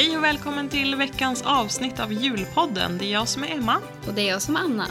Hej 0.00 0.16
och 0.16 0.24
välkommen 0.24 0.68
till 0.68 0.94
veckans 0.94 1.42
avsnitt 1.42 2.00
av 2.00 2.12
Julpodden. 2.12 2.98
Det 2.98 3.04
är 3.04 3.12
jag 3.12 3.28
som 3.28 3.42
är 3.44 3.48
Emma. 3.48 3.76
Och 4.06 4.14
det 4.14 4.22
är 4.22 4.28
jag 4.28 4.42
som 4.42 4.56
är 4.56 4.60
Anna. 4.60 4.86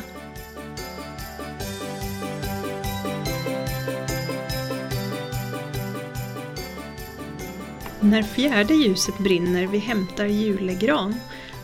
När 7.99 8.23
fjärde 8.23 8.73
ljuset 8.73 9.17
brinner 9.17 9.67
vi 9.67 9.77
hämtar 9.77 10.25
julegran 10.25 11.15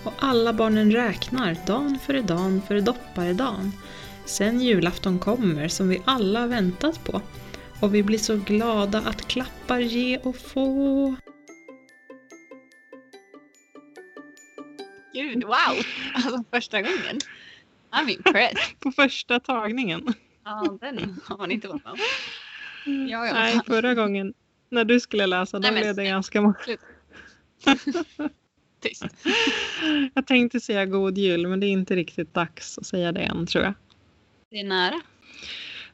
och 0.04 0.14
alla 0.20 0.54
barnen 0.54 0.91
räknar 0.91 1.57
dan 1.66 2.00
före 2.00 2.21
dan 2.21 2.62
före 2.68 2.82
dopparedan. 2.82 3.71
Sen 4.25 4.62
julafton 4.62 5.20
kommer 5.20 5.68
som 5.68 5.89
vi 5.89 6.02
alla 6.05 6.48
väntat 6.48 7.04
på 7.04 7.21
och 7.79 7.96
vi 7.96 8.04
blir 8.04 8.20
så 8.20 8.36
glada 8.36 9.00
att 9.00 9.28
klappar 9.28 9.79
ge 9.79 10.18
och 10.18 10.36
få. 10.36 11.15
Gud, 15.15 15.43
wow! 15.43 15.55
Alltså 16.14 16.43
första 16.51 16.82
gången. 16.82 17.19
I'm 17.92 18.10
impressed. 18.10 18.57
På 18.79 18.92
första 18.92 19.39
tagningen. 19.39 20.14
Ja, 20.46 20.78
den 20.82 21.19
har 21.25 21.37
man 21.37 21.51
inte 21.51 21.68
varit 21.68 21.83
med 21.83 21.93
om. 21.93 22.00
Ja, 23.10 23.25
ja. 23.28 23.33
Nej, 23.33 23.59
förra 23.68 23.93
gången 23.93 24.33
när 24.70 24.86
du 24.86 25.00
skulle 25.00 25.25
läsa 25.25 25.59
då 25.59 25.71
blev 25.71 25.96
det 25.96 26.06
ganska 26.06 26.42
många. 26.42 26.56
Tyst. 28.79 29.06
Jag 30.14 30.28
tänkte 30.28 30.59
säga 30.59 30.86
god 30.86 31.18
jul 31.18 31.47
men 31.47 31.59
det 31.59 31.68
är 31.68 31.71
inte 31.71 31.95
riktigt 31.95 32.34
dags 32.34 32.78
att 32.78 32.86
säga 32.86 33.11
det 33.11 33.22
än 33.22 33.47
tror 33.47 33.64
jag. 33.64 33.73
Det 34.52 34.59
är 34.59 34.64
nära. 34.64 35.02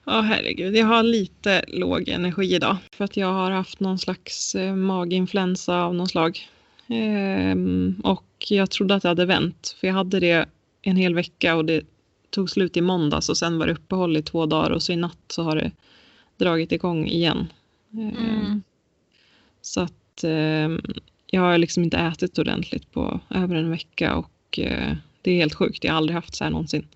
Ja 0.06 0.22
herregud, 0.22 0.76
jag 0.76 0.86
har 0.86 1.04
lite 1.04 1.64
låg 1.68 2.10
energi 2.10 2.56
idag 2.56 2.78
för 2.94 3.06
att 3.06 3.18
jag 3.18 3.34
har 3.34 3.52
haft 3.52 3.80
någon 3.80 4.00
slags 4.00 4.56
eh, 4.56 4.76
maginfluensa 4.76 5.84
av 5.84 5.96
någon 5.96 6.08
slag. 6.08 6.50
Ehm, 6.88 8.02
och 8.04 8.24
jag 8.50 8.70
trodde 8.70 8.96
att 8.96 9.02
det 9.02 9.08
hade 9.10 9.26
vänt 9.26 9.76
för 9.80 9.88
jag 9.88 9.94
hade 9.94 10.20
det 10.20 10.46
en 10.82 10.96
hel 10.96 11.16
vecka 11.16 11.56
och 11.56 11.66
det 11.66 11.86
tog 12.30 12.50
slut 12.50 12.78
i 12.78 12.82
måndags 12.82 13.30
och 13.30 13.38
sen 13.38 13.58
var 13.58 13.68
det 13.68 13.74
uppehåll 13.74 14.18
i 14.18 14.22
två 14.22 14.46
dagar 14.46 14.70
och 14.70 14.84
så 14.84 14.92
i 14.92 14.96
natt 14.96 15.18
så 15.28 15.44
har 15.44 15.56
det 15.56 15.72
dragit 16.38 16.72
igång 16.72 17.08
igen. 17.08 17.48
Mm. 17.94 18.64
Så 19.62 19.82
att 19.82 20.24
ehm, 20.24 20.82
jag 21.26 21.42
har 21.42 21.58
liksom 21.58 21.84
inte 21.84 21.98
ätit 21.98 22.40
ordentligt 22.40 22.92
på 22.92 23.20
över 23.30 23.56
en 23.56 23.70
vecka 23.70 24.16
och 24.16 24.60
eh, 24.60 24.96
det 25.22 25.32
är 25.32 25.36
helt 25.36 25.56
sjukt. 25.56 25.84
Jag 25.84 25.92
har 25.92 25.98
aldrig 25.98 26.16
haft 26.16 26.36
så 26.36 26.44
här 26.44 26.52
någonsin. 26.52 26.88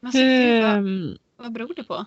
Men 0.00 0.12
så, 0.12 0.18
gud, 0.18 0.62
vad, 0.62 0.76
Ehm, 0.76 1.18
vad 1.36 1.52
beror 1.52 1.74
det 1.76 1.84
på? 1.84 2.04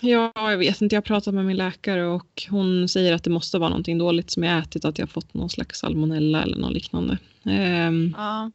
Ja, 0.00 0.32
jag 0.34 0.58
vet 0.58 0.82
inte. 0.82 0.94
Jag 0.94 1.02
har 1.02 1.06
pratat 1.06 1.34
med 1.34 1.44
min 1.44 1.56
läkare 1.56 2.06
och 2.06 2.42
hon 2.50 2.88
säger 2.88 3.12
att 3.12 3.24
det 3.24 3.30
måste 3.30 3.58
vara 3.58 3.68
någonting 3.68 3.98
dåligt 3.98 4.30
som 4.30 4.42
jag 4.42 4.58
ätit, 4.58 4.84
att 4.84 4.98
jag 4.98 5.10
fått 5.10 5.34
någon 5.34 5.50
slags 5.50 5.78
salmonella 5.78 6.42
eller 6.42 6.56
något 6.56 6.72
liknande. 6.72 7.18
Ehm, 7.44 8.14
Ja. 8.16 8.50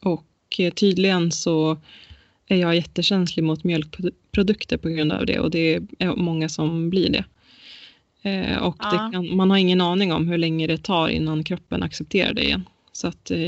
och 0.00 0.24
eh, 0.58 0.72
tydligen 0.72 1.32
så 1.32 1.78
är 2.46 2.56
jag 2.56 2.76
jättekänslig 2.76 3.42
mot 3.44 3.64
mjölkprodukter 3.64 4.76
på 4.76 4.88
grund 4.88 5.12
av 5.12 5.26
det 5.26 5.38
och 5.38 5.50
det 5.50 5.80
är 5.98 6.16
många 6.16 6.48
som 6.48 6.90
blir 6.90 7.10
det. 7.10 7.24
Eh, 8.22 8.58
och 8.62 8.76
det 8.78 9.10
kan, 9.12 9.36
man 9.36 9.50
har 9.50 9.58
ingen 9.58 9.80
aning 9.80 10.12
om 10.12 10.28
hur 10.28 10.38
länge 10.38 10.66
det 10.66 10.78
tar 10.78 11.08
innan 11.08 11.44
kroppen 11.44 11.82
accepterar 11.82 12.34
det 12.34 12.44
igen. 12.44 12.64
Så 12.98 13.06
att, 13.08 13.30
eh, 13.30 13.38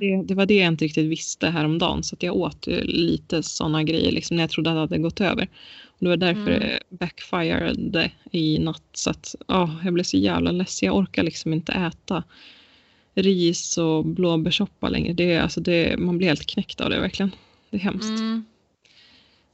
det, 0.00 0.22
det 0.24 0.34
var 0.34 0.46
det 0.46 0.54
jag 0.54 0.66
inte 0.68 0.84
riktigt 0.84 1.06
visste 1.06 1.48
häromdagen. 1.48 2.02
Så 2.02 2.14
att 2.14 2.22
jag 2.22 2.36
åt 2.36 2.66
ju 2.66 2.80
lite 2.84 3.42
sådana 3.42 3.82
grejer 3.82 4.12
liksom, 4.12 4.36
när 4.36 4.42
jag 4.42 4.50
trodde 4.50 4.70
att 4.70 4.74
det 4.74 4.80
hade 4.80 4.98
gått 4.98 5.20
över. 5.20 5.48
Och 5.86 5.96
det 5.98 6.08
var 6.08 6.16
därför 6.16 6.40
Mm. 6.50 6.60
det 6.60 6.80
backfirade 6.88 8.10
i 8.30 8.58
natt. 8.58 8.82
Så 8.92 9.10
att, 9.10 9.34
ja, 9.48 9.76
jag 9.84 9.94
blev 9.94 10.04
så 10.04 10.16
jävla 10.16 10.50
less. 10.50 10.82
Jag 10.82 10.96
orkar 10.96 11.22
liksom 11.22 11.52
inte 11.52 11.72
äta 11.72 12.22
ris 13.14 13.78
och 13.78 14.06
blåbärssoppa 14.06 14.88
längre. 14.88 15.12
Det, 15.12 15.38
alltså 15.38 15.60
det, 15.60 15.98
man 15.98 16.18
blir 16.18 16.28
helt 16.28 16.46
knäckt 16.46 16.80
av 16.80 16.90
det 16.90 17.00
verkligen. 17.00 17.30
Det 17.70 17.76
är 17.76 17.80
hemskt. 17.80 18.08
Mm, 18.20 18.44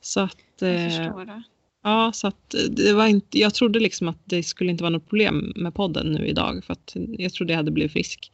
Så 0.01 0.21
att, 0.21 0.37
jag 0.61 0.75
eh, 0.75 0.89
förstår 0.89 1.25
det. 1.25 1.43
ja, 1.83 2.13
så 2.15 2.27
att 2.27 2.55
det 2.71 2.93
var 2.93 3.07
inte, 3.07 3.39
jag 3.39 3.55
trodde 3.55 3.81
liksom 3.81 4.09
att 4.09 4.19
det 4.25 4.43
skulle 4.43 4.71
inte 4.71 4.83
vara 4.85 4.91
något 4.93 5.09
problem 5.09 5.53
med 5.57 5.75
podden 5.75 6.07
nu 6.13 6.27
idag 6.27 6.65
för 6.65 6.73
att 6.73 6.97
jag 7.19 7.33
trodde 7.33 7.53
jag 7.53 7.59
hade 7.59 7.71
blivit 7.71 7.93
frisk. 7.93 8.31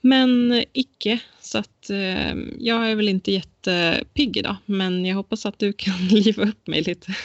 Men 0.00 0.52
eh, 0.52 0.64
icke, 0.72 1.20
så 1.40 1.58
att 1.58 1.90
eh, 1.90 2.34
jag 2.58 2.90
är 2.90 2.94
väl 2.94 3.08
inte 3.08 3.32
jättepigg 3.32 4.36
idag 4.36 4.56
men 4.66 5.06
jag 5.06 5.16
hoppas 5.16 5.46
att 5.46 5.58
du 5.58 5.72
kan 5.72 6.08
liva 6.10 6.42
upp 6.42 6.66
mig 6.66 6.82
lite. 6.82 7.14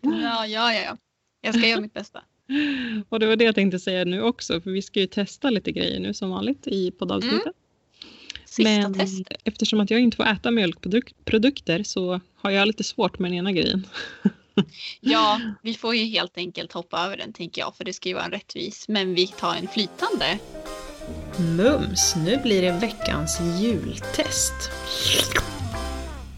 Ja, 0.00 0.46
ja, 0.46 0.74
ja, 0.74 0.82
ja. 0.82 0.96
Jag 1.40 1.54
ska 1.54 1.68
göra 1.68 1.80
mitt 1.80 1.94
bästa. 1.94 2.22
Och 3.08 3.20
det 3.20 3.26
var 3.26 3.36
det 3.36 3.44
jag 3.44 3.54
tänkte 3.54 3.78
säga 3.78 4.04
nu 4.04 4.22
också 4.22 4.60
för 4.60 4.70
vi 4.70 4.82
ska 4.82 5.00
ju 5.00 5.06
testa 5.06 5.50
lite 5.50 5.72
grejer 5.72 6.00
nu 6.00 6.14
som 6.14 6.30
vanligt 6.30 6.66
i 6.66 6.90
poddavsnittet. 6.90 7.52
Sista 8.44 8.70
Men 8.70 8.94
test. 8.94 9.22
eftersom 9.44 9.80
att 9.80 9.90
jag 9.90 10.00
inte 10.00 10.16
får 10.16 10.26
äta 10.26 10.50
mjölkprodukter 10.50 11.82
så 11.82 12.20
har 12.34 12.50
jag 12.50 12.66
lite 12.66 12.84
svårt 12.84 13.18
med 13.18 13.30
den 13.30 13.38
ena 13.38 13.52
grejen. 13.52 13.86
Ja, 15.00 15.40
vi 15.62 15.74
får 15.74 15.94
ju 15.96 16.04
helt 16.04 16.36
enkelt 16.36 16.72
hoppa 16.72 17.04
över 17.04 17.16
den 17.16 17.32
tänker 17.32 17.60
jag 17.60 17.76
för 17.76 17.84
det 17.84 17.92
ska 17.92 18.08
ju 18.08 18.14
vara 18.14 18.24
en 18.24 18.30
rättvis. 18.30 18.88
Men 18.88 19.14
vi 19.14 19.26
tar 19.26 19.54
en 19.54 19.68
flytande. 19.68 20.38
Mums, 21.56 22.16
nu 22.16 22.36
blir 22.36 22.62
det 22.62 22.72
veckans 22.72 23.40
jultest. 23.60 24.70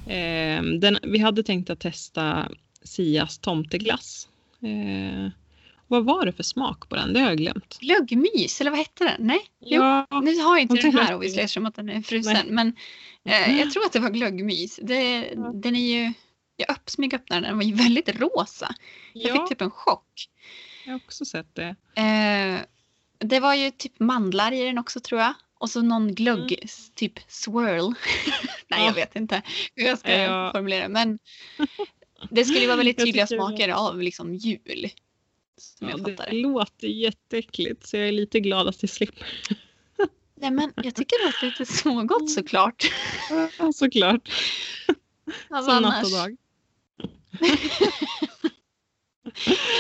Eh, 0.06 0.62
den, 0.62 0.99
vi 1.03 1.19
hade 1.19 1.43
tänkt 1.43 1.71
att 1.71 1.81
testa 1.81 2.49
Sias 2.82 3.38
tomteglass. 3.38 4.28
Eh, 4.62 5.31
vad 5.87 6.05
var 6.05 6.27
det 6.27 6.32
för 6.32 6.43
smak 6.43 6.88
på 6.88 6.97
den? 6.97 7.12
Det 7.12 7.21
har 7.21 7.28
jag 7.28 7.38
glömt. 7.38 7.78
Glöggmys, 7.81 8.61
eller 8.61 8.71
vad 8.71 8.78
hette 8.78 9.05
den? 9.05 9.27
Nej? 9.27 9.41
Jo, 9.61 9.82
Ja, 9.82 10.21
nu 10.21 10.38
har 10.38 10.56
jag 10.56 10.61
inte 10.61 10.75
den 10.75 10.93
här 10.99 11.15
obviously 11.15 11.43
eftersom 11.43 11.66
att 11.66 11.75
den 11.75 11.88
är 11.88 12.03
frusen. 12.03 12.32
Nej. 12.32 12.44
Men 12.50 12.77
eh, 13.25 13.59
jag 13.59 13.71
tror 13.71 13.84
att 13.84 13.93
det 13.93 14.00
var 14.00 14.11
glöggmys. 14.11 14.81
Det, 14.82 15.32
Ja. 15.37 15.53
Den 15.55 15.77
är 15.77 15.94
ju... 15.94 16.12
Jag 16.56 16.71
upp, 16.71 16.91
smygöppnade 16.91 17.41
den, 17.41 17.49
den 17.49 17.56
var 17.56 17.65
ju 17.65 17.75
väldigt 17.75 18.21
rosa. 18.21 18.75
Jag 19.12 19.37
ja 19.37 19.41
fick 19.43 19.49
typ 19.49 19.61
en 19.61 19.71
chock. 19.71 20.28
jag 20.84 20.93
har 20.93 20.97
också 20.97 21.25
sett 21.25 21.55
det. 21.55 21.77
Eh, 21.97 22.61
det 23.25 23.41
var 23.41 23.55
ju 23.55 23.71
typ 23.71 24.00
mandlar 24.00 24.53
i 24.53 24.65
den 24.65 24.78
också 24.78 25.00
tror 25.00 25.21
jag. 25.21 25.34
Och 25.59 25.71
så 25.71 25.83
någon 25.83 26.15
glögg, 26.15 26.53
Mm. 26.53 26.69
typ 26.94 27.12
swirl. 27.28 27.83
Nej, 28.69 28.81
Ja. 28.81 28.87
jag 28.87 28.94
vet 28.94 29.16
inte 29.16 29.43
hur 29.75 29.87
jag 29.87 29.99
ska 29.99 30.12
Ja. 30.12 30.50
formulera 30.53 30.83
det. 30.83 30.88
Men 30.88 31.19
det 32.31 32.44
skulle 32.44 32.66
vara 32.66 32.77
väldigt 32.77 32.99
tydliga 32.99 33.27
tycker 33.27 33.37
det. 33.37 33.43
smaker 33.49 33.69
av 33.69 34.00
liksom 34.03 34.34
jul. 34.34 34.91
Som 35.59 35.88
Ja, 35.88 35.94
jag 35.97 36.00
fattar 36.11 36.25
det 36.25 36.37
det. 36.37 36.43
låter 36.43 36.87
jätteäckligt 36.88 37.87
så 37.87 37.97
jag 37.97 38.09
är 38.09 38.12
lite 38.12 38.41
glad 38.41 38.69
att 38.69 38.82
jag 38.82 38.91
slipper. 38.91 39.27
Nej, 40.41 40.50
men 40.50 40.72
jag 40.77 40.94
tycker 40.94 41.19
det 41.19 41.27
låter 41.27 41.47
lite 41.47 41.66
smågott 41.72 42.31
såklart. 42.31 42.84
Ja, 43.59 43.72
Såklart, 43.72 44.28
Alltså, 45.50 45.71
som 45.72 45.82
natt 45.82 46.05
och 46.05 46.11
dag. 46.11 46.37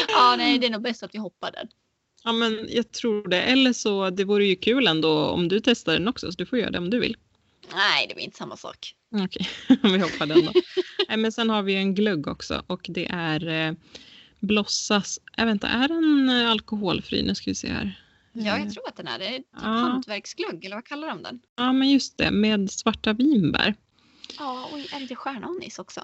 Ja, 0.08 0.34
nej, 0.38 0.58
det 0.58 0.66
är 0.66 0.70
nog 0.70 0.82
bäst 0.82 1.02
att 1.02 1.14
vi 1.14 1.18
hoppar 1.18 1.50
den. 1.52 1.68
Ja 2.24 2.32
men 2.32 2.66
jag 2.70 2.92
tror 2.92 3.28
det. 3.28 3.42
Eller 3.42 3.72
så, 3.72 4.10
det 4.10 4.24
vore 4.24 4.44
ju 4.46 4.56
kul 4.56 4.86
ändå 4.86 5.26
om 5.26 5.48
du 5.48 5.60
testar 5.60 5.92
den 5.92 6.08
också 6.08 6.32
så 6.32 6.38
du 6.38 6.46
får 6.46 6.58
göra 6.58 6.70
det 6.70 6.78
om 6.78 6.90
du 6.90 7.00
vill. 7.00 7.16
Nej, 7.74 8.06
det 8.08 8.14
blir 8.14 8.24
inte 8.24 8.36
samma 8.36 8.56
sak. 8.56 8.94
Okej, 9.14 9.48
vi 9.82 9.98
hoppar 9.98 10.26
den 10.26 10.44
då. 10.44 10.52
Nej, 11.08 11.16
men 11.16 11.32
sen 11.32 11.50
har 11.50 11.62
vi 11.62 11.74
en 11.74 11.94
glögg 11.94 12.26
också 12.26 12.62
och 12.66 12.86
det 12.88 13.06
är 13.10 13.48
eh, 13.68 13.72
Blossas, 14.40 15.18
äh, 15.36 15.44
vänta, 15.46 15.68
är 15.68 15.88
den 15.88 16.28
eh, 16.28 16.50
alkoholfri? 16.50 17.22
Nu 17.22 17.34
ska 17.34 17.50
vi 17.50 17.54
se 17.54 17.68
här. 17.68 17.98
Ja, 18.32 18.56
Eh, 18.56 18.62
jag 18.64 18.72
tror 18.74 18.88
att 18.88 18.96
den 18.96 19.06
är 19.08 19.18
det. 19.18 19.26
är 19.26 19.38
Typ 19.38 19.46
Ja. 19.52 19.68
hantverksglögg, 19.68 20.64
eller 20.64 20.76
vad 20.76 20.84
kallar 20.86 21.08
de 21.08 21.22
den? 21.22 21.40
Ja 21.56 21.72
men 21.72 21.90
just 21.90 22.18
det, 22.18 22.30
med 22.30 22.70
svarta 22.70 23.12
vinbär. 23.12 23.74
Ja, 24.38 24.68
oj, 24.72 24.86
är 24.92 25.00
det 25.08 25.16
stjärnanis 25.16 25.78
också? 25.78 26.00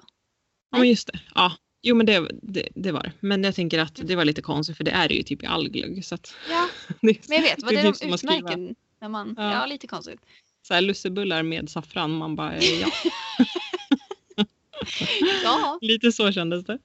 Ja 0.71 0.77
men 0.77 0.89
just 0.89 1.07
det. 1.07 1.19
Ja, 1.35 1.53
jo 1.81 1.95
men 1.95 2.05
det, 2.05 2.29
det, 2.41 2.67
det 2.75 2.91
var. 2.91 3.11
Men 3.19 3.43
jag 3.43 3.55
tänker 3.55 3.79
att 3.79 3.95
det 4.03 4.15
var 4.15 4.25
lite 4.25 4.41
konstigt 4.41 4.77
för 4.77 4.83
det 4.83 4.91
är 4.91 5.07
det 5.07 5.13
ju 5.15 5.23
typ 5.23 5.43
i 5.43 5.45
all 5.45 5.69
glögg. 5.69 6.05
Så 6.05 6.15
att 6.15 6.33
Ja, 6.49 6.69
men 7.01 7.15
jag 7.27 7.41
vet 7.41 7.63
vad 7.63 7.73
det 7.73 7.79
är 7.79 7.83
de 7.83 7.93
skriva 7.93 8.15
utmärken. 8.15 8.75
När 9.01 9.09
man, 9.09 9.35
Ja. 9.37 9.53
ja. 9.53 9.65
lite 9.65 9.87
konstigt. 9.87 10.19
Så 10.67 10.73
här 10.73 10.81
lussebullar 10.81 11.43
med 11.43 11.69
saffran, 11.69 12.11
man 12.11 12.35
bara 12.35 12.53
eh, 12.55 12.81
ja. 12.81 12.91
Ja, 15.43 15.79
Lite 15.81 16.11
så 16.11 16.31
kändes 16.31 16.65
det. 16.65 16.79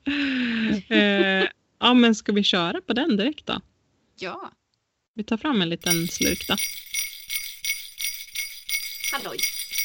Eh, 0.89 1.49
ja 1.81 1.95
men 1.95 2.15
ska 2.15 2.33
vi 2.33 2.43
köra 2.43 2.81
på 2.81 2.93
den 2.93 3.17
direkt 3.17 3.47
då? 3.47 3.61
ja. 4.19 4.53
Vi 5.17 5.25
tar 5.25 5.37
fram 5.37 5.63
en 5.63 5.69
liten 5.69 6.09
slurk 6.09 6.49
då. 6.49 6.57
Halloj. 9.13 9.39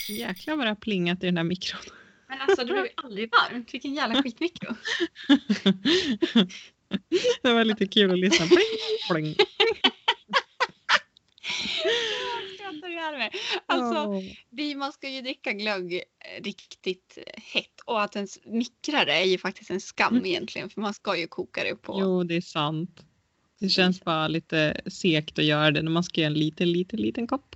Jäklar 0.10 0.56
vad 0.56 0.66
det 0.66 0.70
har 0.70 0.76
plingat 0.76 1.24
i 1.24 1.26
den 1.26 1.38
här 1.38 1.44
mikron. 1.44 1.82
Men 2.30 2.42
alltså 2.42 2.66
det 2.66 2.74
blev 2.74 2.86
ju 2.86 2.92
aldrig 2.96 3.31
varmt. 3.31 3.74
Vilken 3.74 3.94
jävla 3.94 4.24
skitmikro. 4.24 4.76
det 7.42 7.54
var 7.54 7.64
lite 7.64 7.88
kul 7.88 8.12
att 8.12 8.20
lyssna. 8.20 8.46
Pling, 8.48 8.66
pling. 9.12 9.36
Alltså, 13.66 14.12
vi, 14.50 14.76
man 14.76 14.92
ska 14.92 15.10
ju 15.10 15.22
dricka 15.22 15.54
glögg 15.54 15.94
eh, 15.94 16.44
riktigt 16.44 17.18
hett 17.36 17.80
och 17.86 18.02
att 18.02 18.16
ens 18.16 18.40
mikra 18.46 19.06
det 19.06 19.14
är 19.14 19.26
ju 19.26 19.38
faktiskt 19.38 19.70
en 19.70 19.81
skam 19.81 20.14
Mm. 20.14 20.26
egentligen 20.26 20.70
för 20.70 20.81
man 20.81 20.94
ska 20.94 21.18
ju 21.18 21.28
koka 21.28 21.64
det 21.64 21.76
på. 21.76 21.98
Jo, 22.02 22.24
det 22.24 22.36
är 22.36 22.42
sant. 22.42 23.06
Det 23.60 23.70
känns 23.70 24.04
bara 24.04 24.28
lite 24.28 24.81
segt 24.86 25.40
att 25.40 25.46
göra 25.46 25.72
det 25.72 25.81
när 25.81 25.92
man 25.92 26.04
ska 26.04 26.22
göra 26.22 26.31
en 26.31 26.40
liten, 26.40 26.72
liten, 26.72 27.02
liten 27.02 27.28
kopp. 27.28 27.56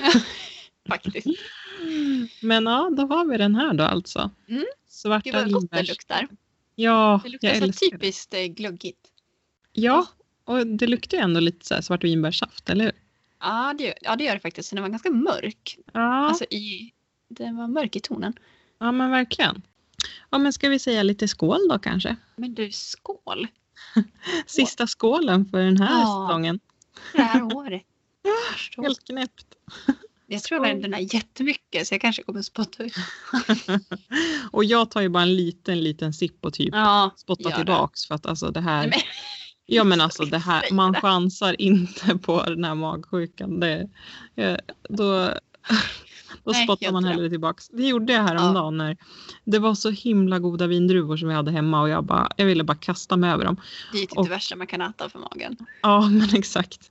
Faktiskt. 0.88 1.26
Men 2.42 2.66
ja, 2.66 2.90
då 2.96 3.06
har 3.06 3.24
vi 3.24 3.36
den 3.38 3.54
här 3.54 3.74
då 3.74 3.84
alltså. 3.84 4.30
Mm. 4.48 4.64
Svarta 4.88 5.24
Gud 5.24 5.34
vad 5.34 5.52
gott 5.52 5.70
det 5.70 5.82
luktar. 5.88 6.28
Ja, 6.74 7.20
Det 7.24 7.28
luktar 7.30 7.48
jag 7.48 7.56
så 7.58 7.64
älskar 7.64 7.86
det. 7.86 7.90
typiskt 7.98 8.34
eh, 8.34 8.40
glöggigt. 8.44 9.08
Ja, 9.72 10.06
och 10.44 10.66
det 10.66 10.86
luktar 10.86 11.16
ju 11.16 11.22
ändå 11.22 11.40
lite 11.40 11.66
så 11.66 11.82
svartvinbärssaft, 11.82 12.70
eller 12.70 12.84
hur? 12.84 12.92
Ja 13.40 13.74
det, 13.78 13.94
ja, 14.00 14.16
det 14.16 14.24
gör 14.24 14.34
det 14.34 14.40
faktiskt. 14.40 14.68
Så 14.68 14.74
Den 14.76 14.82
var 14.82 14.88
ganska 14.88 15.10
mörk. 15.10 15.78
Ja, 15.92 16.28
Alltså 16.28 16.44
i, 16.44 16.92
den 17.28 17.56
var 17.56 17.68
mörk 17.68 17.96
i 17.96 18.00
tonen. 18.00 18.32
ja 18.78 18.92
men 18.92 19.10
verkligen. 19.10 19.62
Ja, 20.30 20.38
men 20.38 20.52
ska 20.52 20.68
vi 20.68 20.78
säga 20.78 21.02
lite 21.02 21.28
skål 21.28 21.68
då 21.68 21.78
kanske? 21.78 22.16
Men 22.36 22.54
du, 22.54 22.72
skål! 22.72 23.46
Sista 24.46 24.86
skålen 24.86 25.44
för 25.50 25.58
den 25.58 25.76
här 25.76 26.00
Ja. 26.00 26.26
säsongen. 26.28 26.60
Det 27.12 27.22
här 27.22 27.42
året. 27.56 27.82
Helt 28.76 29.04
knäppt. 29.04 29.46
Jag 30.30 30.42
tror 30.42 30.56
jag 30.56 30.62
värmde 30.62 30.82
den 30.82 30.94
här 30.94 31.14
jättemycket 31.14 31.86
så 31.86 31.94
jag 31.94 32.00
kanske 32.00 32.22
kommer 32.22 32.42
spotta 32.42 32.82
ut. 32.82 32.94
Och 34.50 34.64
jag 34.64 34.90
tar 34.90 35.00
ju 35.00 35.08
bara 35.08 35.22
en 35.22 35.36
liten, 35.36 35.80
liten 35.82 36.12
sipp 36.12 36.44
och 36.44 36.54
typ 36.54 36.68
Ja, 36.72 37.10
spottar 37.16 37.50
tillbaks 37.50 38.06
för 38.06 38.14
att 38.14 38.26
alltså 38.26 38.50
det 38.50 38.60
här. 38.60 38.80
Nej, 38.80 38.88
men, 38.90 39.00
Ja 39.70 39.84
men 39.84 40.00
alltså 40.00 40.24
det 40.24 40.38
här, 40.38 40.64
man 40.72 40.94
chansar 40.94 41.60
inte 41.60 42.18
på 42.18 42.42
den 42.42 42.64
här 42.64 42.74
magsjukan. 42.74 43.60
Det, 43.60 43.88
eh, 44.36 44.56
då 44.88 45.34
då 46.44 46.50
Nej, 46.50 46.64
spottar 46.64 46.92
man 46.92 47.04
hellre 47.04 47.30
tillbaks. 47.30 47.68
Det 47.68 47.86
gjorde 47.88 48.12
jag 48.12 48.22
häromdagen 48.22 48.76
när 48.76 48.96
det 49.44 49.58
var 49.58 49.74
så 49.74 49.90
himla 49.90 50.38
goda 50.38 50.66
vindruvor 50.66 51.16
som 51.16 51.28
vi 51.28 51.34
hade 51.34 51.50
hemma 51.50 51.80
och 51.82 51.88
jag, 51.88 52.04
bara, 52.04 52.30
jag 52.36 52.46
ville 52.46 52.64
bara 52.64 52.76
kasta 52.76 53.16
mig 53.16 53.30
över 53.30 53.44
dem. 53.44 53.60
det 53.92 53.98
är 53.98 54.06
typ 54.06 54.18
Och- 54.18 54.24
det 54.24 54.30
värsta 54.30 54.56
man 54.56 54.66
kan 54.66 54.80
äta 54.80 55.08
för 55.08 55.18
magen. 55.18 55.56
Ja 55.82 56.08
men 56.10 56.34
exakt. 56.34 56.90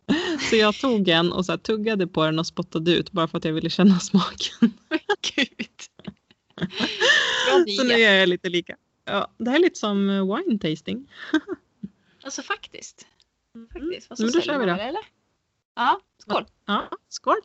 Så 0.50 0.56
jag 0.56 0.75
tog 0.75 1.07
en 1.10 1.31
och 1.31 1.45
så 1.45 1.57
tuggade 1.57 2.07
på 2.07 2.25
den 2.25 2.39
och 2.39 2.48
spottade 2.48 2.92
ut 2.92 3.12
bara 3.12 3.28
för 3.28 3.38
att 3.38 3.45
jag 3.45 3.54
ville 3.54 3.69
känna 3.69 4.00
smaken. 4.00 4.74
Gud. 5.36 5.68
Så 7.78 7.83
nu 7.83 7.94
är 7.94 8.16
jag 8.19 8.30
lite 8.30 8.50
lika. 8.50 8.75
Ja, 9.06 9.28
det 9.38 9.50
här 9.50 9.57
är 9.57 9.62
lite 9.62 9.80
som 9.80 10.10
eh, 10.10 10.36
wine 10.36 10.60
tasting. 10.60 11.07
Alltså 12.24 12.42
faktiskt. 12.42 13.07
faktiskt. 13.74 14.10
Vad 14.10 14.19
Men 14.19 14.31
då 14.31 14.42
kör 14.42 14.60
vi 14.60 14.66
då. 14.66 14.72
eller? 14.72 15.01
Ja, 15.75 16.00
skål. 16.18 16.45
Ja, 16.66 16.90
skål! 17.10 17.36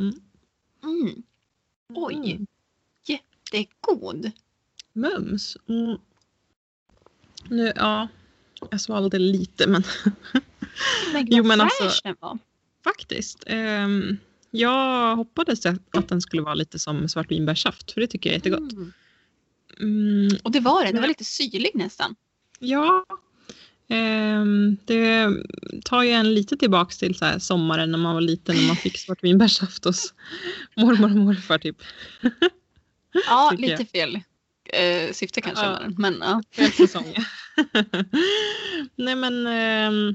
Mm. 0.00 0.14
Mm. 0.84 1.22
Oj. 1.94 2.14
Mm. 2.32 2.46
Det 3.52 3.58
är 3.58 3.66
god. 3.80 4.30
Mums. 4.92 5.56
Mm. 5.68 5.98
Nu, 7.48 7.72
ja, 7.76 8.08
jag 8.70 8.80
svalde 8.80 9.18
lite 9.18 9.66
men 9.66 9.82
Men 11.12 11.26
Jo, 11.30 11.44
men 11.44 11.60
alltså- 11.60 11.90
den 12.04 12.16
var. 12.20 12.38
faktiskt. 12.84 13.44
ehm, 13.46 14.16
jag 14.50 15.16
hoppades 15.16 15.66
att 15.66 15.96
att 15.96 16.08
den 16.08 16.20
skulle 16.20 16.42
vara 16.42 16.54
lite 16.54 16.78
som 16.78 17.08
svartvinbärssaft 17.08 17.92
för 17.92 18.00
det 18.00 18.06
tycker 18.06 18.30
jag 18.30 18.34
är 18.34 18.38
jättegott. 18.38 18.72
Mm. 18.72 18.92
Mm, 19.80 20.38
Och 20.44 20.50
det 20.52 20.60
var 20.60 20.84
den. 20.84 20.92
Den 20.92 21.00
var 21.02 21.08
lite 21.08 21.24
syrlig 21.24 21.70
nästan. 21.74 22.16
ja, 22.58 23.04
det 24.84 25.28
tar 25.84 26.02
ju 26.02 26.10
en 26.10 26.34
lite 26.34 26.56
tillbaks 26.56 26.98
till 26.98 27.14
så 27.14 27.40
sommaren 27.40 27.90
när 27.90 27.98
man 27.98 28.14
var 28.14 28.20
liten 28.20 28.56
och 28.56 28.62
man 28.62 28.76
fick 28.76 28.98
svartvinbärssaft 28.98 29.84
hos 29.84 30.14
mormor 30.76 31.10
och 31.10 31.16
morfar 31.16 31.58
typ. 31.58 31.76
Ja, 33.26 33.54
lite 33.58 33.84
fel 33.84 34.20
eh, 34.72 35.12
syfte 35.12 35.40
kanske. 35.40 35.64
Ja. 35.64 35.78
den, 35.78 35.94
Men 35.98 36.18
ja. 36.20 36.42
Fel 36.52 36.72
säsong. 36.72 37.14
Nej 38.96 39.14
men 39.14 39.46
ehm, 39.46 40.14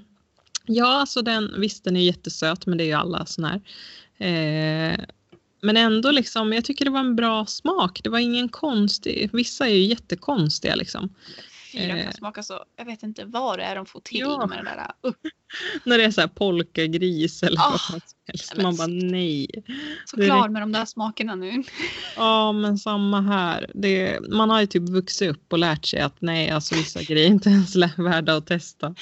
ja, 0.65 0.87
alltså 0.87 1.21
den, 1.21 1.53
visst 1.57 1.83
den 1.83 1.95
är 1.97 2.01
jättesöt 2.01 2.65
men 2.65 2.77
det 2.77 2.83
är 2.83 2.85
ju 2.85 2.93
alla 2.93 3.25
sån 3.25 3.45
här. 3.45 3.61
Eh, 4.17 4.99
men 5.61 5.77
ändå 5.77 6.11
liksom, 6.11 6.53
jag 6.53 6.65
tycker 6.65 6.85
det 6.85 6.91
var 6.91 6.99
en 6.99 7.15
bra 7.15 7.45
smak. 7.45 7.99
Det 8.03 8.09
var 8.09 8.19
ingen 8.19 8.49
konstig, 8.49 9.29
vissa 9.33 9.67
är 9.67 9.73
ju 9.73 9.83
jättekonstiga 9.83 10.75
liksom. 10.75 11.13
Fyra 11.75 11.97
Eh. 11.97 12.03
kan 12.03 12.13
smaka 12.13 12.43
så. 12.43 12.63
Jag 12.75 12.85
vet 12.85 13.03
inte 13.03 13.25
vad 13.25 13.59
det 13.59 13.63
är 13.63 13.75
de 13.75 13.85
får 13.85 13.99
till 13.99 14.19
Ja. 14.19 14.45
med 14.47 14.57
det 14.57 14.63
där. 14.63 15.09
Uh, 15.09 15.15
När 15.83 15.97
det 15.97 16.03
är 16.03 16.11
så 16.11 16.21
här 16.21 16.27
polkagris 16.27 17.43
eller 17.43 17.61
Ah, 17.61 17.69
vad 17.71 17.79
som 17.81 17.99
helst. 18.27 18.53
Man 18.61 18.75
bara 18.75 18.87
nej. 18.87 19.47
så 20.05 20.15
Det 20.15 20.23
är 20.23 20.27
klar 20.27 20.49
med 20.49 20.61
de 20.61 20.71
där 20.71 20.85
smakerna 20.85 21.35
nu. 21.35 21.63
Ja 22.15 22.51
men 22.51 22.77
samma 22.77 23.21
här. 23.21 23.71
Det, 23.73 24.19
man 24.29 24.49
har 24.49 24.61
ju 24.61 24.67
typ 24.67 24.89
vuxit 24.89 25.29
upp 25.31 25.53
och 25.53 25.59
lärt 25.59 25.85
sig 25.85 25.99
att 25.99 26.21
nej 26.21 26.49
alltså 26.49 26.75
vissa 26.75 27.03
grejer 27.03 27.25
är 27.25 27.31
inte 27.31 27.49
ens 27.49 27.75
värda 27.97 28.33
att 28.35 28.47
testa. 28.47 28.95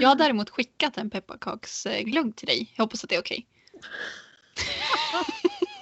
Jag 0.00 0.08
har 0.08 0.16
däremot 0.16 0.50
skickat 0.50 0.96
en 0.98 1.10
pepparkaksglögg 1.10 2.36
till 2.36 2.46
dig. 2.46 2.72
Jag 2.76 2.84
hoppas 2.84 3.04
att 3.04 3.10
det 3.10 3.16
är 3.16 3.20
okej. 3.20 3.46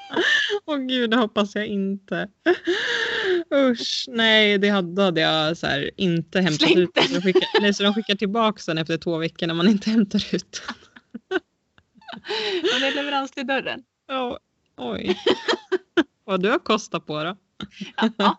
Åh 0.66 0.76
gud, 0.76 1.10
det 1.10 1.16
hoppas 1.16 1.54
jag 1.54 1.66
inte. 1.66 2.28
Usch, 3.54 4.04
nej, 4.08 4.58
det 4.58 4.68
hade, 4.68 4.94
då 4.94 5.02
hade 5.02 5.20
jag 5.20 5.56
så 5.56 5.66
här, 5.66 5.90
inte 5.96 6.40
hämtat 6.40 6.60
Slängt 6.68 6.78
ut 6.78 6.94
den. 6.94 7.04
Så 7.04 7.14
de 7.14 7.20
skickar, 7.22 7.60
nej, 7.60 7.74
så 7.74 7.82
de 7.82 7.94
skickar 7.94 8.14
tillbaka 8.14 8.62
den 8.66 8.78
efter 8.78 8.96
två 8.96 9.18
veckor 9.18 9.46
när 9.46 9.54
man 9.54 9.68
inte 9.68 9.90
hämtar 9.90 10.34
ut 10.34 10.62
den. 10.66 10.76
Det 12.80 12.86
är 12.86 12.94
leverans 12.94 13.30
till 13.30 13.46
dörren. 13.46 13.82
Ja, 14.08 14.38
oj. 14.76 15.18
Vad 16.24 16.42
du 16.42 16.50
har 16.50 16.58
kostat 16.58 17.06
på 17.06 17.24
då. 17.24 17.36
Ja. 18.16 18.38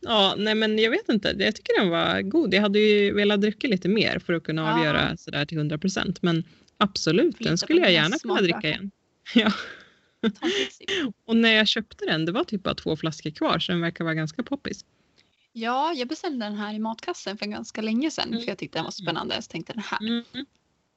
Ja, 0.00 0.34
nej 0.38 0.54
men 0.54 0.78
jag 0.78 0.90
vet 0.90 1.08
inte. 1.08 1.34
Jag 1.38 1.56
tycker 1.56 1.80
den 1.80 1.90
var 1.90 2.20
god. 2.22 2.54
Jag 2.54 2.62
hade 2.62 2.78
ju 2.78 3.14
velat 3.14 3.40
dricka 3.40 3.68
lite 3.68 3.88
mer 3.88 4.18
för 4.18 4.32
att 4.32 4.42
kunna 4.44 4.62
Ja. 4.62 4.72
avgöra 4.78 5.16
sådär 5.16 5.44
till 5.44 5.58
100 5.58 5.78
procent. 5.78 6.22
Men 6.22 6.44
absolut, 6.76 7.36
den 7.38 7.58
skulle 7.58 7.80
jag 7.80 7.92
gärna 7.92 8.18
kunna 8.18 8.40
dricka 8.40 8.68
igen. 8.68 8.90
Ja. 9.34 9.52
Och 11.26 11.36
när 11.36 11.52
jag 11.52 11.68
köpte 11.68 12.04
den, 12.04 12.24
det 12.24 12.32
var 12.32 12.44
typ 12.44 12.62
bara 12.62 12.74
två 12.74 12.96
flaskor 12.96 13.30
kvar 13.30 13.58
så 13.58 13.72
den 13.72 13.80
verkar 13.80 14.04
vara 14.04 14.14
ganska 14.14 14.42
poppis. 14.42 14.84
Ja, 15.52 15.92
jag 15.92 16.08
beställde 16.08 16.46
den 16.46 16.54
här 16.56 16.74
i 16.74 16.78
matkassen 16.78 17.38
för 17.38 17.46
ganska 17.46 17.80
länge 17.82 18.10
sedan. 18.10 18.28
Mm. 18.28 18.40
För 18.40 18.48
jag 18.48 18.58
tyckte 18.58 18.78
den 18.78 18.84
var 18.84 18.90
spännande. 18.90 19.42
Så 19.42 19.48
tänkte 19.50 19.72
den 19.72 19.82
här 19.86 19.98
Mm. 20.00 20.24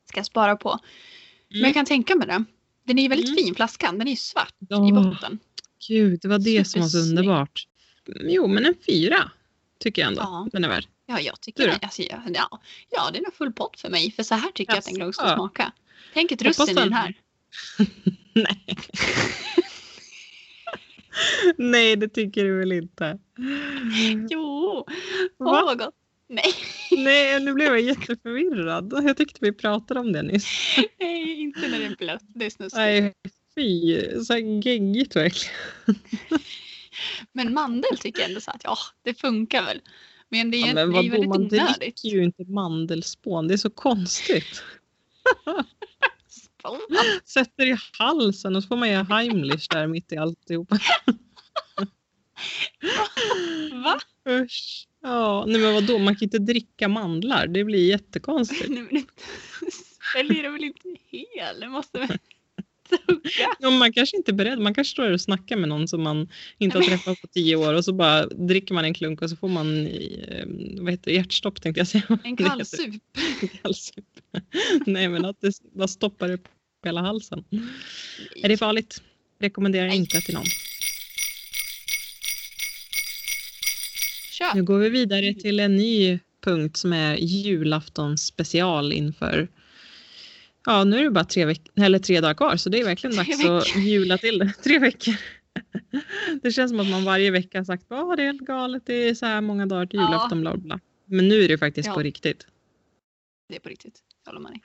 ska 0.09 0.19
jag 0.19 0.25
spara 0.25 0.55
på. 0.55 0.79
Men 1.49 1.57
Mm. 1.57 1.65
jag 1.67 1.73
kan 1.73 1.85
tänka 1.85 2.15
mig 2.15 2.27
det. 2.27 2.43
Den 2.83 2.97
är 2.99 3.03
ju 3.03 3.09
väldigt 3.09 3.29
Mm. 3.29 3.37
fin 3.43 3.55
flaskan. 3.55 3.97
Den 3.97 4.07
är 4.07 4.11
ju 4.11 4.17
svart 4.17 4.53
i 4.61 4.65
Ja. 4.69 4.79
botten. 4.79 5.39
Gud, 5.87 6.19
det 6.21 6.27
var 6.27 6.39
det 6.39 6.65
som 6.67 6.81
var 6.81 6.87
så 6.89 6.97
underbart. 6.97 7.67
Jo, 8.21 8.47
men 8.47 8.65
en 8.65 8.75
fyra 8.85 9.31
tycker 9.79 10.01
jag 10.01 10.09
ändå 10.09 10.21
Ja. 10.21 10.47
den 10.51 10.63
är 10.63 10.69
värd. 10.69 10.85
Ja, 11.05 11.19
jag 11.19 11.41
tycker 11.41 11.67
det. 11.67 11.79
Alltså, 11.81 12.01
ja, 12.01 12.21
ja, 12.89 13.09
det 13.13 13.19
är 13.19 13.23
nog 13.23 13.33
full 13.33 13.53
pott 13.53 13.79
för 13.79 13.89
mig. 13.89 14.11
För 14.11 14.23
så 14.23 14.35
här 14.35 14.51
tycker 14.51 14.73
jag 14.73 14.79
att 14.79 14.87
en 14.87 14.93
glögg 14.93 15.15
ska 15.15 15.35
smaka. 15.35 15.71
Tänk 16.13 16.31
ett 16.31 16.41
russin 16.41 16.69
i 16.69 16.73
den 16.73 16.93
här. 16.93 17.13
Nej. 18.33 18.65
Nej, 21.57 21.95
det 21.95 22.07
tycker 22.07 22.43
du 22.43 22.59
väl 22.59 22.71
inte? 22.71 23.19
Jo, 24.29 24.85
åh 25.39 25.51
Va? 25.51 25.61
vad 25.65 25.79
gott. 25.79 25.95
Nej, 26.29 26.53
Nej, 26.91 27.39
nu 27.39 27.53
blev 27.53 27.67
jag 27.67 27.81
jätteförvirrad. 27.81 28.93
Jag 29.03 29.17
tyckte 29.17 29.39
vi 29.41 29.51
pratade 29.53 29.99
om 29.99 30.11
det 30.13 30.21
nyss. 30.23 30.75
nej, 30.99 31.41
inte 31.41 31.67
när 31.67 31.79
det 31.79 31.85
är 31.85 31.95
blött. 31.95 32.23
Det 32.27 32.45
är 32.45 32.49
snuskigt. 32.49 32.75
Nej, 32.77 33.13
fy. 33.55 33.99
Så 34.25 34.37
geggigt 34.37 35.15
verkligen. 35.15 35.55
Men 37.31 37.53
mandel 37.53 37.97
tycker 37.97 38.19
jag 38.21 38.29
ändå 38.29 38.41
så 38.41 38.51
att 38.51 38.61
ja, 38.63 38.77
det 39.03 39.13
funkar 39.13 39.63
väl. 39.65 39.81
Men 40.29 40.51
det 40.51 40.57
är, 40.57 40.61
Ja, 40.61 40.67
det 40.67 40.73
men 40.73 40.95
är 40.95 41.03
ju 41.03 41.09
vadå, 41.09 41.11
väldigt 41.11 41.29
man 41.29 41.41
onödigt. 41.41 41.79
dricker 41.79 42.09
ju 42.09 42.23
inte 42.23 42.43
mandelspån. 42.43 43.47
Det 43.47 43.53
är 43.53 43.57
så 43.57 43.69
konstigt. 43.69 44.63
Sätter 47.25 47.65
i 47.65 47.77
halsen 47.99 48.55
och 48.55 48.63
så 48.63 48.67
får 48.67 48.75
man 48.75 48.89
göra 48.89 49.03
Heimlich 49.03 49.67
där 49.69 49.87
mitt 49.87 50.11
i 50.11 50.17
alltihopa. 50.17 50.77
Va? 53.83 53.99
Usch. 54.29 54.87
Ja, 55.01 55.45
nej 55.47 55.61
men 55.61 55.73
vadå, 55.73 55.99
man 55.99 56.15
kan 56.15 56.23
inte 56.23 56.39
dricka 56.39 56.87
mandlar. 56.87 57.47
Det 57.47 57.63
blir 57.63 57.87
jättekonstigt. 57.89 58.69
Nej, 58.69 58.87
men 58.91 59.05
Sväljer 60.13 60.43
det 60.43 60.49
väl 60.49 60.63
inte 60.63 60.87
hel? 61.09 61.59
Det 61.59 61.69
måste 61.69 61.99
väl 61.99 62.17
tugga? 62.89 63.19
Ja, 63.59 63.69
man 63.69 63.93
kanske 63.93 64.17
inte 64.17 64.31
är 64.31 64.33
beredd. 64.33 64.59
Man 64.59 64.73
kanske 64.73 64.91
står 64.91 65.11
och 65.11 65.21
snackar 65.21 65.55
med 65.55 65.69
någon 65.69 65.87
som 65.87 66.03
man 66.03 66.27
inte 66.57 66.77
har 66.77 66.85
träffat 66.85 67.21
på 67.21 67.27
tio 67.27 67.55
år 67.55 67.73
och 67.73 67.85
så 67.85 67.93
bara 67.93 68.25
dricker 68.25 68.73
man 68.73 68.85
en 68.85 68.93
klunk 68.93 69.21
och 69.21 69.29
så 69.29 69.35
får 69.35 69.47
man 69.47 69.87
eh, 69.87 70.45
vad 70.79 70.91
heter 70.91 71.11
det, 71.11 71.13
hjärtstopp 71.13 71.61
tänkte 71.61 71.79
jag 71.79 71.87
säga. 71.87 72.19
En 72.23 72.37
kallsup. 72.37 72.95
kallsup. 73.61 74.05
Nej 74.85 75.09
men 75.09 75.25
att 75.25 75.41
det 75.41 75.53
bara 75.73 75.87
stoppar 75.87 76.31
upp 76.31 76.47
hela 76.85 77.01
halsen. 77.01 77.43
Är 78.43 78.49
det 78.49 78.57
farligt? 78.57 79.01
Rekommenderar 79.39 79.87
Nej. 79.87 79.97
inte 79.97 80.21
till 80.21 80.33
någon. 80.33 80.45
Kör. 84.31 84.55
Nu 84.55 84.63
går 84.63 84.79
vi 84.79 84.89
vidare 84.89 85.33
till 85.33 85.59
en 85.59 85.75
ny 85.75 86.19
punkt 86.43 86.77
som 86.77 86.93
är 86.93 87.15
julaftons 87.15 88.25
special 88.25 88.93
inför 88.93 89.47
Ja, 90.65 90.83
nu 90.83 90.99
är 90.99 91.03
det 91.03 91.09
bara 91.11 91.23
tre, 91.25 91.45
veck- 91.45 91.71
eller 91.75 91.99
tre 91.99 92.21
dagar 92.21 92.33
kvar 92.33 92.55
så 92.57 92.69
det 92.69 92.79
är 92.79 92.83
verkligen 92.85 93.25
Tre 93.25 93.35
dags 93.35 93.45
att 93.75 93.83
jula 93.83 94.17
till 94.17 94.37
det. 94.39 94.53
Tre 94.63 94.79
veckor. 94.79 95.15
Det 96.43 96.51
känns 96.51 96.71
som 96.71 96.79
att 96.79 96.87
man 96.89 97.05
varje 97.05 97.31
vecka 97.31 97.57
har 97.59 97.65
sagt 97.65 97.91
att 97.91 98.17
det 98.17 98.23
är 98.23 98.27
helt 98.27 98.41
galet, 98.41 98.83
det 98.85 98.93
är 98.93 99.13
så 99.15 99.25
här 99.25 99.41
många 99.41 99.65
dagar 99.65 99.85
till 99.85 99.99
julafton, 99.99 100.41
bla 100.41 100.57
bla. 100.57 100.79
Men 101.05 101.27
nu 101.27 101.43
är 101.43 101.47
det 101.47 101.57
faktiskt 101.57 101.87
Ja. 101.87 101.93
på 101.93 101.99
riktigt. 101.99 102.47
Det 103.49 103.55
är 103.55 103.59
på 103.59 103.69
riktigt. 103.69 103.99
Jag 104.25 104.31
håller 104.31 104.43
med 104.43 104.51
dig. 104.51 104.61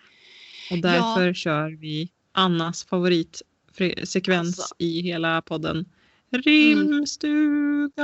Och 0.71 0.78
därför 0.78 1.35
kör 1.35 1.71
vi 1.71 2.11
Annas 2.33 2.85
favoritsekvens 2.85 4.59
Alltså. 4.61 4.75
i 4.78 5.00
hela 5.00 5.43
podden. 5.43 5.85
Rimstuga! 6.31 8.02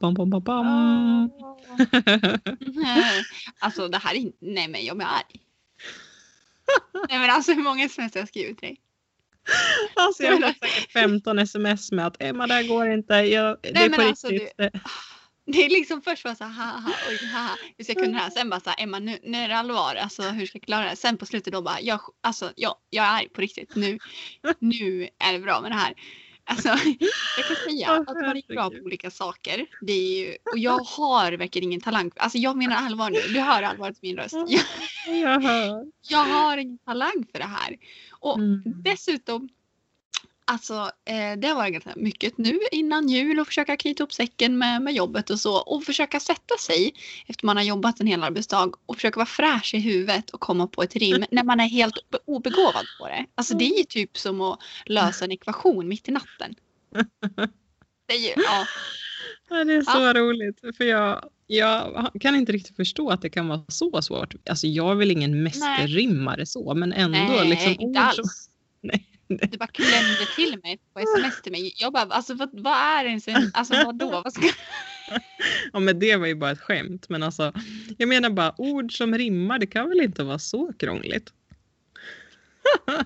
Bam, 0.00 0.14
bam, 0.14 0.30
bam, 0.30 0.42
bam. 0.42 1.30
alltså 3.58 3.88
det 3.88 3.98
här 3.98 4.14
är 4.14 4.18
inte... 4.18 4.36
Nej 4.40 4.68
men 4.68 4.84
jag 4.84 4.96
blir 4.96 5.06
arg. 5.06 5.40
Nej 7.08 7.18
men 7.18 7.30
alltså 7.30 7.52
hur 7.52 7.62
många 7.62 7.84
sms 7.84 8.14
har 8.14 8.20
jag 8.20 8.28
skrivit 8.28 8.58
till 8.58 8.68
dig? 8.68 8.80
Alltså 9.94 10.22
jag 10.22 10.32
har 10.32 10.52
säkert 10.52 10.92
15 10.92 11.38
sms 11.38 11.92
med 11.92 12.06
att 12.06 12.22
Emma 12.22 12.46
det 12.46 12.54
här 12.54 12.68
går 12.68 12.88
inte. 12.90 13.14
Jag, 13.14 13.56
det 13.62 13.68
är 13.68 13.88
på 13.88 14.02
alltså, 14.02 14.28
riktigt. 14.28 14.52
Det 15.48 15.64
är 15.64 15.70
liksom 15.70 16.02
först 16.02 16.24
var 16.24 16.34
så 16.34 16.44
här, 16.44 16.50
haha, 16.50 16.92
oj, 17.08 17.26
haha, 17.26 17.56
hur 17.78 17.84
ska 17.84 17.92
jag 17.92 18.02
kunna 18.02 18.18
det 18.18 18.22
här? 18.22 18.30
Sen 18.30 18.50
bara 18.50 18.60
så 18.60 18.70
här, 18.70 18.82
Emma 18.82 18.98
nu, 18.98 19.18
nu 19.22 19.38
är 19.38 19.48
det 19.48 19.56
allvar, 19.56 19.94
alltså 19.94 20.22
hur 20.22 20.46
ska 20.46 20.58
jag 20.58 20.62
klara 20.62 20.90
det? 20.90 20.96
Sen 20.96 21.16
på 21.16 21.26
slutet 21.26 21.52
då 21.52 21.62
bara, 21.62 21.80
jag, 21.80 22.00
alltså, 22.20 22.52
jag, 22.56 22.74
jag 22.90 23.04
är 23.04 23.10
arg 23.10 23.28
på 23.28 23.40
riktigt, 23.40 23.76
nu, 23.76 23.98
nu 24.58 25.08
är 25.18 25.32
det 25.32 25.38
bra 25.38 25.60
med 25.60 25.70
det 25.70 25.74
här. 25.74 25.94
Alltså, 26.48 26.68
jag 26.68 27.46
kan 27.46 27.56
säga 27.70 27.90
att 27.92 28.06
man 28.06 28.36
är 28.36 28.54
bra 28.54 28.70
på 28.70 28.76
olika 28.84 29.10
saker. 29.10 29.66
Det 29.80 29.92
är 29.92 30.18
ju, 30.20 30.36
och 30.52 30.58
jag 30.58 30.78
har 30.78 31.32
verkligen 31.32 31.68
ingen 31.68 31.80
talang. 31.80 32.10
Alltså 32.16 32.38
jag 32.38 32.56
menar 32.56 32.76
allvar 32.76 33.10
nu, 33.10 33.18
du 33.34 33.40
hör 33.40 33.62
allvaret 33.62 33.96
i 33.96 34.06
min 34.06 34.16
röst. 34.16 34.36
Jag, 35.06 35.42
jag 36.08 36.24
har 36.24 36.56
ingen 36.56 36.78
talang 36.78 37.26
för 37.32 37.38
det 37.38 37.44
här. 37.44 37.76
Och 38.10 38.38
Mm. 38.38 38.62
dessutom, 38.64 39.48
alltså 40.46 40.90
eh, 41.04 41.38
det 41.38 41.48
har 41.48 41.54
varit 41.54 41.72
ganska 41.72 41.92
mycket 41.96 42.38
nu 42.38 42.58
innan 42.72 43.08
jul 43.08 43.40
och 43.40 43.46
försöka 43.46 43.76
knyta 43.76 44.04
upp 44.04 44.12
säcken 44.12 44.58
med, 44.58 44.82
med 44.82 44.94
jobbet 44.94 45.30
och 45.30 45.40
så 45.40 45.56
och 45.56 45.84
försöka 45.84 46.20
sätta 46.20 46.56
sig 46.60 46.94
efter 47.26 47.46
man 47.46 47.56
har 47.56 47.64
jobbat 47.64 48.00
en 48.00 48.06
hel 48.06 48.22
arbetsdag 48.22 48.70
och 48.86 48.94
försöka 48.96 49.16
vara 49.18 49.26
fräsch 49.26 49.74
i 49.74 49.78
huvudet 49.78 50.30
och 50.30 50.40
komma 50.40 50.66
på 50.66 50.82
ett 50.82 50.96
rim 50.96 51.24
när 51.30 51.44
man 51.44 51.60
är 51.60 51.68
helt 51.68 51.94
obe- 51.96 52.18
obegåvad 52.24 52.84
på 53.00 53.06
det. 53.08 53.26
Alltså 53.34 53.56
det 53.56 53.64
är 53.64 53.78
ju 53.78 53.84
typ 53.84 54.18
som 54.18 54.40
att 54.40 54.60
lösa 54.86 55.24
en 55.24 55.32
ekvation 55.32 55.88
mitt 55.88 56.08
i 56.08 56.12
natten. 56.12 56.54
Det 58.08 58.14
är 58.14 58.18
ju, 58.18 58.42
ja, 58.42 58.66
Ja, 59.48 59.64
det 59.64 59.74
är 59.74 59.82
så 59.82 60.12
roligt. 60.12 60.60
För 60.76 60.84
jag, 60.84 61.28
jag 61.46 62.10
kan 62.20 62.36
inte 62.36 62.52
riktigt 62.52 62.76
förstå 62.76 63.10
att 63.10 63.22
det 63.22 63.30
kan 63.30 63.48
vara 63.48 63.64
så 63.68 64.02
svårt. 64.02 64.34
Alltså 64.50 64.66
jag 64.66 64.90
är 64.90 64.94
väl 64.94 65.10
ingen 65.10 65.42
mästerrimmare 65.42 66.46
så, 66.46 66.74
men 66.74 66.92
ändå. 66.92 67.18
nej, 67.18 67.48
liksom, 67.48 67.70
inte 67.70 67.84
ord 67.84 67.94
som- 67.96 68.02
alls. 68.04 68.50
Nej. 68.80 69.06
Du 69.28 69.58
bara 69.58 69.66
klämde 69.66 70.26
till 70.36 70.60
mig 70.62 70.78
på 70.92 71.00
sms 71.00 71.42
till 71.42 71.52
mig. 71.52 71.72
Jag 71.76 71.92
bara, 71.92 72.02
alltså 72.02 72.34
vad, 72.34 72.60
vad 72.60 72.72
är 72.72 73.04
ens 73.04 73.28
en, 73.28 73.50
alltså 73.54 73.74
vadå? 73.74 74.10
Vad 74.10 74.32
ska, 74.32 74.42
Ja, 75.72 75.78
men 75.78 75.98
det 75.98 76.16
var 76.16 76.26
ju 76.26 76.34
bara 76.34 76.50
ett 76.50 76.60
skämt. 76.60 77.08
Men 77.08 77.22
alltså, 77.22 77.52
jag 77.98 78.08
menar 78.08 78.30
bara 78.30 78.54
ord 78.58 78.96
som 78.96 79.18
rimmar, 79.18 79.58
det 79.58 79.66
kan 79.66 79.88
väl 79.88 80.00
inte 80.00 80.24
vara 80.24 80.38
så 80.38 80.72
krångligt? 80.72 81.32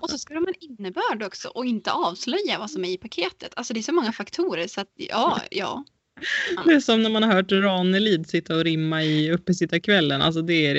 Och 0.01 0.11
så 0.11 0.19
ska 0.19 0.35
de 0.35 0.45
ha 0.45 0.49
en 0.49 0.71
innebörd 0.71 1.23
också 1.23 1.49
och 1.49 1.67
inte 1.67 1.93
avslöja 1.93 2.59
vad 2.59 2.71
som 2.71 2.85
är 2.85 2.91
i 2.91 2.99
paketet. 2.99 3.53
Alltså 3.57 3.75
det 3.75 3.81
är 3.81 3.83
så 3.83 3.93
många 3.93 4.13
faktorer 4.13 4.67
så 4.67 4.81
att 4.81 4.93
ja, 4.95 5.41
ja. 5.51 5.85
Det 6.67 6.73
är 6.73 6.81
som 6.81 7.03
när 7.03 7.11
man 7.11 7.23
har 7.23 7.33
hört 7.33 7.53
Ranelid 7.53 8.27
sitta 8.29 8.57
och 8.57 8.65
rimma 8.65 9.03
i 9.03 9.31
uppesittarkvällen. 9.33 10.23
Alltså 10.23 10.43
det 10.43 10.67
är, 10.67 10.75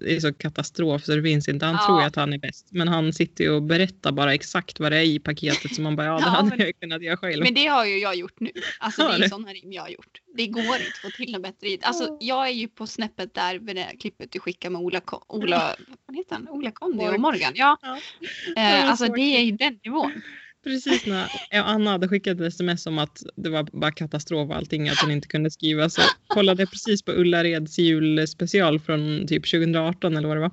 det 0.00 0.16
är 0.16 0.20
så 0.20 0.32
katastrof 0.34 1.04
så 1.04 1.14
det 1.16 1.22
finns 1.22 1.48
inte. 1.48 1.66
Han 1.66 1.74
Ja. 1.74 1.86
tror 1.86 2.00
ju 2.00 2.06
att 2.06 2.16
han 2.16 2.32
är 2.32 2.38
bäst. 2.38 2.66
Men 2.70 2.88
han 2.88 3.12
sitter 3.12 3.44
ju 3.44 3.50
och 3.50 3.62
berättar 3.62 4.12
bara 4.12 4.34
exakt 4.34 4.80
vad 4.80 4.92
det 4.92 4.98
är 4.98 5.02
i 5.02 5.18
paketet. 5.18 5.74
Så 5.74 5.82
man 5.82 5.96
bara, 5.96 6.06
ja 6.06 6.14
det 6.14 6.20
Ja, 6.20 6.28
hade 6.28 6.48
men- 6.48 6.60
jag 6.60 6.80
kunnat 6.80 7.02
göra 7.02 7.16
själv. 7.16 7.42
Men 7.42 7.54
det 7.54 7.66
har 7.66 7.84
ju 7.86 7.98
jag 7.98 8.14
gjort 8.16 8.40
nu. 8.40 8.50
Alltså 8.78 9.08
det 9.08 9.14
är 9.14 9.18
ju 9.18 9.28
sådana 9.28 9.52
rim 9.52 9.72
jag 9.72 9.82
har 9.82 9.88
gjort. 9.88 10.20
Det 10.36 10.46
går 10.46 10.62
inte 10.62 10.76
att 10.76 10.98
få 11.02 11.10
till 11.10 11.32
något 11.32 11.42
bättre. 11.42 11.68
Alltså 11.82 12.16
jag 12.20 12.46
är 12.48 12.52
ju 12.52 12.68
på 12.68 12.86
snäppet 12.86 13.34
där 13.34 13.58
med 13.58 13.76
det 13.76 13.86
klippet 14.00 14.32
du 14.32 14.38
skickar 14.40 14.70
med 14.70 14.80
Ola, 14.80 15.00
Ola 15.28 15.76
vad 16.06 16.16
heter 16.16 16.34
han? 16.34 16.48
Ola 16.48 16.70
Conny 16.70 17.08
och 17.08 17.20
Morgan. 17.20 17.52
Ja. 17.54 17.78
Ja. 17.82 17.98
Eh, 18.56 18.90
alltså 18.90 19.06
så 19.06 19.14
det 19.14 19.20
är 19.36 19.40
ju 19.40 19.52
den 19.52 19.78
nivån. 19.84 20.12
Precis 20.64 21.06
när 21.06 21.28
Anna 21.52 21.90
hade 21.90 22.08
skickat 22.08 22.40
ett 22.40 22.46
sms 22.46 22.86
om 22.86 22.98
att 22.98 23.22
det 23.36 23.50
var 23.50 23.68
bara 23.72 23.92
katastrof 23.92 24.50
och 24.50 24.56
allting, 24.56 24.88
att 24.88 25.00
hon 25.00 25.10
inte 25.10 25.28
kunde 25.28 25.50
skriva. 25.50 25.90
Så 25.90 26.02
kollade 26.26 26.62
jag 26.62 26.70
precis 26.70 27.02
på 27.02 27.12
Ullareds 27.12 27.78
julspecial 27.78 28.80
från 28.80 29.26
typ 29.26 29.50
2018 29.50 30.16
eller 30.16 30.28
vad 30.28 30.36
det 30.36 30.40
var. 30.40 30.50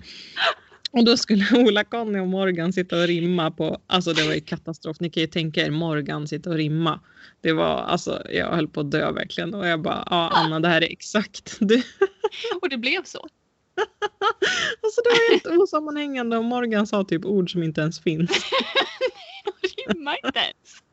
Och 0.91 1.05
då 1.05 1.17
skulle 1.17 1.45
Ola, 1.55 1.83
Conny 1.83 2.19
och 2.19 2.27
Morgan 2.27 2.73
sitta 2.73 3.01
och 3.01 3.07
rimma 3.07 3.51
på, 3.51 3.81
alltså 3.87 4.13
det 4.13 4.27
var 4.27 4.33
ju 4.33 4.41
katastrof. 4.41 4.99
Ni 4.99 5.09
kan 5.09 5.21
ju 5.21 5.27
tänka 5.27 5.65
er 5.65 5.71
Morgan 5.71 6.27
sitta 6.27 6.49
och 6.49 6.55
rimma. 6.55 6.99
Det 7.41 7.53
var, 7.53 7.77
alltså 7.77 8.23
jag 8.31 8.55
höll 8.55 8.67
på 8.67 8.79
att 8.79 8.91
dö 8.91 9.11
verkligen. 9.11 9.53
Och 9.53 9.67
jag 9.67 9.81
bara, 9.81 10.03
ja 10.09 10.29
Anna 10.33 10.59
det 10.59 10.67
här 10.67 10.81
är 10.81 10.91
exakt 10.91 11.57
du. 11.59 11.83
Och 12.61 12.69
det 12.69 12.77
blev 12.77 13.03
så. 13.03 13.27
Alltså 14.83 15.01
det 15.01 15.09
var 15.09 15.31
helt 15.31 15.61
osammanhängande 15.61 16.37
och 16.37 16.43
Morgan 16.45 16.87
sa 16.87 17.03
typ 17.03 17.25
ord 17.25 17.51
som 17.51 17.63
inte 17.63 17.81
ens 17.81 17.99
finns. 17.99 18.29
Det 19.61 19.93
rimmar 19.93 20.17
inte 20.25 20.39
ens. 20.39 20.83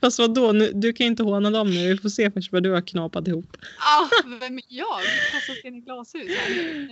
Fast 0.00 0.18
vadå, 0.18 0.52
nu, 0.52 0.72
du 0.74 0.92
kan 0.92 1.04
ju 1.04 1.08
inte 1.10 1.22
håna 1.22 1.50
dem 1.50 1.70
nu. 1.70 1.88
Vi 1.88 1.98
får 1.98 2.08
se 2.08 2.30
först 2.30 2.52
vad 2.52 2.62
du 2.62 2.70
har 2.70 2.80
knapat 2.80 3.28
ihop. 3.28 3.56
Ah, 3.78 4.08
vem 4.40 4.58
är 4.58 4.62
jag? 4.68 5.00
Kastas 5.32 5.64
in 5.64 5.74
i 5.76 5.80
glashus. 5.80 6.38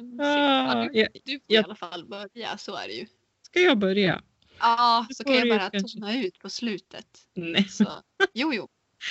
Nej, 0.02 0.66
Ah, 0.68 0.88
du, 0.92 1.06
du 1.24 1.32
får 1.32 1.40
jag- 1.46 1.62
i 1.62 1.64
alla 1.64 1.74
fall 1.74 2.04
börja, 2.04 2.58
så 2.58 2.74
är 2.76 2.88
det 2.88 2.94
ju. 2.94 3.06
ska 3.42 3.60
jag 3.60 3.78
börja? 3.78 4.22
Ja, 4.60 5.06
Det 5.08 5.14
så 5.14 5.24
kan 5.24 5.34
jag 5.34 5.48
bara 5.48 5.70
kanske. 5.70 5.98
tona 5.98 6.18
ut 6.22 6.38
på 6.38 6.48
slutet. 6.50 7.06
Nej. 7.34 7.68
Så, 7.68 7.86
jo, 8.34 8.54
jo. 8.54 8.68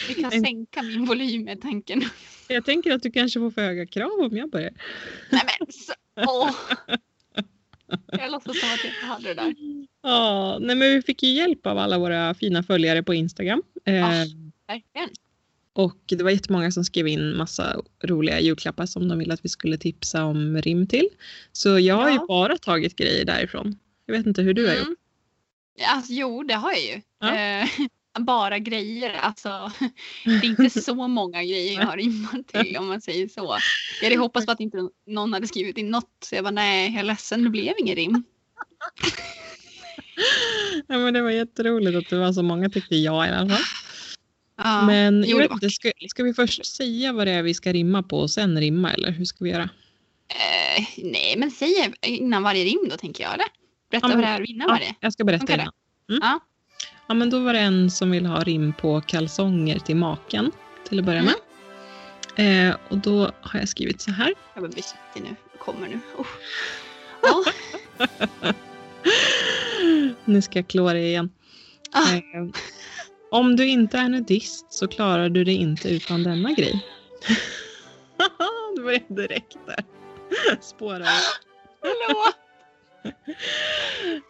Vi 0.08 0.14
kan 0.14 0.34
En- 0.34 0.44
sänka 0.44 0.82
min 0.82 1.06
volym 1.06 1.44
med 1.44 1.62
tanken. 1.62 2.04
Jag 2.54 2.66
tänker 2.66 2.92
att 2.92 3.04
du 3.04 3.12
kanske 3.12 3.40
får 3.40 3.52
för 3.52 3.62
höga 3.62 3.86
krav 3.86 4.12
om 4.20 4.38
jag 4.38 4.50
börjar. 4.50 4.72
Nej 5.30 5.42
men 5.60 5.68
så, 5.72 5.94
åh. 6.16 6.52
Jag 8.12 8.32
låtsas 8.32 8.60
som 8.60 8.70
att 8.74 8.84
jag 8.84 8.94
inte 8.94 9.06
hade 9.06 9.28
det 9.28 9.34
där. 9.34 9.56
Ja, 10.06 10.58
nej 10.62 10.76
men 10.76 10.90
vi 10.94 11.02
fick 11.02 11.24
ju 11.24 11.30
hjälp 11.30 11.66
av 11.68 11.78
alla 11.78 11.98
våra 12.00 12.34
fina 12.34 12.64
följare 12.64 13.04
på 13.04 13.14
Instagram. 13.14 13.64
Eh, 13.86 13.94
Ja. 13.96 14.10
Verkligen. 14.68 15.10
och 15.74 15.98
det 16.06 16.24
var 16.24 16.32
jättemånga 16.32 16.72
som 16.72 16.84
skrev 16.84 17.08
in 17.08 17.38
massa 17.38 17.82
roliga 18.04 18.40
julklappar 18.40 18.86
som 18.86 19.08
de 19.08 19.20
ville 19.20 19.34
att 19.34 19.46
vi 19.46 19.50
skulle 19.50 19.78
tipsa 19.78 20.26
om 20.26 20.62
rim 20.62 20.88
till. 20.88 21.10
Så 21.52 21.80
jag 21.80 21.96
har 21.96 22.10
ju 22.10 22.16
Ja. 22.16 22.26
bara 22.28 22.58
tagit 22.58 22.96
grejer 22.96 23.26
därifrån. 23.26 23.76
Jag 24.06 24.18
vet 24.18 24.26
inte 24.26 24.42
hur 24.42 24.54
du 24.54 24.68
har 24.68 24.74
gjort. 24.76 24.84
Mm. 24.86 24.96
Alltså, 25.88 26.14
jo, 26.14 26.44
det 26.44 26.54
har 26.54 26.72
jag 26.72 26.82
ju. 26.82 27.02
Ja. 27.20 27.68
Bara 28.20 28.60
grejer. 28.60 29.14
Alltså, 29.14 29.72
det 30.26 30.32
är 30.32 30.46
inte 30.46 30.82
så 30.82 31.08
många 31.08 31.44
grejer 31.44 31.80
jag 31.80 31.86
har 31.86 31.98
rimmat 31.98 32.48
till 32.48 32.78
om 32.78 32.88
man 32.88 33.02
säger 33.02 33.28
så. 33.28 33.58
Jag 34.02 34.10
hade 34.10 34.22
hoppats 34.22 34.46
på 34.46 34.52
att 34.52 34.60
inte 34.60 34.78
någon 35.08 35.34
hade 35.34 35.48
skrivit 35.48 35.78
in 35.78 35.90
något. 35.90 36.10
Så 36.26 36.36
jag 36.36 36.44
bara, 36.44 36.52
nej, 36.52 36.92
jag 36.92 37.00
är 37.00 37.04
ledsen, 37.04 37.44
det 37.44 37.50
blev 37.50 37.74
ingen 37.80 37.96
rim. 37.96 38.24
Ja, 40.88 40.98
men 40.98 41.14
det 41.14 41.22
var 41.22 41.30
jätteroligt 41.30 41.98
att 41.98 42.10
det 42.10 42.20
var 42.20 42.34
så 42.34 42.44
många 42.44 42.70
tyckte 42.70 42.96
ja 42.96 43.26
i 43.26 43.30
alla 43.30 43.50
fall. 43.50 43.62
Ja. 44.58 44.86
Men 44.86 45.24
jo, 45.28 45.40
jag 45.40 45.52
inte, 45.52 45.70
ska, 45.70 45.92
ska 46.10 46.24
vi 46.24 46.34
först 46.34 46.66
säga 46.66 47.14
vad 47.14 47.28
det 47.28 47.32
är 47.32 47.44
vi 47.44 47.54
ska 47.54 47.74
rimma 47.74 48.04
på 48.04 48.18
och 48.20 48.32
sen 48.32 48.60
rimma 48.60 48.94
eller 48.94 49.12
hur 49.12 49.26
ska 49.26 49.44
vi 49.44 49.50
göra? 49.50 49.64
Eh, 50.28 50.86
nej, 50.98 51.36
men 51.38 51.52
säg 51.52 51.94
innan 52.02 52.44
varje 52.44 52.64
rim 52.66 52.88
då, 52.90 52.98
tänker 52.98 53.24
jag. 53.24 53.34
Eller? 53.34 53.46
Berätta 53.92 54.08
Ja, 54.10 54.16
men- 54.18 54.18
vad 54.18 54.40
det 54.42 54.44
är 54.44 54.50
innan 54.50 54.68
Ja, 54.68 54.74
varje. 54.74 54.96
jag 55.00 55.14
ska 55.14 55.24
berätta 55.24 55.54
innan. 55.54 55.72
Mm. 56.10 56.20
Ja. 56.24 56.40
Ja, 57.08 57.14
men 57.14 57.30
då 57.30 57.40
var 57.40 57.54
det 57.54 57.60
en 57.60 57.92
som 57.92 58.12
vill 58.12 58.26
ha 58.26 58.40
rim 58.44 58.74
på 58.74 59.02
kalsonger 59.02 59.80
till 59.80 59.96
maken 59.96 60.52
till 60.90 61.00
att 61.00 61.06
börja 61.06 61.20
Mm. 61.20 61.34
med. 62.36 62.70
Eh, 62.70 62.76
och 62.90 62.98
då 62.98 63.32
har 63.42 63.60
jag 63.60 63.70
skrivit 63.70 64.02
så 64.02 64.12
här. 64.12 64.34
Jag 64.54 64.64
blir 64.64 64.72
försiktig 64.74 65.24
nu. 65.24 65.36
Jag 65.52 65.60
kommer 65.60 65.88
nu. 65.88 66.00
Oh. 66.18 66.26
Ja. 67.26 67.44
nu 70.26 70.42
ska 70.42 70.60
jag 70.60 70.68
klå 70.68 70.94
dig 70.94 71.06
igen. 71.08 71.32
Ah, 71.92 72.14
Eh, 72.16 72.22
om 73.32 73.56
du 73.56 73.68
inte 73.68 73.98
är 73.98 74.10
nudist 74.10 74.74
så 74.74 74.88
klarar 74.88 75.30
du 75.30 75.44
dig 75.44 75.56
inte 75.56 75.90
utan 75.90 76.24
denna 76.24 76.52
grej. 76.52 76.86
det 78.76 78.82
var 78.82 79.16
direkt 79.16 79.58
där. 79.66 79.84
Spårar. 80.62 81.08
förlåt. 81.82 82.36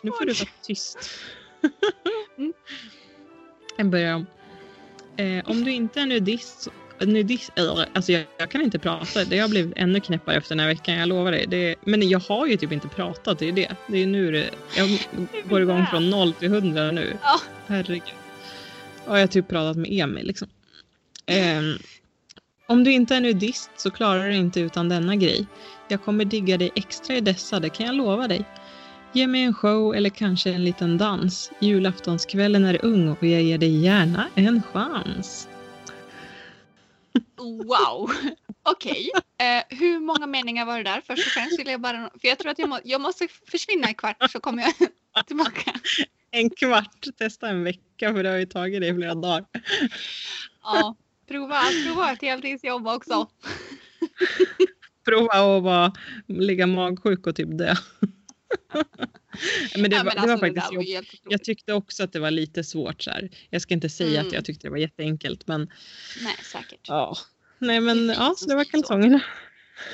Nu 0.03 0.11
får 0.11 0.25
du 0.25 0.33
vara 0.33 0.49
tyst. 0.61 0.97
Mm. 2.37 2.53
Jag 3.77 3.89
börjar 3.89 4.15
om. 4.15 4.25
Eh, 5.17 5.49
om 5.49 5.63
du 5.63 5.71
inte 5.71 5.99
är 6.01 6.05
nudist, 6.05 6.61
så- 6.61 6.71
nudist 7.05 7.51
eller, 7.55 7.89
alltså 7.93 8.11
jag, 8.11 8.23
jag 8.37 8.51
kan 8.51 8.61
inte 8.61 8.79
prata. 8.79 9.23
Det 9.25 9.39
har 9.39 9.49
blivit 9.49 9.73
ännu 9.75 9.99
knäppare 9.99 10.35
efter 10.35 10.49
den 10.55 10.59
här 10.59 10.67
veckan, 10.67 10.95
jag 10.95 11.09
lovar 11.09 11.31
dig. 11.31 11.45
Det, 11.47 11.75
men 11.85 12.09
jag 12.09 12.19
har 12.19 12.47
ju 12.47 12.57
typ 12.57 12.71
inte 12.71 12.87
pratat, 12.87 13.39
det 13.39 13.47
är 13.47 13.51
det. 13.51 13.71
Det 13.87 13.97
är 14.03 14.07
nu 14.07 14.31
det, 14.31 14.49
jag 14.77 14.99
går 15.49 15.61
igång 15.61 15.85
från 15.91 16.09
noll 16.09 16.33
till 16.33 16.49
hundra 16.49 16.91
nu. 16.91 17.17
Ja. 17.21 17.39
Herregud. 17.67 18.03
Och 19.05 19.15
jag 19.15 19.21
har 19.21 19.27
typ 19.27 19.47
pratat 19.47 19.77
med 19.77 19.91
Emil 19.91 20.27
liksom. 20.27 20.47
Ehm, 21.25 21.73
om 22.67 22.83
du 22.83 22.91
inte 22.91 23.15
är 23.15 23.21
nudist 23.21 23.69
så 23.75 23.91
klarar 23.91 24.27
du 24.29 24.35
inte 24.35 24.59
utan 24.59 24.89
denna 24.89 25.15
grej. 25.15 25.45
Jag 25.87 26.03
kommer 26.03 26.25
digga 26.25 26.57
dig 26.57 26.71
extra 26.75 27.15
i 27.15 27.21
dessa, 27.21 27.59
det 27.59 27.69
kan 27.69 27.85
jag 27.85 27.95
lova 27.95 28.27
dig. 28.27 28.45
Ge 29.15 29.27
mig 29.27 29.43
en 29.43 29.53
show 29.53 29.95
eller 29.95 30.09
kanske 30.09 30.51
en 30.51 30.63
liten 30.63 30.97
dans. 30.97 31.51
Julaftonskvällen 31.59 32.65
är 32.65 32.85
ung 32.85 33.09
och 33.09 33.23
jag 33.23 33.41
ger 33.41 33.57
dig 33.57 33.81
gärna 33.83 34.29
en 34.35 34.61
chans. 34.63 35.47
Wow! 37.37 38.11
Okej. 38.63 39.11
Eh, 39.37 39.77
hur 39.77 39.99
många 39.99 40.27
meningar 40.27 40.65
var 40.65 40.77
det 40.77 40.83
där? 40.83 41.01
Först 41.07 41.27
och 41.27 41.31
främst 41.31 41.59
vill 41.59 41.67
jag 41.67 41.81
bara... 41.81 42.09
För 42.21 42.27
jag 42.27 42.39
tror 42.39 42.51
att 42.51 42.59
jag, 42.59 42.69
må, 42.69 42.79
jag 42.83 43.01
måste 43.01 43.27
försvinna 43.51 43.87
en 43.87 43.93
kvart 43.93 44.31
så 44.31 44.39
kommer 44.39 44.63
jag 44.63 45.25
tillbaka. 45.27 45.73
En 46.31 46.49
kvart, 46.49 47.05
testa 47.17 47.49
en 47.49 47.63
vecka 47.63 48.13
för 48.13 48.23
det 48.23 48.29
har 48.29 48.37
ju 48.37 48.45
tagit 48.45 48.81
dig 48.81 48.95
flera 48.95 49.15
dagar. 49.15 49.45
Ja, 50.63 50.95
prova, 51.27 51.61
prova 51.85 52.11
ett 52.11 52.21
heltidsjobb 52.21 52.87
också. 52.87 53.27
Prova 55.05 55.57
att 55.57 55.63
bara 55.63 55.93
ligga 56.27 56.67
magsjuk 56.67 57.27
och 57.27 57.35
typ 57.35 57.57
dö. 57.57 57.75
men 59.75 59.89
det, 59.89 59.95
Ja, 59.95 60.03
var, 60.03 60.03
men 60.03 60.15
det 60.15 60.21
var 60.21 60.29
alltså, 60.31 60.37
faktiskt 60.37 60.67
var 60.67 60.73
jobbigt. 60.73 60.93
helt 60.93 61.07
otroligt. 61.13 61.31
Jag 61.31 61.43
tyckte 61.43 61.73
också 61.73 62.03
att 62.03 62.13
det 62.13 62.19
var 62.19 62.31
lite 62.31 62.63
svårt 62.63 63.01
så 63.01 63.11
här. 63.11 63.29
Jag 63.49 63.61
ska 63.61 63.73
inte 63.73 63.89
säga 63.89 64.19
att 64.19 64.25
Mm. 64.25 64.35
jag 64.35 64.45
tyckte 64.45 64.67
det 64.67 64.71
var 64.71 64.77
jätteenkelt 64.77 65.47
men 65.47 65.71
Nej, 66.23 66.35
säkert. 66.51 66.79
ja. 66.87 67.17
Nej 67.59 67.79
men 67.81 68.07
Det 68.07 68.13
är 68.13 68.17
ja, 68.17 68.33
så 68.37 68.45
det 68.45 68.55
var 68.55 68.63
kalsongerna. 68.63 69.21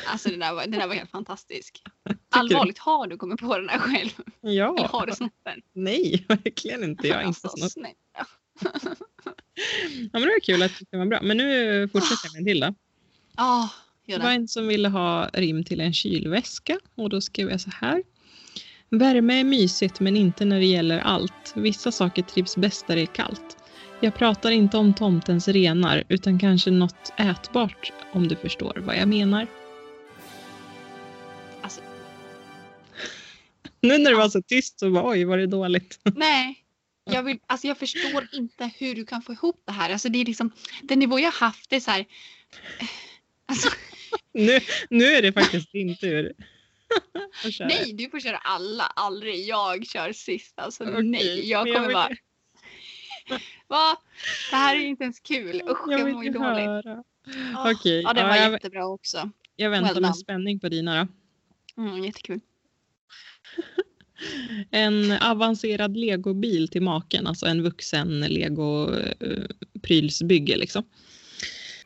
Alltså 0.06 0.30
det 0.30 0.36
där 0.38 0.54
var, 0.54 0.66
det 0.68 0.78
där 0.78 0.88
var 0.88 0.96
helt 0.96 1.12
fantastisk. 1.12 1.82
Allvarligt, 2.30 2.78
har 2.78 3.08
du 3.08 3.18
kommit 3.18 3.40
på 3.40 3.58
den 3.58 3.70
här 3.70 3.80
själv? 3.80 4.10
Eller 4.44 4.54
Ja, 4.54 4.88
har 4.92 5.06
du 5.08 5.14
snott 5.14 5.32
den? 5.46 5.62
nej 5.74 6.26
verkligen 6.30 6.84
inte. 6.84 7.08
Jag 7.08 7.16
har 7.16 7.24
inte 7.24 7.40
Alltså, 7.44 7.58
snott. 7.58 7.72
snälla. 7.72 7.96
Ja 10.12 10.20
men 10.20 10.22
det 10.22 10.28
var 10.28 10.40
kul 10.40 10.64
att 10.64 10.72
det 10.92 10.98
var 10.98 11.06
bra. 11.06 11.20
Men 11.22 11.38
nu 11.38 11.88
fortsätter 11.88 12.20
jag 12.24 12.34
med 12.34 12.40
en 12.40 12.46
till 12.46 12.60
då. 12.60 12.74
Ja, 13.38 13.70
gör 14.06 14.18
Det 14.18 14.24
var 14.24 14.30
det. 14.30 14.36
en 14.36 14.48
som 14.48 14.68
ville 14.68 14.90
ha 14.90 15.30
rim 15.34 15.64
till 15.64 15.80
en 15.82 15.94
kylväska 15.94 16.80
och 16.96 17.10
då 17.10 17.22
skrev 17.22 17.50
jag 17.50 17.62
så 17.62 17.70
här. 17.70 18.04
Värme 18.90 19.40
är 19.40 19.44
mysigt 19.44 20.00
men 20.00 20.18
inte 20.18 20.46
när 20.46 20.60
det 20.60 20.66
gäller 20.66 21.00
allt. 21.00 21.54
Vissa 21.56 21.92
saker 21.92 22.24
trivs 22.24 22.58
bäst 22.58 22.88
där 22.88 22.96
det 22.96 23.02
är 23.02 23.06
kallt. 23.06 23.58
Jag 24.02 24.16
pratar 24.16 24.52
inte 24.52 24.78
om 24.78 24.94
tomtens 24.94 25.48
renar 25.48 26.04
utan 26.10 26.40
kanske 26.40 26.72
något 26.72 27.14
ätbart 27.18 27.92
om 28.14 28.28
du 28.28 28.36
förstår 28.36 28.74
vad 28.86 28.98
jag 28.98 29.08
menar. 29.08 29.48
Alltså, 31.62 31.82
Nu 33.82 33.98
när 33.98 34.12
det 34.12 34.18
var 34.18 34.30
så 34.30 34.42
tyst 34.42 34.80
så 34.80 34.92
bara 34.92 35.10
oj 35.10 35.24
var 35.24 35.38
det 35.38 35.48
dåligt. 35.48 36.00
nej. 36.16 36.66
Jag, 37.12 37.24
vill, 37.24 37.40
alltså 37.48 37.68
jag 37.68 37.78
förstår 37.78 38.28
inte 38.32 38.72
hur 38.78 38.96
du 38.96 39.06
kan 39.06 39.22
få 39.22 39.34
ihop 39.34 39.64
det 39.66 39.72
här. 39.72 39.90
Alltså 39.90 40.10
det 40.10 40.22
är 40.22 40.26
liksom, 40.26 40.52
den 40.84 41.00
nivå 41.00 41.20
jag 41.20 41.32
haft 41.32 41.74
är 41.74 41.80
så 41.80 41.92
här. 41.92 42.06
Alltså, 43.46 43.70
Nu, 44.34 44.60
nu 44.90 45.06
är 45.06 45.22
det 45.22 45.34
faktiskt 45.34 45.72
din 45.72 45.96
tur. 45.98 46.34
Nej, 47.60 47.94
du 47.94 48.10
får 48.10 48.20
köra 48.20 48.38
alla. 48.38 48.84
Aldrig 48.84 49.48
jag 49.48 49.86
kör 49.88 50.14
sist. 50.14 50.60
Alltså 50.60 50.84
Okej, 50.84 51.04
nej, 51.04 51.50
jag 51.50 51.74
kommer 51.74 51.88
vill- 51.88 51.94
bara. 51.94 52.10
Va? 53.68 53.98
Det 54.50 54.56
här 54.56 54.76
är 54.76 54.80
inte 54.80 55.04
ens 55.04 55.20
kul. 55.20 55.62
Usch, 55.70 55.78
jag 55.88 56.00
jag, 56.00 56.12
mår 56.14 56.24
ju 56.24 56.30
dåligt. 56.30 56.66
höra. 56.66 57.04
Åh, 57.56 57.72
Okej, 57.72 58.02
Ja, 58.02 58.14
det 58.14 58.22
ja, 58.22 58.28
var 58.28 58.36
jag- 58.36 58.52
jättebra 58.52 58.88
också. 58.88 59.30
Jag 59.56 59.70
väntar 59.70 59.94
Well 59.94 60.02
med 60.02 60.16
spänning 60.16 60.60
på 60.60 60.70
dina 60.70 61.08
då. 61.76 61.82
Mm, 61.84 62.04
jättekul. 62.04 62.40
En 64.72 65.12
avancerad 65.12 65.98
legobil 65.98 66.68
till 66.68 66.82
maken, 66.82 67.28
alltså 67.28 67.46
en 67.46 67.64
vuxen 67.64 68.24
lego-prylsbygge 68.28 70.58
liksom. 70.58 70.84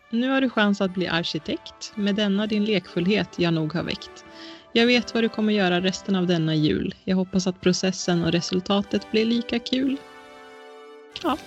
Nu 0.09 0.29
har 0.29 0.41
du 0.41 0.49
chans 0.49 0.81
att 0.81 0.93
bli 0.93 1.07
arkitekt. 1.07 1.91
Med 1.95 2.15
denna 2.15 2.47
din 2.47 2.65
lekfullhet 2.65 3.29
jag 3.37 3.53
nog 3.53 3.73
har 3.73 3.83
väckt. 3.83 4.25
Jag 4.73 4.85
vet 4.87 5.13
vad 5.13 5.23
du 5.23 5.29
kommer 5.29 5.53
göra 5.53 5.81
resten 5.81 6.15
av 6.15 6.27
denna 6.27 6.55
jul. 6.55 6.95
Jag 7.03 7.15
hoppas 7.15 7.47
att 7.47 7.61
processen 7.61 8.23
och 8.23 8.31
resultatet 8.31 9.11
blir 9.11 9.25
lika 9.25 9.59
kul. 9.59 9.97
Ah. 11.23 11.37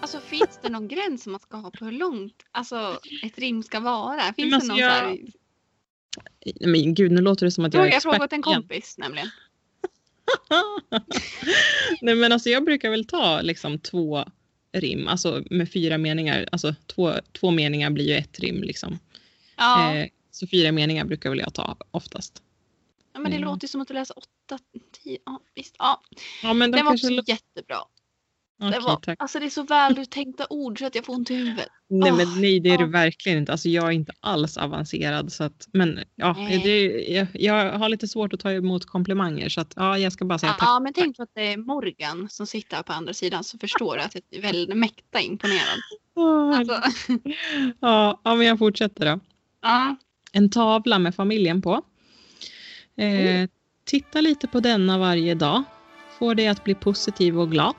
Alltså 0.00 0.20
finns 0.20 0.58
det 0.62 0.68
någon 0.68 0.88
gräns 0.88 1.22
som 1.22 1.32
man 1.32 1.40
ska 1.40 1.56
ha 1.56 1.70
på 1.70 1.84
hur 1.84 1.92
långt 1.92 2.34
alltså, 2.50 2.98
ett 3.22 3.38
rim 3.38 3.62
ska 3.62 3.80
vara? 3.80 4.32
Finns 4.36 4.50
Men 4.50 4.60
det 4.60 4.66
någon 4.66 4.70
alltså, 4.70 4.74
så 4.74 4.80
jag- 4.80 4.90
här... 4.90 5.18
Men 6.60 6.94
gud, 6.94 7.12
nu 7.12 7.20
låter 7.20 7.46
det 7.46 7.50
som 7.52 7.64
att 7.64 7.74
jag 7.74 7.86
är 7.94 8.00
Fråga, 8.00 8.16
jag 8.16 8.24
expert 8.24 8.38
åt 8.38 8.46
en 8.46 8.50
igen. 8.50 8.62
kompis 8.62 8.98
nämligen. 8.98 9.30
Nej 12.00 12.14
men 12.14 12.32
alltså 12.32 12.48
jag 12.50 12.64
brukar 12.64 12.90
väl 12.90 13.04
ta 13.04 13.40
liksom 13.40 13.78
två 13.78 14.24
rim, 14.72 15.08
alltså 15.08 15.42
med 15.50 15.72
fyra 15.72 15.98
meningar. 15.98 16.48
Alltså 16.52 16.74
två, 16.86 17.12
två 17.32 17.50
meningar 17.50 17.90
blir 17.90 18.04
ju 18.08 18.14
ett 18.14 18.38
rim 18.40 18.62
liksom. 18.62 18.98
Ja, 19.56 19.94
Eh, 19.94 20.06
så 20.32 20.46
fyra 20.46 20.72
meningar 20.72 21.04
brukar 21.04 21.30
väl 21.30 21.38
jag 21.38 21.54
ta 21.54 21.76
oftast. 21.90 22.42
ja 23.12 23.20
men 23.20 23.30
det 23.30 23.36
mm. 23.36 23.48
låter 23.48 23.68
som 23.68 23.80
att 23.80 23.88
du 23.88 23.94
läser 23.94 24.18
åtta, 24.18 24.58
tio, 24.92 25.18
ja 25.26 25.40
visst. 25.54 25.76
Ja, 25.78 26.02
Ja 26.42 26.52
men 26.52 26.70
de 26.70 26.76
den 26.76 26.86
var 26.86 26.92
också 26.92 27.10
jättebra. 27.10 27.78
Okej, 28.62 28.78
det 28.80 28.86
var, 28.86 28.96
tack. 28.96 29.16
alltså 29.22 29.38
det 29.38 29.46
är 29.46 29.50
så 29.50 29.62
vältänkta 29.62 30.46
ord 30.50 30.78
så 30.78 30.86
att 30.86 30.94
jag 30.94 31.04
får 31.04 31.14
ont 31.14 31.30
i 31.30 31.34
huvudet. 31.34 31.68
Nej 31.88 32.10
Åh, 32.12 32.16
men 32.16 32.40
nej 32.40 32.60
det 32.60 32.70
är 32.70 32.78
det 32.78 32.84
ja. 32.84 32.90
verkligen 32.90 33.38
inte. 33.38 33.52
Alltså 33.52 33.68
jag 33.68 33.84
är 33.86 33.90
inte 33.90 34.12
alls 34.20 34.56
avancerad 34.56 35.32
så 35.32 35.44
att, 35.44 35.68
men 35.72 36.00
ja, 36.14 36.36
det, 36.64 36.84
jag, 37.08 37.26
jag 37.32 37.78
har 37.78 37.88
lite 37.88 38.08
svårt 38.08 38.32
att 38.32 38.40
ta 38.40 38.52
emot 38.52 38.86
komplimanger 38.86 39.48
så 39.48 39.60
att 39.60 39.72
ja, 39.76 39.98
jag 39.98 40.12
ska 40.12 40.24
bara 40.24 40.38
säga 40.38 40.52
tack. 40.52 40.68
Ja, 40.68 40.80
men 40.80 40.92
tänk 40.92 41.16
på 41.16 41.22
att 41.22 41.30
det 41.34 41.52
är 41.52 41.56
Morgan 41.56 42.28
som 42.30 42.46
sitter 42.46 42.76
här 42.76 42.82
på 42.82 42.92
andra 42.92 43.14
sidan 43.14 43.44
så 43.44 43.58
förstår 43.58 43.96
du 43.96 44.02
att 44.02 44.14
jag 44.14 44.22
är 44.30 44.42
väldigt 44.42 44.76
mäkta 44.76 45.20
imponerad. 45.20 45.78
Åh, 46.14 46.58
Alltså, 46.58 46.82
ja, 47.80 48.20
ja, 48.24 48.34
men 48.34 48.46
jag 48.46 48.58
fortsätter 48.58 49.06
då. 49.06 49.20
ja. 49.62 49.96
En 50.32 50.50
tavla 50.50 50.98
med 50.98 51.14
familjen 51.14 51.62
på. 51.62 51.82
Eh, 52.96 53.48
titta 53.84 54.20
lite 54.20 54.46
på 54.48 54.60
denna 54.60 54.98
varje 54.98 55.34
dag. 55.34 55.62
Får 56.18 56.34
dig 56.34 56.48
att 56.48 56.64
bli 56.64 56.74
positiv 56.74 57.40
och 57.40 57.50
glad. 57.50 57.74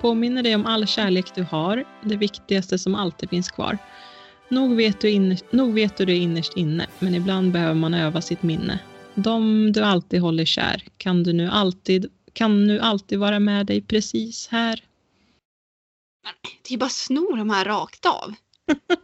Påminner 0.00 0.42
dig 0.42 0.54
om 0.54 0.66
all 0.66 0.86
kärlek 0.86 1.34
du 1.34 1.42
har, 1.42 1.84
det 2.04 2.16
viktigaste 2.16 2.78
som 2.78 2.94
alltid 2.94 3.30
finns 3.30 3.50
kvar. 3.50 3.78
Nog 4.48 4.76
vet, 4.76 5.00
du 5.00 5.10
innerst, 5.10 5.52
nog 5.52 5.74
vet 5.74 5.96
du 5.96 6.04
det 6.04 6.16
innerst 6.16 6.56
inne, 6.56 6.86
men 6.98 7.14
ibland 7.14 7.52
behöver 7.52 7.74
man 7.74 7.94
öva 7.94 8.20
sitt 8.22 8.42
minne. 8.42 8.78
De 9.14 9.72
du 9.72 9.80
alltid 9.82 10.20
håller 10.20 10.44
kär, 10.44 10.82
kan 10.96 11.22
du 11.22 11.32
nu 11.32 11.48
alltid, 11.48 12.06
kan 12.32 12.66
nu 12.66 12.80
alltid 12.80 13.18
vara 13.18 13.38
med 13.40 13.66
dig 13.66 13.82
precis 13.82 14.48
här. 14.48 14.82
Det 16.68 16.74
är 16.74 16.78
bara 16.78 16.90
sno 16.90 17.36
de 17.36 17.50
här 17.50 17.64
rakt 17.64 18.06
av. 18.06 18.34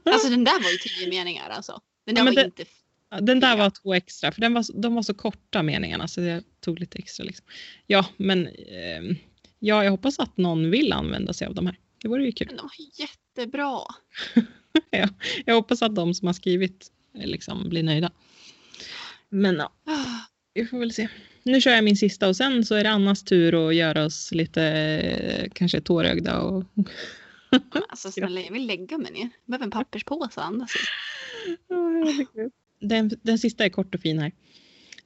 Alltså 0.12 0.28
den 0.28 0.44
där 0.44 0.62
var 0.62 0.70
ju 0.70 0.76
tio 0.76 1.09
meningar 1.09 1.50
alltså. 1.50 1.81
Den 2.07 2.14
där 2.14 2.22
Ja, 2.22 2.24
var 2.26 2.35
det- 2.35 2.44
inte... 2.44 2.64
Ja, 3.12 3.20
Den 3.20 3.40
där 3.40 3.57
var 3.57 3.70
två 3.70 3.94
extra, 3.94 4.33
för 4.33 4.40
den 4.40 4.55
var, 4.55 4.64
de 4.83 4.94
var 4.94 5.03
så 5.03 5.14
korta 5.14 5.62
meningarna 5.62 6.09
så 6.09 6.20
jag 6.20 6.42
tog 6.61 6.81
lite 6.81 6.98
extra. 6.98 7.25
Liksom. 7.25 7.46
Ja, 7.87 8.07
men 8.16 8.46
ehm, 8.46 9.16
ja, 9.59 9.85
jag 9.85 9.90
hoppas 9.90 10.18
att 10.18 10.37
någon 10.37 10.70
vill 10.70 10.92
använda 10.92 11.33
sig 11.33 11.46
av 11.46 11.55
de 11.55 11.66
här. 11.66 11.79
Det 12.03 12.09
vore 12.09 12.25
ju 12.25 12.33
kul. 12.33 12.46
Men 12.46 12.57
de 12.57 12.62
var 12.62 13.07
jättebra. 13.07 13.81
Jag 15.44 15.55
hoppas 15.55 15.83
att 15.83 15.94
de 15.94 16.14
som 16.14 16.27
har 16.27 16.33
skrivit 16.33 16.92
eh, 17.18 17.27
liksom, 17.27 17.68
blir 17.68 17.83
nöjda. 17.83 18.11
Men 19.29 19.57
ja, 19.57 19.72
Ah, 19.87 20.20
vi 20.55 20.66
får 20.66 20.79
väl 20.79 20.92
se. 20.92 21.09
Nu 21.42 21.61
kör 21.61 21.70
jag 21.70 21.85
min 21.85 21.96
sista 21.96 22.29
och 22.29 22.37
sen 22.37 22.64
så 22.64 22.75
är 22.75 22.85
det 22.85 22.90
Annas 22.90 23.25
tur 23.25 23.68
att 23.68 23.75
göra 23.75 24.05
oss 24.05 24.33
lite 24.33 24.62
eh, 24.64 25.51
kanske 25.55 25.81
tårögda. 25.81 26.40
Och... 26.40 26.64
Alltså 27.88 28.11
snälla 28.11 28.40
jag 28.40 28.53
vill 28.53 28.66
lägga 28.66 28.98
mig 28.98 29.12
ner. 29.12 29.20
Jag 29.20 29.31
behöver 29.46 29.64
en 29.64 29.70
papperspåse 29.70 30.40
att 30.40 30.46
andas 30.46 30.70
i. 30.77 30.79
Den, 32.83 33.11
den 33.23 33.38
sista 33.38 33.64
är 33.64 33.68
kort 33.68 33.95
och 33.95 34.01
fin 34.01 34.18
här. 34.18 34.33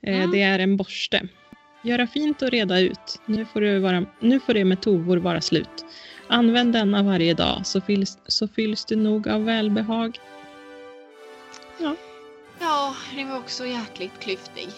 Eh, 0.02 0.16
Mm. 0.16 0.30
Det 0.30 0.42
är 0.42 0.58
en 0.58 0.76
borste. 0.76 1.28
Göra 1.84 2.06
fint 2.06 2.42
och 2.42 2.50
reda 2.50 2.80
ut. 2.80 3.20
Nu 3.26 3.44
får, 3.44 3.60
det 3.60 3.78
vara, 3.78 4.06
nu 4.20 4.40
får 4.40 4.54
det 4.54 4.64
med 4.64 4.80
tovor 4.82 5.16
vara 5.16 5.40
slut. 5.40 5.84
Använd 6.28 6.72
denna 6.72 7.02
varje 7.02 7.34
dag 7.34 7.66
så 7.66 7.80
fylls, 7.80 8.18
så 8.26 8.48
fylls 8.48 8.84
du 8.84 8.96
nog 8.96 9.28
av 9.28 9.44
välbehag. 9.44 10.18
Ja, 12.60 12.94
det 13.16 13.24
var 13.24 13.38
också 13.38 13.66
jäkligt 13.66 14.20
klyftig. 14.20 14.68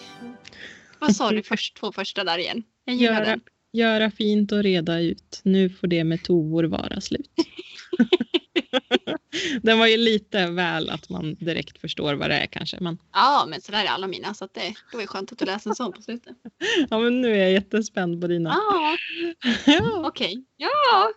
Vad 0.99 1.15
sa 1.15 1.31
du 1.31 1.43
först, 1.43 1.77
två 1.77 1.91
första 1.91 2.23
där 2.23 2.37
igen? 2.37 2.63
Jag 2.85 2.95
gillar 2.95 3.13
Göra, 3.13 3.25
den. 3.25 3.41
göra 3.73 4.11
fint 4.11 4.51
och 4.51 4.63
reda 4.63 4.99
ut. 4.99 5.41
Nu 5.43 5.69
får 5.69 5.87
det 5.87 6.03
med 6.03 6.23
tovor 6.23 6.63
vara 6.63 7.01
slut. 7.01 7.29
den 9.63 9.79
var 9.79 9.87
ju 9.87 9.97
lite 9.97 10.47
väl 10.51 10.89
att 10.89 11.09
man 11.09 11.35
direkt 11.35 11.81
förstår 11.81 12.13
vad 12.13 12.29
det 12.29 12.35
är 12.35 12.45
kanske. 12.45 12.77
Men, 12.81 12.97
Ja, 13.13 13.45
men 13.47 13.61
sådär 13.61 13.83
är 13.83 13.87
alla 13.87 14.07
mina. 14.07 14.33
Så 14.33 14.45
det, 14.53 14.59
det 14.61 14.75
var 14.93 15.01
ju 15.01 15.07
skönt 15.07 15.31
att 15.31 15.37
du 15.39 15.45
läste 15.45 15.69
en 15.69 15.75
sån 15.75 15.91
på 15.91 16.01
slutet. 16.01 16.35
ja, 16.89 16.99
men 16.99 17.21
nu 17.21 17.31
är 17.35 17.37
jag 17.39 17.51
jättespänd 17.51 18.21
på 18.21 18.27
dina. 18.27 18.49
Ja, 18.49 18.97
Ja. 19.65 20.07
okej. 20.07 20.45
Ja. 20.57 21.11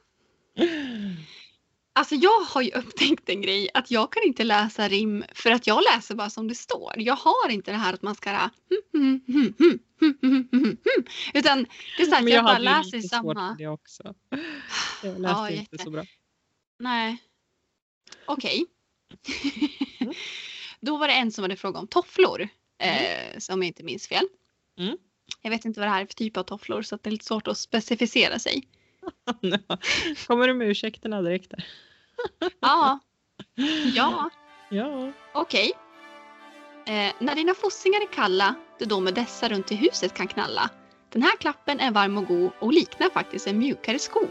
Alltså 1.95 2.15
jag 2.15 2.41
har 2.41 2.63
ju 2.63 2.71
upptäckt 2.71 3.29
en 3.29 3.43
grej 3.43 3.69
att 3.75 3.91
jag 3.91 4.13
kan 4.13 4.23
inte 4.23 4.45
läsa 4.45 4.89
rim 4.89 5.25
för 5.35 5.51
att 5.51 5.67
jag 5.67 5.83
läser 5.95 6.15
bara 6.15 6.31
som 6.31 6.49
det 6.49 6.55
står. 6.55 6.93
Jag 6.97 7.17
har 7.17 7.49
inte 7.51 7.71
det 7.71 7.77
här 7.77 7.93
att 7.95 8.03
man 8.03 8.15
ska 8.15 8.31
utan 11.35 11.67
det 11.97 12.03
är 12.03 12.07
så 12.07 12.15
att 12.15 12.25
Men 12.25 12.33
jag, 12.33 12.45
bara 12.45 12.53
hade 12.53 12.65
läser 12.65 13.01
samma. 13.01 13.35
för 13.35 13.59
det 13.59 13.67
också. 13.69 14.15
Jag 15.03 15.21
läste 15.21 15.37
Ja, 15.37 15.51
inte 15.51 15.63
jätte. 15.75 15.85
så 15.85 15.91
bra. 15.91 16.05
Nej. 16.79 17.19
Okej. 18.27 18.67
Mm. 20.01 20.15
Då 20.81 20.97
var 20.97 21.09
det 21.09 21.15
en 21.15 21.33
som 21.33 21.45
hade 21.45 21.57
fråga 21.57 21.79
om 21.79 21.87
tofflor. 21.87 22.49
Eh, 22.79 23.39
som 23.39 23.63
jag 23.63 23.67
inte 23.67 23.83
minns 23.83 24.09
fel. 24.09 24.25
Mm. 24.79 24.97
Jag 25.43 25.51
vet 25.51 25.65
inte 25.65 25.81
vad 25.81 25.87
det 25.89 25.93
här 25.93 26.03
är 26.03 26.07
för 26.07 26.15
typ 26.15 26.37
av 26.37 26.43
tofflor 26.43 26.83
så 26.83 26.97
det 27.03 27.09
är 27.09 27.11
lite 27.11 27.25
svårt 27.25 27.49
att 27.49 27.59
specificera 27.59 28.39
sig. 28.39 28.69
Kommer 30.27 30.49
du 30.49 30.55
med 30.55 30.69
ursäkterna 30.69 31.23
direkt 31.23 31.51
där? 31.51 31.67
Ja, 32.61 32.99
ja, 33.95 34.31
Ja. 34.71 35.13
okej. 35.35 35.73
Eh, 36.87 37.13
när 37.19 37.35
dina 37.35 37.55
fossingar 37.55 38.01
är 38.01 38.13
kalla, 38.13 38.55
är 38.81 38.87
då 38.87 39.01
med 39.01 39.15
dessa 39.15 39.49
runt 39.49 39.73
i 39.73 39.75
huset 39.75 40.15
kan 40.15 40.29
knalla. 40.29 40.71
Den 41.13 41.23
här 41.23 41.37
klappen 41.37 41.81
är 41.81 41.91
varm 41.91 42.19
och 42.19 42.27
god 42.27 42.51
och 42.61 42.73
liknar 42.73 43.11
faktiskt 43.11 43.47
en 43.47 43.59
mjukare 43.59 43.99
sko. 43.99 44.27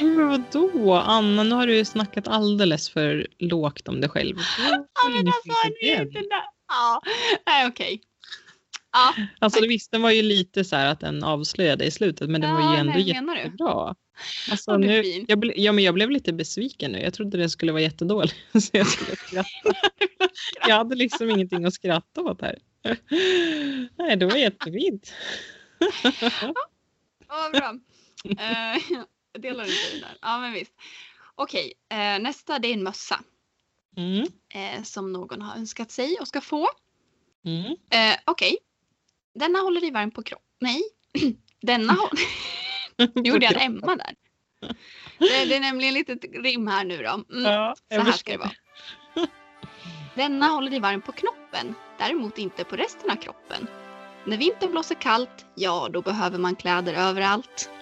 Men 0.00 0.28
vadå 0.28 0.94
Anna, 0.94 1.42
nu 1.42 1.54
har 1.54 1.66
du 1.66 1.76
ju 1.76 1.84
snackat 1.84 2.28
alldeles 2.28 2.90
för 2.90 3.26
lågt 3.38 3.88
om 3.88 4.00
dig 4.00 4.10
själv. 4.10 4.36
Ja, 4.58 5.08
men 5.08 5.26
alltså, 5.26 5.50
är 5.82 5.96
den 6.04 6.12
där. 6.12 6.42
Ja, 6.68 7.02
nej 7.46 7.66
okej. 7.68 8.02
Ja, 8.92 9.14
Alltså 9.38 9.60
visst, 9.66 9.90
den 9.90 10.02
var 10.02 10.10
ju 10.10 10.22
lite 10.22 10.64
så 10.64 10.76
här 10.76 10.86
att 10.86 11.00
den 11.00 11.24
avslöjade 11.24 11.84
i 11.84 11.90
slutet 11.90 12.30
men 12.30 12.40
den 12.40 12.54
var 12.54 12.60
ju 12.60 12.66
Ja, 12.66 12.76
ändå 12.76 12.92
nej, 12.92 13.08
jättebra. 13.08 13.94
Alltså, 14.50 14.70
Ja, 14.70 14.78
det 14.78 14.86
nu, 14.86 15.02
fin. 15.02 15.24
jag, 15.28 15.38
ble, 15.38 15.52
ja, 15.56 15.72
men 15.72 15.84
jag 15.84 15.94
blev 15.94 16.10
lite 16.10 16.32
besviken 16.32 16.92
nu. 16.92 17.00
Jag 17.00 17.14
trodde 17.14 17.38
den 17.38 17.50
skulle 17.50 17.72
vara 17.72 17.82
jättedålig. 17.82 18.32
Så 18.52 18.70
jag 18.72 18.86
skulle 18.86 19.16
skratta. 19.16 19.48
Jag 20.68 20.74
hade 20.76 20.94
liksom 20.96 21.30
ingenting 21.30 21.64
att 21.64 21.74
skratta 21.74 22.20
åt 22.20 22.40
här. 22.40 22.58
Nej, 23.98 24.16
det 24.16 24.26
var 24.26 24.36
jättefint. 24.36 25.12
vad 27.28 27.52
bra. 27.52 27.74
Eh, 28.24 28.82
jag 29.32 29.42
delar 29.42 29.64
inte 29.64 29.94
det 29.94 30.00
där. 30.00 30.16
Ja, 30.22 30.38
men 30.40 30.52
visst. 30.52 30.72
Okej, 31.34 31.72
eh, 31.90 32.18
nästa 32.22 32.58
det 32.58 32.68
är 32.68 32.72
en 32.74 32.82
mössa 32.82 33.20
Mm. 33.96 34.26
eh, 34.54 34.82
som 34.82 35.12
någon 35.12 35.42
har 35.42 35.56
önskat 35.56 35.90
sig 35.90 36.16
och 36.20 36.28
ska 36.28 36.40
få. 36.40 36.68
Mm. 37.44 37.64
Eh, 37.90 38.18
Okej. 38.24 38.58
Denna 39.34 39.58
håller 39.58 39.80
dig 39.80 39.90
varm 39.90 40.10
på 40.10 40.22
kroppen. 40.22 40.46
Nej. 40.60 40.82
Denna 41.62 41.92
håller... 41.92 42.20
Nu 43.14 43.30
gjorde 43.30 43.44
jag 43.46 43.54
en 43.54 43.60
Emma 43.60 43.96
där. 43.96 44.14
Det, 45.18 45.44
det 45.44 45.56
är 45.56 45.60
nämligen 45.60 45.94
lite 45.94 46.14
rim 46.14 46.66
här 46.66 46.84
nu 46.84 46.96
då. 47.02 47.24
Mm. 47.36 47.52
Ja, 47.52 47.74
Så 47.94 48.00
här 48.00 48.12
ska 48.12 48.32
det 48.32 48.38
vara. 48.38 48.52
Denna 50.14 50.46
håller 50.46 50.70
dig 50.70 50.80
varm 50.80 51.02
på 51.02 51.12
knoppen, 51.12 51.74
däremot 51.98 52.38
inte 52.38 52.64
på 52.64 52.76
resten 52.76 53.10
av 53.10 53.16
kroppen. 53.16 53.66
När 54.26 54.36
vintern 54.36 54.70
blåser 54.70 54.94
kallt, 54.94 55.46
ja 55.54 55.88
då 55.92 56.02
behöver 56.02 56.38
man 56.38 56.56
kläder 56.56 56.94
överallt. 56.94 57.70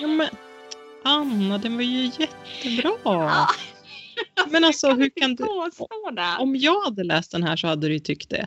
Ja, 0.00 0.06
men, 0.06 0.28
Anna, 1.04 1.58
den 1.58 1.76
var 1.76 1.82
ju 1.82 2.04
jättebra. 2.04 2.92
Ja. 3.04 3.48
Men 4.50 4.64
alltså, 4.64 4.92
hur 4.92 5.08
kan 5.08 5.34
du... 5.34 5.44
Om 6.38 6.56
jag 6.56 6.80
hade 6.80 7.04
läst 7.04 7.32
den 7.32 7.42
här 7.42 7.56
så 7.56 7.66
hade 7.66 7.88
du 7.88 7.92
ju 7.94 8.00
tyckt 8.00 8.30
det. 8.30 8.46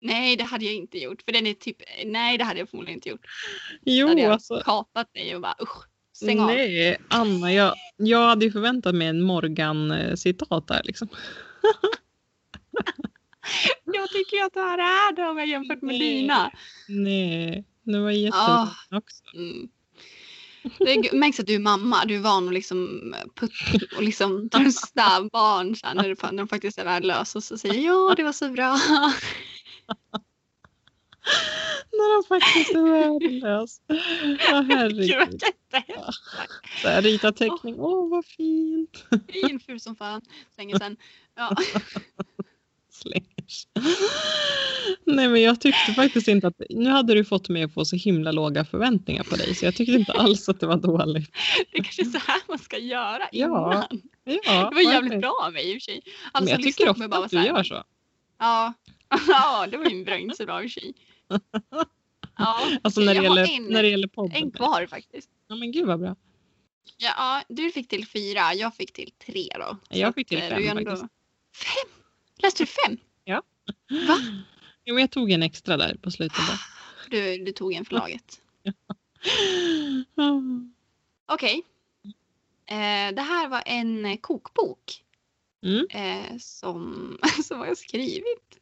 Nej, 0.00 0.36
det 0.36 0.44
hade 0.44 0.64
jag 0.64 0.74
inte 0.74 0.98
gjort. 0.98 1.22
För 1.22 1.32
den 1.32 1.46
är 1.46 1.54
typ, 1.54 1.76
nej 2.04 2.38
det 2.38 2.44
hade 2.44 2.58
jag 2.60 2.70
förmodligen 2.70 2.98
inte 2.98 3.08
gjort. 3.08 3.26
Jo, 3.82 4.08
hade 4.08 4.20
jag 4.20 4.32
alltså. 4.32 4.62
kapat 4.64 5.14
dig 5.14 5.34
och 5.34 5.40
bara 5.40 5.54
usch, 5.62 5.84
stäng 6.12 6.40
av. 6.40 6.46
Nej, 6.46 6.96
Anna, 7.08 7.52
jag, 7.52 7.74
jag 7.96 8.28
hade 8.28 8.44
ju 8.44 8.52
förväntat 8.52 8.94
mig 8.94 9.08
en 9.08 9.22
Morgan-citat 9.22 10.68
där 10.68 10.80
liksom. 10.84 11.08
Jag 13.84 14.10
tycker 14.10 14.44
att 14.44 14.52
det 14.54 14.60
här 14.60 14.78
är 14.78 15.16
det 15.16 15.28
om 15.28 15.38
jag 15.38 15.48
jämfört 15.48 15.82
med 15.82 15.94
Nej. 15.94 15.98
dina. 16.20 16.50
Nej, 16.88 17.64
det 17.82 17.98
var 18.00 18.10
jättebra 18.10 18.68
Ah. 18.90 18.96
också. 18.96 19.22
Mm. 19.34 19.68
Det 20.78 21.12
märks 21.12 21.40
att 21.40 21.46
du 21.46 21.54
är 21.54 21.58
mamma, 21.58 22.04
du 22.04 22.16
är 22.16 22.20
van 22.20 22.48
att 22.48 22.54
liksom 22.54 23.14
putta 23.34 23.96
och 23.96 24.02
liksom 24.02 24.48
trösta 24.50 25.28
barn 25.32 25.76
så 25.76 25.86
här, 25.86 25.94
när, 25.94 26.02
de, 26.02 26.16
när 26.22 26.42
de 26.42 26.48
faktiskt 26.48 26.78
är 26.78 26.84
värdelösa 26.84 27.38
och 27.38 27.44
så 27.44 27.58
säger 27.58 27.86
ja 27.86 28.14
det 28.16 28.22
var 28.22 28.32
så 28.32 28.48
bra. 28.48 28.78
När 31.92 32.16
de 32.16 32.28
faktiskt 32.28 32.70
är 32.74 32.82
värdelös. 32.82 33.80
Ja, 34.50 34.64
herregud. 34.68 35.42
jättehemskt. 35.42 36.24
Så 36.82 36.88
här, 36.88 37.02
rita 37.02 37.32
teckning, 37.32 37.74
åh 37.78 38.10
vad 38.10 38.26
fint. 38.26 39.04
Fin 39.28 39.60
ful 39.60 39.80
som 39.80 39.96
fan. 39.96 40.20
Så 40.24 40.60
länge 40.60 40.78
sedan. 40.78 40.96
Ja. 41.36 41.56
Slänger 43.02 43.46
sig. 43.48 43.70
Nej 45.04 45.28
men 45.28 45.42
jag 45.42 45.60
tyckte 45.60 45.92
faktiskt 45.92 46.28
inte 46.28 46.46
att, 46.46 46.60
nu 46.70 46.90
hade 46.90 47.14
du 47.14 47.24
fått 47.24 47.48
mig 47.48 47.62
att 47.62 47.74
få 47.74 47.84
så 47.84 47.96
himla 47.96 48.32
låga 48.32 48.64
förväntningar 48.64 49.22
på 49.24 49.36
dig 49.36 49.54
så 49.54 49.64
jag 49.64 49.74
tyckte 49.74 49.92
inte 49.92 50.12
alls 50.12 50.48
att 50.48 50.60
det 50.60 50.66
var 50.66 50.76
dåligt. 50.76 51.32
Det 51.72 51.78
är 51.78 51.82
kanske 51.82 52.02
är 52.02 52.04
så 52.06 52.18
här 52.18 52.40
man 52.48 52.58
ska 52.58 52.78
göra 52.78 53.28
Ja, 53.32 53.84
innan. 53.92 54.02
Ja, 54.44 54.68
Det 54.70 54.74
var 54.74 54.92
jävligt 54.92 55.20
bra 55.20 55.42
av 55.46 55.52
mig 55.52 55.66
i 55.68 55.70
och 55.70 55.74
för 55.74 55.80
sig. 55.80 56.00
Alltså, 56.32 56.50
jag 56.54 56.62
tycker 56.62 56.88
ofta 56.88 57.08
bara 57.08 57.24
att 57.24 57.30
du 57.30 57.44
gör 57.44 57.62
så. 57.62 57.82
Ja. 58.38 58.72
ja, 59.28 59.66
det 59.70 59.76
var 59.76 59.90
ju 59.90 60.04
bra. 60.04 60.18
Inte 60.18 60.36
så 60.36 60.46
bra 60.46 60.62
i 60.62 60.66
och 60.66 60.70
för 60.70 60.80
sig. 60.80 60.94
Ja, 62.38 62.60
Alltså 62.82 63.00
när 63.00 63.14
det, 63.14 63.22
gäller, 63.22 63.56
en, 63.56 63.64
när 63.64 63.82
det 63.82 63.88
gäller 63.88 64.08
podden. 64.08 64.36
en 64.42 64.50
kvar 64.50 64.86
faktiskt. 64.86 65.30
Ja 65.48 65.56
men 65.56 65.72
gud 65.72 65.86
vad 65.86 66.00
bra. 66.00 66.16
Ja, 66.98 67.10
ja, 67.16 67.42
du 67.48 67.70
fick 67.70 67.88
till 67.88 68.06
fyra, 68.06 68.54
jag 68.54 68.74
fick 68.74 68.92
till 68.92 69.10
tre 69.26 69.48
då. 69.54 69.76
Jag 69.88 70.14
fick 70.14 70.28
till 70.28 70.38
eh, 70.42 70.48
fem 70.48 70.62
ändå- 70.78 70.90
faktiskt. 70.90 71.12
Fem? 71.54 72.02
Läste 72.42 72.62
du 72.62 72.66
fem? 72.66 72.98
Ja. 73.24 73.42
Va? 74.08 74.18
Jo, 74.84 74.94
men 74.94 75.00
jag 75.00 75.10
tog 75.10 75.30
en 75.30 75.42
extra 75.42 75.76
där 75.76 75.96
på 76.02 76.10
slutet. 76.10 76.38
Bara. 76.38 76.58
Du, 77.10 77.44
du 77.44 77.52
tog 77.52 77.72
en 77.72 77.84
för 77.84 77.94
laget. 77.94 78.40
Ja. 80.14 80.42
Okej. 81.28 81.62
Eh, 82.66 83.14
det 83.14 83.22
här 83.22 83.48
var 83.48 83.62
en 83.66 84.18
kokbok. 84.18 85.04
Mm. 85.64 85.86
Eh, 85.90 86.38
som, 86.38 87.18
som 87.44 87.58
har 87.58 87.66
jag 87.66 87.78
skrivit. 87.78 88.58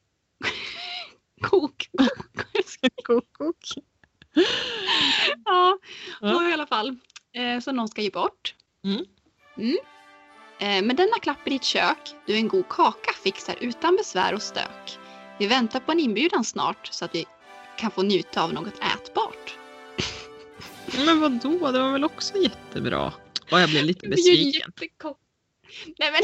Kokbok. 1.41 1.87
Kok, 3.05 3.33
kok. 3.33 3.57
ja, 5.45 5.79
Ja. 6.21 6.37
och 6.37 6.43
i 6.43 6.53
alla 6.53 6.67
fall. 6.67 6.97
Eh, 7.33 7.61
som 7.61 7.77
någon 7.77 7.89
ska 7.89 8.03
ge 8.03 8.11
bort. 8.11 8.55
Mm. 8.85 9.05
Mm. 9.57 9.77
Eh, 10.59 10.83
med 10.83 10.97
denna 10.97 11.19
klapp 11.23 11.47
i 11.47 11.51
ditt 11.51 11.65
kök, 11.65 11.99
du 12.27 12.35
en 12.35 12.49
god 12.49 12.69
kaka 12.69 13.13
fixar 13.25 13.57
utan 13.61 13.97
besvär 13.97 14.35
och 14.35 14.43
stök. 14.43 14.99
Vi 15.39 15.47
väntar 15.47 15.81
på 15.81 15.93
en 15.93 16.01
inbjudan 16.01 16.45
snart 16.45 16.89
så 16.93 17.05
att 17.05 17.15
vi 17.15 17.27
kan 17.79 17.91
få 17.91 18.03
njuta 18.03 18.43
av 18.43 18.53
något 18.53 18.75
ätbart. 18.95 19.55
Men 21.07 21.21
vadå, 21.21 21.71
det 21.73 21.79
var 21.79 21.93
väl 21.93 22.05
också 22.05 22.37
jättebra. 22.39 23.13
Och 23.51 23.61
jag 23.61 23.69
blev 23.71 23.85
lite 23.85 24.07
Det 24.07 24.15
är 24.15 24.37
ju 24.37 24.45
besviken. 24.45 24.73
Nej 25.99 26.13
men. 26.13 26.21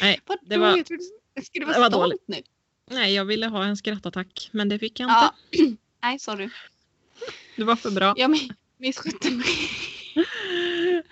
Nej, 0.00 0.20
det 0.42 0.56
var- 0.56 0.76
Jag 0.76 0.86
trodde 0.86 1.02
du 1.34 1.42
skulle 1.42 1.66
vara 1.66 1.76
stolt 1.76 1.92
dåligt. 1.92 2.22
nu. 2.26 2.42
Nej, 2.90 3.14
jag 3.14 3.24
ville 3.24 3.46
ha 3.46 3.64
en 3.64 3.76
skrattattack, 3.76 4.48
men 4.52 4.68
det 4.68 4.78
fick 4.78 5.00
jag 5.00 5.10
Ja. 5.10 5.34
inte. 5.52 5.76
Nej, 6.02 6.18
sorry. 6.18 6.48
Det 7.56 7.64
var 7.64 7.76
för 7.76 7.90
bra. 7.90 8.14
Jag 8.16 8.30
mi- 8.30 8.52
misskötte 8.78 9.30
mig. 9.30 9.46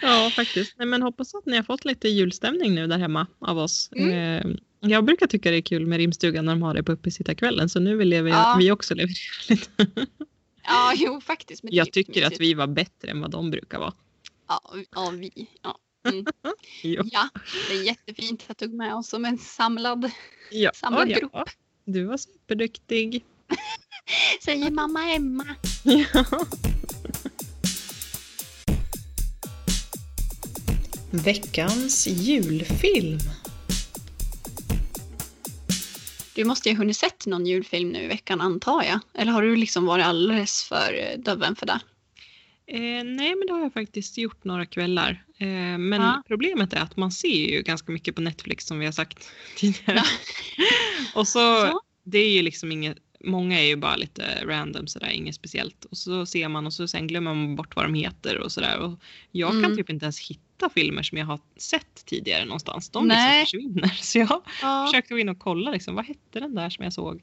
Ja, 0.00 0.30
faktiskt. 0.36 0.74
Nej, 0.78 0.86
men 0.88 1.02
hoppas 1.02 1.34
att 1.34 1.46
ni 1.46 1.56
har 1.56 1.62
fått 1.62 1.84
lite 1.84 2.08
julstämning 2.08 2.74
nu 2.74 2.86
där 2.86 2.98
hemma 2.98 3.26
av 3.38 3.58
oss. 3.58 3.90
Mm. 3.96 4.10
Eh, 4.50 4.56
jag 4.90 5.04
brukar 5.04 5.26
tycka 5.26 5.50
det 5.50 5.56
är 5.56 5.62
kul 5.62 5.86
med 5.86 5.96
rimstugan 5.98 6.44
när 6.44 6.52
de 6.52 6.62
har 6.62 6.74
det 6.74 6.82
på 6.82 6.92
uppesittarkvällen, 6.92 7.68
så 7.68 7.80
nu 7.80 7.96
vill 7.96 8.12
jag, 8.12 8.28
Ja. 8.28 8.56
vi 8.58 8.70
också 8.70 8.94
leverera 8.94 9.14
lite. 9.48 10.06
Ja, 10.68 10.92
jo 10.96 11.20
faktiskt. 11.20 11.62
Men 11.62 11.74
Jag 11.74 11.92
tycker 11.92 12.22
att 12.22 12.30
mysigt. 12.30 12.40
vi 12.40 12.54
var 12.54 12.66
bättre 12.66 13.10
än 13.10 13.20
vad 13.20 13.30
de 13.30 13.50
brukar 13.50 13.78
vara. 13.78 13.92
Ja, 14.48 14.60
ja 14.94 15.10
vi. 15.10 15.46
Ja. 15.62 15.78
Mm. 16.10 16.26
Ja, 17.12 17.28
det 17.68 17.74
är 17.74 17.82
jättefint 17.82 18.44
att 18.48 18.58
du 18.58 18.66
tog 18.66 18.74
med 18.74 18.94
oss 18.94 19.08
som 19.08 19.24
en 19.24 19.38
samlad, 19.38 20.10
Ja, 20.50 20.70
samlad 20.74 21.10
ja. 21.10 21.18
grupp. 21.18 21.32
Du 21.84 22.04
var 22.04 22.16
superduktig. 22.16 23.24
Säger 24.44 24.70
mamma 24.70 25.10
Emma. 25.12 25.44
Ja. 25.84 26.24
Veckans 31.24 32.06
julfilm. 32.06 33.18
Du 36.34 36.44
måste 36.44 36.68
ju 36.68 36.74
ha 36.74 36.78
hunnit 36.78 36.96
sett 36.96 37.26
någon 37.26 37.46
julfilm 37.46 37.88
nu 37.92 38.02
i 38.02 38.06
veckan 38.06 38.40
antar 38.40 38.82
jag. 38.82 39.00
Eller 39.14 39.32
har 39.32 39.42
du 39.42 39.56
liksom 39.56 39.86
varit 39.86 40.04
alldeles 40.04 40.62
för 40.64 40.94
eh, 40.98 41.18
döven 41.18 41.56
för 41.56 41.66
det? 41.66 41.80
Eh, 42.66 43.04
nej, 43.04 43.34
men 43.36 43.46
det 43.46 43.52
har 43.52 43.60
jag 43.60 43.72
faktiskt 43.72 44.18
gjort 44.18 44.44
några 44.44 44.66
kvällar. 44.66 45.24
Eh, 45.38 45.46
men 45.78 45.92
Ja. 46.02 46.22
problemet 46.26 46.72
är 46.72 46.80
att 46.80 46.96
man 46.96 47.12
ser 47.12 47.28
ju 47.50 47.62
ganska 47.62 47.92
mycket 47.92 48.14
på 48.14 48.20
Netflix 48.20 48.66
som 48.66 48.78
vi 48.78 48.84
har 48.84 48.92
sagt 48.92 49.28
tidigare. 49.56 50.02
Och 51.14 51.28
så, 51.28 51.38
Ja. 51.38 51.80
det 52.04 52.18
är 52.18 52.30
ju 52.30 52.42
liksom 52.42 52.72
inget, 52.72 52.96
många 53.26 53.60
är 53.60 53.64
ju 53.66 53.76
bara 53.76 53.96
lite 53.96 54.44
random 54.44 54.86
sådär, 54.86 55.10
inget 55.10 55.34
speciellt. 55.34 55.84
Och 55.84 55.96
så 55.96 56.26
ser 56.26 56.48
man 56.48 56.66
och 56.66 56.72
så 56.72 56.88
sen 56.88 57.06
glömmer 57.06 57.34
man 57.34 57.56
bort 57.56 57.76
vad 57.76 57.84
de 57.84 57.94
heter 57.94 58.38
och 58.38 58.52
sådär. 58.52 58.78
Och 58.78 59.00
jag 59.32 59.50
kan 59.50 59.64
Mm. 59.64 59.76
typ 59.76 59.90
inte 59.90 60.04
ens 60.04 60.20
hitta 60.30 60.68
filmer 60.74 61.02
som 61.02 61.18
jag 61.18 61.26
har 61.26 61.40
sett 61.56 62.04
tidigare 62.06 62.44
någonstans. 62.44 62.88
De 62.90 63.06
Nej. 63.08 63.40
liksom 63.40 63.60
försvinner. 63.60 63.88
Så 64.02 64.18
jag 64.18 64.42
Ja. 64.62 64.86
försökte 64.86 65.14
gå 65.14 65.20
in 65.20 65.28
och 65.28 65.38
kolla 65.38 65.70
liksom, 65.70 65.94
vad 65.94 66.04
hette 66.06 66.40
den 66.40 66.54
där 66.54 66.70
som 66.70 66.84
jag 66.84 66.92
såg? 66.92 67.22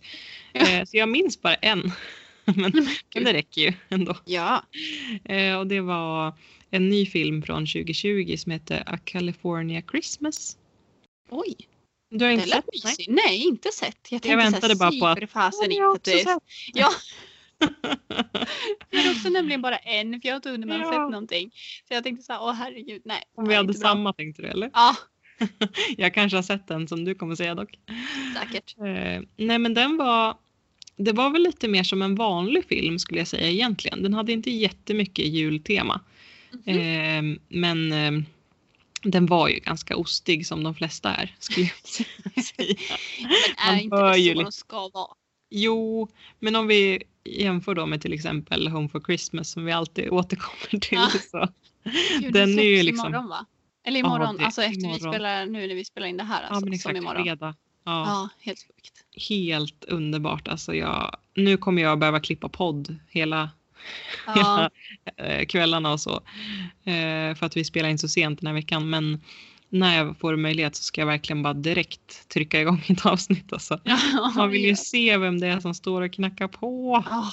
Ja. 0.54 0.70
Eh, 0.70 0.86
så 0.86 0.98
jag 0.98 1.10
minns 1.10 1.42
bara 1.42 1.56
en. 1.56 1.92
men, 2.46 2.72
men 3.16 3.24
det 3.24 3.34
räcker 3.34 3.62
ju 3.62 3.74
ändå. 3.89 4.16
ja. 4.26 4.63
Eh, 5.26 5.56
och 5.58 5.68
det 5.68 5.82
var 5.82 6.34
en 6.70 6.89
ny 6.89 7.06
film 7.06 7.42
från 7.44 7.66
2020 7.66 8.36
som 8.38 8.52
heter 8.52 8.84
A 8.86 8.98
California 9.04 9.82
Christmas. 9.92 10.58
Oj. 11.30 11.56
Du 12.17 12.26
har 12.26 12.30
Det 12.30 12.34
inte 12.34 12.47
sett? 12.47 12.65
Nej. 12.84 13.06
Nej, 13.10 13.43
inte 13.43 13.69
sett. 13.71 13.97
Jag, 14.12 14.21
tänkte 14.21 14.36
väntade 14.38 14.76
bara 14.76 14.91
på 14.99 15.08
att- 15.08 15.19
Ja, 15.34 15.52
jag 15.69 15.84
har 15.88 15.91
inte 15.91 15.91
också 15.91 15.93
att 15.95 16.04
det 16.04 16.12
sett. 16.23 16.43
Ja. 16.73 16.89
Jag 18.89 18.99
har 19.04 19.12
också 19.12 19.30
nämligen 19.30 19.62
bara 19.62 19.78
en 19.78 20.21
för 20.21 20.28
jag 20.28 20.34
har 20.34 20.36
inte 20.36 20.49
hunnit 20.49 20.71
att 20.71 20.80
Ja. 20.82 20.91
sett 20.91 21.12
någonting. 21.12 21.52
Så 21.88 21.93
jag 21.93 22.04
tänkte 22.04 22.26
så 22.26 22.34
här, 22.34 22.41
åh 22.41 22.54
herregud, 22.54 23.02
nej. 23.06 23.23
Om 23.36 23.47
vi 23.47 23.56
hade 23.56 23.67
inte 23.69 23.80
bra. 23.80 23.89
samma 23.89 24.13
tänkte 24.13 24.41
du 24.41 24.47
eller? 24.47 24.69
Ja, 24.73 24.95
Jag 25.97 26.13
kanske 26.13 26.38
har 26.38 26.43
sett 26.43 26.67
den 26.67 26.88
som 26.88 27.06
du 27.06 27.15
kommer 27.15 27.36
säga 27.36 27.56
dock. 27.56 27.80
säkert. 28.41 28.76
Eh, 28.78 29.21
nej 29.38 29.60
men 29.60 29.73
den 29.73 29.97
var 29.97 30.38
det 30.95 31.12
var 31.12 31.30
väl 31.30 31.43
lite 31.43 31.67
mer 31.67 31.84
som 31.84 32.02
en 32.02 32.15
vanlig 32.15 32.65
film 32.65 32.99
skulle 32.99 33.19
jag 33.19 33.28
säga 33.28 33.47
egentligen. 33.49 34.04
Den 34.04 34.13
hade 34.13 34.32
inte 34.32 34.52
jättemycket 34.52 35.26
jultema. 35.26 36.02
Mhm. 36.65 36.78
Eh, 36.78 37.39
men 37.47 37.91
eh, 37.91 38.23
den 39.04 39.26
var 39.26 39.48
ju 39.48 39.60
ganska 39.60 39.96
ostig 39.96 40.48
som 40.48 40.63
de 40.63 40.76
flesta 40.76 41.16
är 41.16 41.36
skulle 41.39 41.70
jag 42.36 42.44
säga. 42.46 42.76
Men 43.68 43.76
är 43.76 43.82
inte 43.82 43.96
det 43.98 44.18
ju 44.18 44.32
så 44.32 44.38
lite- 44.38 44.44
de 44.46 44.52
ska 44.52 44.89
vara? 44.94 45.08
Jo, 45.50 46.10
men 46.39 46.56
om 46.56 46.68
vi 46.68 47.04
jämför 47.26 47.76
då 47.76 47.86
med 47.86 48.02
till 48.02 48.13
exempel 48.13 48.68
Home 48.68 48.89
for 48.89 49.00
Christmas 49.00 49.50
som 49.50 49.66
vi 49.66 49.72
alltid 49.72 50.10
återkommer 50.10 50.80
till. 50.80 50.98
Ja. 50.98 51.10
Så. 51.32 51.48
Gud, 52.22 52.34
Den 52.34 52.60
är 52.60 52.63
ju 52.63 52.84
liksom- 52.84 53.08
imorgon 53.08 53.30
va? 53.30 53.46
Eller 53.86 54.00
Ja, 54.00 54.06
imorgon, 54.06 54.38
det- 54.38 54.46
alltså 54.46 54.62
efter 54.62 54.76
vi 54.82 54.86
imorgon. 54.88 55.13
spelar, 55.13 55.46
nu 55.46 55.68
när 55.68 55.76
vi 55.76 55.86
spelar 55.86 56.08
in 56.08 56.18
det 56.18 56.24
här 56.24 56.42
Ja 56.42 56.48
alltså, 56.48 56.54
men 56.54 56.80
som 56.80 56.92
exakt, 56.92 56.98
imorgon. 56.98 57.24
fredag. 57.24 57.56
Ja. 57.86 58.06
Ja, 58.06 58.30
helt 58.39 58.60
sjukt. 58.60 59.06
Helt 59.30 59.84
underbart. 59.84 60.48
Alltså 60.48 60.76
jag, 60.76 61.16
nu 61.36 61.58
kommer 61.58 61.82
jag 61.82 62.00
behöva 62.00 62.20
klippa 62.20 62.50
podd 62.50 62.96
hela 63.10 63.50
Ja, 64.36 64.69
eh, 65.17 65.46
kvällarna 65.46 65.91
och 65.91 66.00
så. 66.00 66.15
Eh, 66.84 67.36
för 67.36 67.46
att 67.46 67.58
vi 67.58 67.63
spelar 67.63 67.89
in 67.89 67.98
så 67.98 68.08
sent 68.08 68.39
den 68.39 68.48
här 68.48 68.54
veckan. 68.54 68.89
Men 68.89 69.22
när 69.69 69.98
jag 69.98 70.17
får 70.19 70.36
möjlighet 70.36 70.76
så 70.76 70.84
ska 70.84 71.02
jag 71.02 71.06
verkligen 71.06 71.43
bara 71.43 71.54
direkt 71.54 72.30
trycka 72.30 72.62
igång 72.62 72.84
ett 72.89 73.06
avsnitt. 73.06 73.54
Alltså. 73.54 73.80
Man 74.36 74.50
vill 74.50 74.65
ju 74.65 74.76
se 74.76 75.17
vem 75.17 75.39
det 75.39 75.48
är 75.48 75.60
som 75.60 75.74
står 75.74 76.02
och 76.02 76.13
knackar 76.13 76.48
på. 76.48 77.04
Ja, 77.10 77.32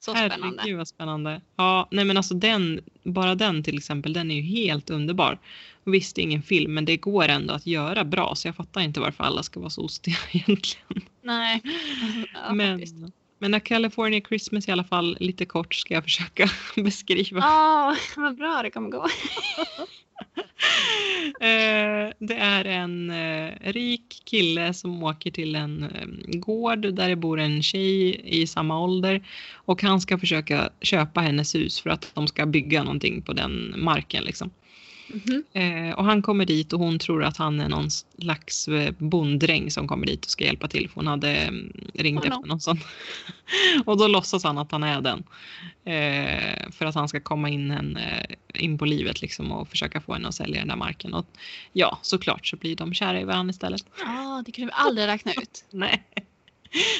så 0.00 0.10
spännande. 0.10 0.56
Herregud 0.58 0.78
vad 0.78 0.88
spännande. 0.88 1.40
Ja, 1.56 1.88
nej 1.90 2.04
men 2.04 2.16
alltså 2.16 2.34
den, 2.34 2.80
bara 3.02 3.34
den 3.34 3.62
till 3.62 3.78
exempel, 3.78 4.12
den 4.12 4.30
är 4.30 4.34
ju 4.34 4.42
helt 4.42 4.90
underbar. 4.90 5.38
Visst, 5.84 6.16
det 6.16 6.22
är 6.22 6.24
ingen 6.24 6.42
film, 6.42 6.74
men 6.74 6.84
det 6.84 6.96
går 6.96 7.28
ändå 7.28 7.54
att 7.54 7.66
göra 7.66 8.04
bra. 8.04 8.34
Så 8.34 8.48
jag 8.48 8.56
fattar 8.56 8.80
inte 8.80 9.00
varför 9.00 9.24
alla 9.24 9.42
ska 9.42 9.60
vara 9.60 9.70
så 9.70 9.82
ostiga 9.82 10.16
egentligen. 10.32 11.02
Nej. 11.22 11.62
Ja, 12.34 12.54
men. 12.54 12.82
Men 13.38 13.54
A 13.54 13.60
California 13.60 14.20
Christmas 14.28 14.68
i 14.68 14.72
alla 14.72 14.84
fall, 14.84 15.16
lite 15.20 15.44
kort 15.44 15.74
ska 15.74 15.94
jag 15.94 16.04
försöka 16.04 16.50
beskriva. 16.76 17.40
Ja, 17.40 17.96
vad 18.16 18.36
bra 18.36 18.60
det 18.62 18.70
kommer 18.70 18.90
gå. 18.90 19.06
Eh, 21.40 22.12
det 22.18 22.34
är 22.34 22.64
en 22.64 23.10
eh, 23.10 23.52
rik 23.60 24.22
kille 24.24 24.74
som 24.74 25.02
åker 25.02 25.30
till 25.30 25.54
en 25.54 25.92
gård 26.26 26.94
där 26.94 27.08
det 27.08 27.16
bor 27.16 27.40
en 27.40 27.62
tjej 27.62 28.20
i 28.24 28.46
samma 28.46 28.80
ålder 28.80 29.26
och 29.54 29.82
han 29.82 30.00
ska 30.00 30.18
försöka 30.18 30.70
köpa 30.80 31.20
hennes 31.20 31.54
hus 31.54 31.80
för 31.80 31.90
att 31.90 32.10
de 32.14 32.26
ska 32.26 32.46
bygga 32.46 32.82
någonting 32.82 33.22
på 33.22 33.32
den 33.32 33.74
marken. 33.76 34.24
Liksom. 34.24 34.50
Mhm. 35.08 35.44
Eh, 35.52 35.98
och 35.98 36.04
han 36.04 36.22
kommer 36.22 36.44
dit 36.44 36.72
och 36.72 36.80
hon 36.80 36.98
tror 36.98 37.24
att 37.24 37.36
han 37.36 37.60
är 37.60 37.68
någon 37.68 37.90
slags 37.90 38.68
eh, 38.68 38.94
bonddräng 38.98 39.70
som 39.70 39.88
kommer 39.88 40.06
dit 40.06 40.24
och 40.24 40.30
ska 40.30 40.44
hjälpa 40.44 40.68
till 40.68 40.88
för 40.88 40.94
hon 40.94 41.06
hade 41.06 41.36
mm, 41.36 41.72
ringt 41.94 42.24
Oh 42.24 42.28
no. 42.28 42.34
efter 42.34 42.48
någon 42.48 42.60
sån. 42.60 42.78
och 43.84 43.98
då 43.98 44.06
låtsas 44.06 44.44
han 44.44 44.58
att 44.58 44.72
han 44.72 44.82
är 44.82 45.00
den. 45.00 45.24
Eh, 45.84 46.70
för 46.70 46.86
att 46.86 46.94
han 46.94 47.08
ska 47.08 47.20
komma 47.20 47.48
in, 47.48 47.70
en, 47.70 47.96
eh, 47.96 48.24
in 48.54 48.78
på 48.78 48.84
livet 48.84 49.22
liksom 49.22 49.52
och 49.52 49.68
försöka 49.68 50.00
få 50.00 50.12
henne 50.12 50.28
att 50.28 50.34
sälja 50.34 50.58
den 50.58 50.68
där 50.68 50.76
marken. 50.76 51.14
Och 51.14 51.26
ja, 51.72 51.98
såklart 52.02 52.46
så 52.46 52.56
blir 52.56 52.76
de 52.76 52.94
kära 52.94 53.20
i 53.20 53.24
varandra 53.24 53.50
istället. 53.50 53.84
Ja, 54.04 54.42
det 54.46 54.52
kunde 54.52 54.66
vi 54.66 54.72
aldrig 54.74 55.06
räkna 55.06 55.32
ut. 55.32 55.64
Nej. 55.70 56.04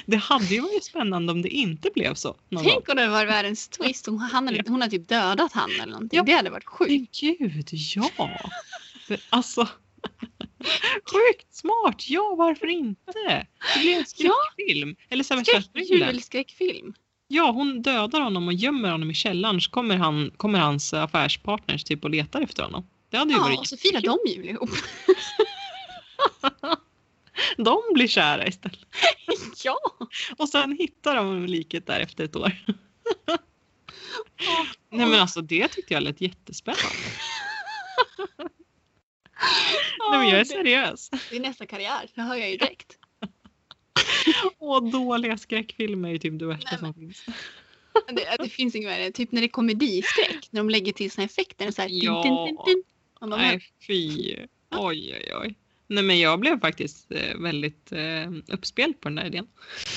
Det 0.06 0.16
hade 0.16 0.44
ju 0.44 0.60
varit 0.60 0.84
spännande 0.84 1.32
om 1.32 1.42
det 1.42 1.48
inte 1.48 1.90
blev 1.94 2.14
så. 2.14 2.36
Tänk 2.62 2.88
om 2.88 2.96
det 2.96 3.08
var 3.08 3.26
världens 3.26 3.68
twist. 3.68 4.06
Hon, 4.06 4.18
han 4.18 4.46
hade, 4.46 4.62
hon 4.66 4.80
hade 4.80 4.90
typ 4.90 5.08
dödat 5.08 5.52
han 5.52 5.70
eller 5.70 5.92
någonting. 5.92 6.16
Ja. 6.16 6.22
Det 6.22 6.32
hade 6.32 6.50
varit 6.50 6.66
sjukt. 6.66 7.20
Gud, 7.20 7.68
ja! 7.96 8.10
Det, 9.08 9.20
alltså, 9.30 9.68
sjukt 11.12 11.54
smart! 11.54 12.08
Ja, 12.08 12.34
varför 12.38 12.66
inte? 12.66 13.46
Det 13.74 13.80
blir 13.80 13.96
en 13.96 14.06
skräckfilm. 14.06 14.96
Eller 15.08 15.24
så 15.24 15.34
här 15.34 15.44
Skräck, 15.44 15.90
julskräckfilm. 15.90 16.94
Ja, 17.28 17.50
hon 17.50 17.82
dödar 17.82 18.20
honom 18.20 18.48
och 18.48 18.54
gömmer 18.54 18.90
honom 18.90 19.10
i 19.10 19.14
källaren 19.14 19.60
så 19.60 19.70
kommer, 19.70 19.96
han, 19.96 20.30
kommer 20.36 20.58
hans 20.58 20.94
affärspartners 20.94 21.84
typ 21.84 22.04
och 22.04 22.10
letar 22.10 22.40
efter 22.40 22.62
honom. 22.62 22.86
Det 23.10 23.16
hade 23.16 23.30
ju 23.30 23.36
Ja, 23.36 23.42
varit 23.42 23.58
och 23.58 23.66
så 23.66 23.76
firar 23.76 24.00
de 24.00 24.18
jul 24.26 24.48
ihop. 24.48 24.70
De 27.56 27.82
blir 27.94 28.08
kära 28.08 28.46
istället. 28.46 28.86
ja! 29.64 29.78
Och 30.38 30.48
sen 30.48 30.72
hittar 30.72 31.16
de 31.16 31.46
liket 31.46 31.86
där 31.86 32.00
efter 32.00 32.24
ett 32.24 32.36
år. 32.36 32.52
Nej 34.90 35.06
men 35.06 35.20
alltså 35.20 35.40
det 35.40 35.68
tyckte 35.68 35.94
jag 35.94 36.02
lät 36.02 36.20
jättespännande. 36.20 36.82
Nej 40.10 40.18
men 40.18 40.28
jag 40.28 40.40
är 40.40 40.44
seriös. 40.44 41.10
det 41.30 41.36
är 41.36 41.40
nästa 41.40 41.66
karriär, 41.66 42.10
det 42.14 42.22
hör 42.22 42.36
jag 42.36 42.50
ju 42.50 42.56
direkt. 42.56 42.98
Och 44.58 44.90
dåliga 44.90 45.38
skräckfilmer 45.38 46.14
är 46.14 46.18
typ 46.18 46.38
det 46.38 46.46
värsta 46.46 46.70
Nej, 46.70 46.78
som 46.78 46.94
finns. 46.94 47.24
Det, 48.08 48.36
det 48.38 48.48
finns 48.48 48.74
inget 48.74 48.90
värre. 48.90 49.10
Typ 49.10 49.32
när 49.32 49.40
det 49.40 49.46
är 49.46 49.48
komediskräck, 49.48 50.48
när 50.50 50.60
de 50.60 50.70
lägger 50.70 50.92
till 50.92 51.10
såna 51.10 51.24
effekter. 51.24 51.70
Så 51.70 51.82
här, 51.82 51.88
din, 51.88 52.02
Ja. 52.02 52.22
din, 52.22 52.34
din, 52.34 52.56
din. 52.66 52.82
Och 53.20 53.28
de 53.28 53.40
Nej 53.40 53.60
fy. 53.86 54.36
Oj 54.70 55.14
oj 55.14 55.34
oj. 55.42 55.54
Nej 55.90 56.04
men 56.04 56.18
jag 56.20 56.40
blev 56.40 56.60
faktiskt 56.60 57.12
eh, 57.12 57.36
väldigt 57.38 57.92
eh, 57.92 58.30
uppspelt 58.48 59.00
på 59.00 59.08
den 59.08 59.16
där 59.16 59.24
idén. 59.26 59.46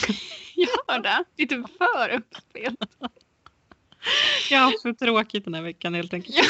gör 0.56 0.99
det. 0.99 1.23
Lite 1.38 1.63
för 1.77 2.10
uppspelt. 2.10 2.80
Jag 4.49 4.60
har 4.60 4.65
haft 4.65 4.82
för 4.82 4.93
tråkigt 4.93 5.45
den 5.45 5.54
här 5.54 5.62
veckan 5.62 5.93
helt 5.93 6.13
enkelt. 6.13 6.36
Ja. 6.38 6.43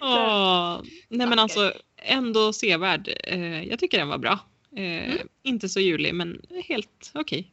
Åh, 0.02 0.82
nej 1.08 1.26
men 1.26 1.38
alltså 1.38 1.72
ändå 1.96 2.52
sevärd. 2.52 3.08
Eh, 3.24 3.62
jag 3.64 3.78
tycker 3.78 3.98
den 3.98 4.08
var 4.08 4.18
bra. 4.18 4.32
Eh, 4.76 5.12
Mm. 5.12 5.28
Inte 5.42 5.68
så 5.68 5.80
julig 5.80 6.14
men 6.14 6.42
helt 6.68 7.10
okej. 7.14 7.52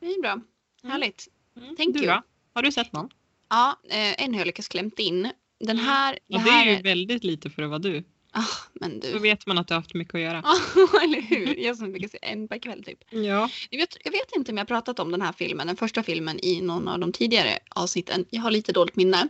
Det 0.00 0.06
är 0.06 0.22
bra. 0.22 0.40
Härligt. 0.82 1.28
Mm. 1.56 1.76
Thank 1.76 1.94
du 1.94 2.00
you. 2.04 2.12
då? 2.12 2.22
Har 2.54 2.62
du 2.62 2.72
sett 2.72 2.92
någon? 2.92 3.08
Ja, 3.50 3.80
eh, 3.90 4.22
en 4.24 4.32
har 4.32 4.40
jag 4.40 4.46
lyckats 4.46 4.68
klämt 4.68 4.98
in. 4.98 5.22
Den 5.60 5.70
Mm. 5.78 5.84
här... 5.84 6.12
Och 6.12 6.18
det 6.26 6.34
det 6.44 6.50
här 6.50 6.66
är 6.66 6.76
ju 6.76 6.82
väldigt 6.82 7.24
lite 7.24 7.50
för 7.50 7.62
att 7.62 7.68
vara 7.68 7.78
du. 7.78 8.04
Ah, 8.36 8.44
men 8.72 9.00
Då 9.00 9.08
du. 9.08 9.18
vet 9.18 9.46
man 9.46 9.58
att 9.58 9.68
du 9.68 9.74
har 9.74 9.80
haft 9.80 9.94
mycket 9.94 10.14
att 10.14 10.20
göra. 10.20 10.42
Ja, 10.44 11.00
eller 11.02 11.20
hur? 11.20 11.56
Jag 11.56 11.76
som 11.76 11.92
brukar 11.92 12.08
se 12.08 12.18
en 12.22 12.48
per 12.48 12.58
kväll 12.58 12.84
typ. 12.84 12.98
Ja. 13.10 13.50
Jag 13.70 13.78
vet, 13.78 13.96
jag 14.04 14.12
vet 14.12 14.36
inte 14.36 14.52
om 14.52 14.58
jag 14.58 14.68
pratat 14.68 14.98
om 14.98 15.10
den 15.10 15.22
här 15.22 15.32
filmen, 15.32 15.66
den 15.66 15.76
första 15.76 16.02
filmen 16.02 16.38
i 16.44 16.60
någon 16.60 16.88
av 16.88 16.98
de 16.98 17.12
tidigare 17.12 17.58
avsnitten. 17.70 18.24
Jag 18.30 18.42
har 18.42 18.50
lite 18.50 18.72
dåligt 18.72 18.96
minne. 18.96 19.28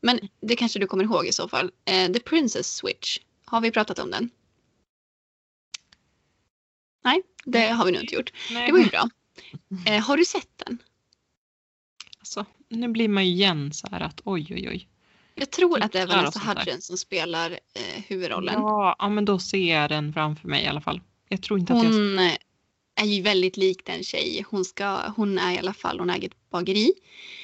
Men 0.00 0.20
det 0.40 0.56
kanske 0.56 0.78
du 0.78 0.86
kommer 0.86 1.04
ihåg 1.04 1.26
i 1.26 1.32
så 1.32 1.48
fall. 1.48 1.70
Eh, 1.84 2.12
The 2.12 2.20
Princess 2.20 2.76
Switch. 2.76 3.18
Har 3.44 3.60
vi 3.60 3.70
pratat 3.70 3.98
om 3.98 4.10
den? 4.10 4.30
Nej, 7.04 7.22
det 7.44 7.68
har 7.68 7.84
vi 7.84 7.92
nog 7.92 8.02
inte 8.02 8.14
gjort. 8.14 8.32
Det 8.48 8.72
var 8.72 8.78
ju 8.78 8.86
bra. 8.86 9.08
Eh, 9.86 10.00
har 10.02 10.16
du 10.16 10.24
sett 10.24 10.58
den? 10.66 10.78
Alltså, 12.18 12.46
nu 12.68 12.88
blir 12.88 13.08
man 13.08 13.26
ju 13.26 13.32
igen 13.32 13.72
så 13.72 13.88
här 13.90 14.00
att 14.00 14.20
oj 14.24 14.46
oj 14.50 14.68
oj. 14.68 14.88
Jag 15.40 15.50
tror 15.50 15.82
att 15.82 15.92
det 15.92 16.00
är 16.00 16.06
Vanessa. 16.06 16.40
Hudgens 16.40 16.86
som 16.86 16.96
spelar 16.96 17.50
eh, 17.50 18.02
huvudrollen. 18.06 18.54
Ja, 18.54 18.96
ja, 18.98 19.08
men 19.08 19.24
då 19.24 19.38
ser 19.38 19.74
jag 19.74 19.90
den 19.90 20.12
framför 20.12 20.48
mig 20.48 20.64
i 20.64 20.66
alla 20.66 20.80
fall. 20.80 21.00
Jag 21.28 21.42
tror 21.42 21.58
inte 21.58 21.72
att 21.72 21.84
jag... 21.84 21.90
Hon 21.92 22.18
eh, 22.18 22.32
är 22.94 23.06
ju 23.06 23.22
väldigt 23.22 23.56
lik 23.56 23.86
den 23.86 24.02
tjej. 24.02 24.44
Hon, 24.50 24.64
ska, 24.64 25.08
hon 25.16 25.38
är 25.38 25.52
i 25.52 25.58
alla 25.58 25.74
fall, 25.74 25.98
hon 25.98 26.10
äger 26.10 26.28
ett 26.28 26.50
bageri. 26.50 26.92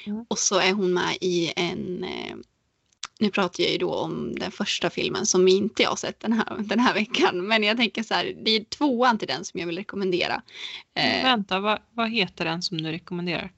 Mm. 0.05 0.25
Och 0.27 0.39
så 0.39 0.59
är 0.59 0.73
hon 0.73 0.93
med 0.93 1.17
i 1.21 1.53
en, 1.55 2.03
eh, 2.03 2.35
nu 3.19 3.29
pratar 3.29 3.63
jag 3.63 3.71
ju 3.71 3.77
då 3.77 3.93
om 3.93 4.35
den 4.35 4.51
första 4.51 4.89
filmen 4.89 5.25
som 5.25 5.47
inte 5.47 5.83
jag 5.83 5.89
har 5.89 5.95
sett 5.95 6.19
den 6.19 6.33
här, 6.33 6.57
den 6.59 6.79
här 6.79 6.93
veckan. 6.93 7.47
Men 7.47 7.63
jag 7.63 7.77
tänker 7.77 8.03
så 8.03 8.13
här, 8.13 8.35
det 8.45 8.51
är 8.51 8.63
tvåan 8.63 9.17
till 9.17 9.27
den 9.27 9.45
som 9.45 9.59
jag 9.59 9.67
vill 9.67 9.77
rekommendera. 9.77 10.41
Eh, 10.93 11.23
Vänta, 11.23 11.59
vad, 11.59 11.79
vad 11.93 12.11
heter 12.11 12.45
den 12.45 12.61
som 12.61 12.81
du 12.81 12.91
rekommenderar? 12.91 13.51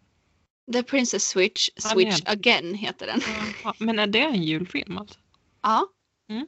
The 0.73 0.83
Princess 0.83 1.29
Switch, 1.29 1.69
Ja, 1.75 1.89
Switch 1.89 2.21
är 2.25 2.31
Again 2.31 2.73
heter 2.73 3.07
den. 3.07 3.21
Ja, 3.63 3.73
men 3.77 3.99
är 3.99 4.07
det 4.07 4.19
en 4.19 4.43
julfilm 4.43 4.97
alltså? 4.97 5.19
Ja. 5.61 5.87
Mm. 6.29 6.47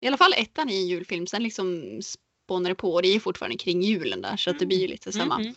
I 0.00 0.06
alla 0.06 0.16
fall 0.16 0.32
ettan 0.36 0.68
är 0.68 0.74
en 0.74 0.86
julfilm, 0.86 1.26
sen 1.26 1.42
liksom 1.42 2.00
spånar 2.44 2.70
det 2.70 2.74
på 2.74 2.94
och 2.94 3.02
det 3.02 3.08
är 3.08 3.20
fortfarande 3.20 3.58
kring 3.58 3.82
julen 3.82 4.22
där 4.22 4.36
så 4.36 4.50
att 4.50 4.58
det 4.58 4.66
blir 4.66 4.80
ju 4.80 4.86
lite 4.86 5.12
samma. 5.12 5.34
Mm. 5.34 5.54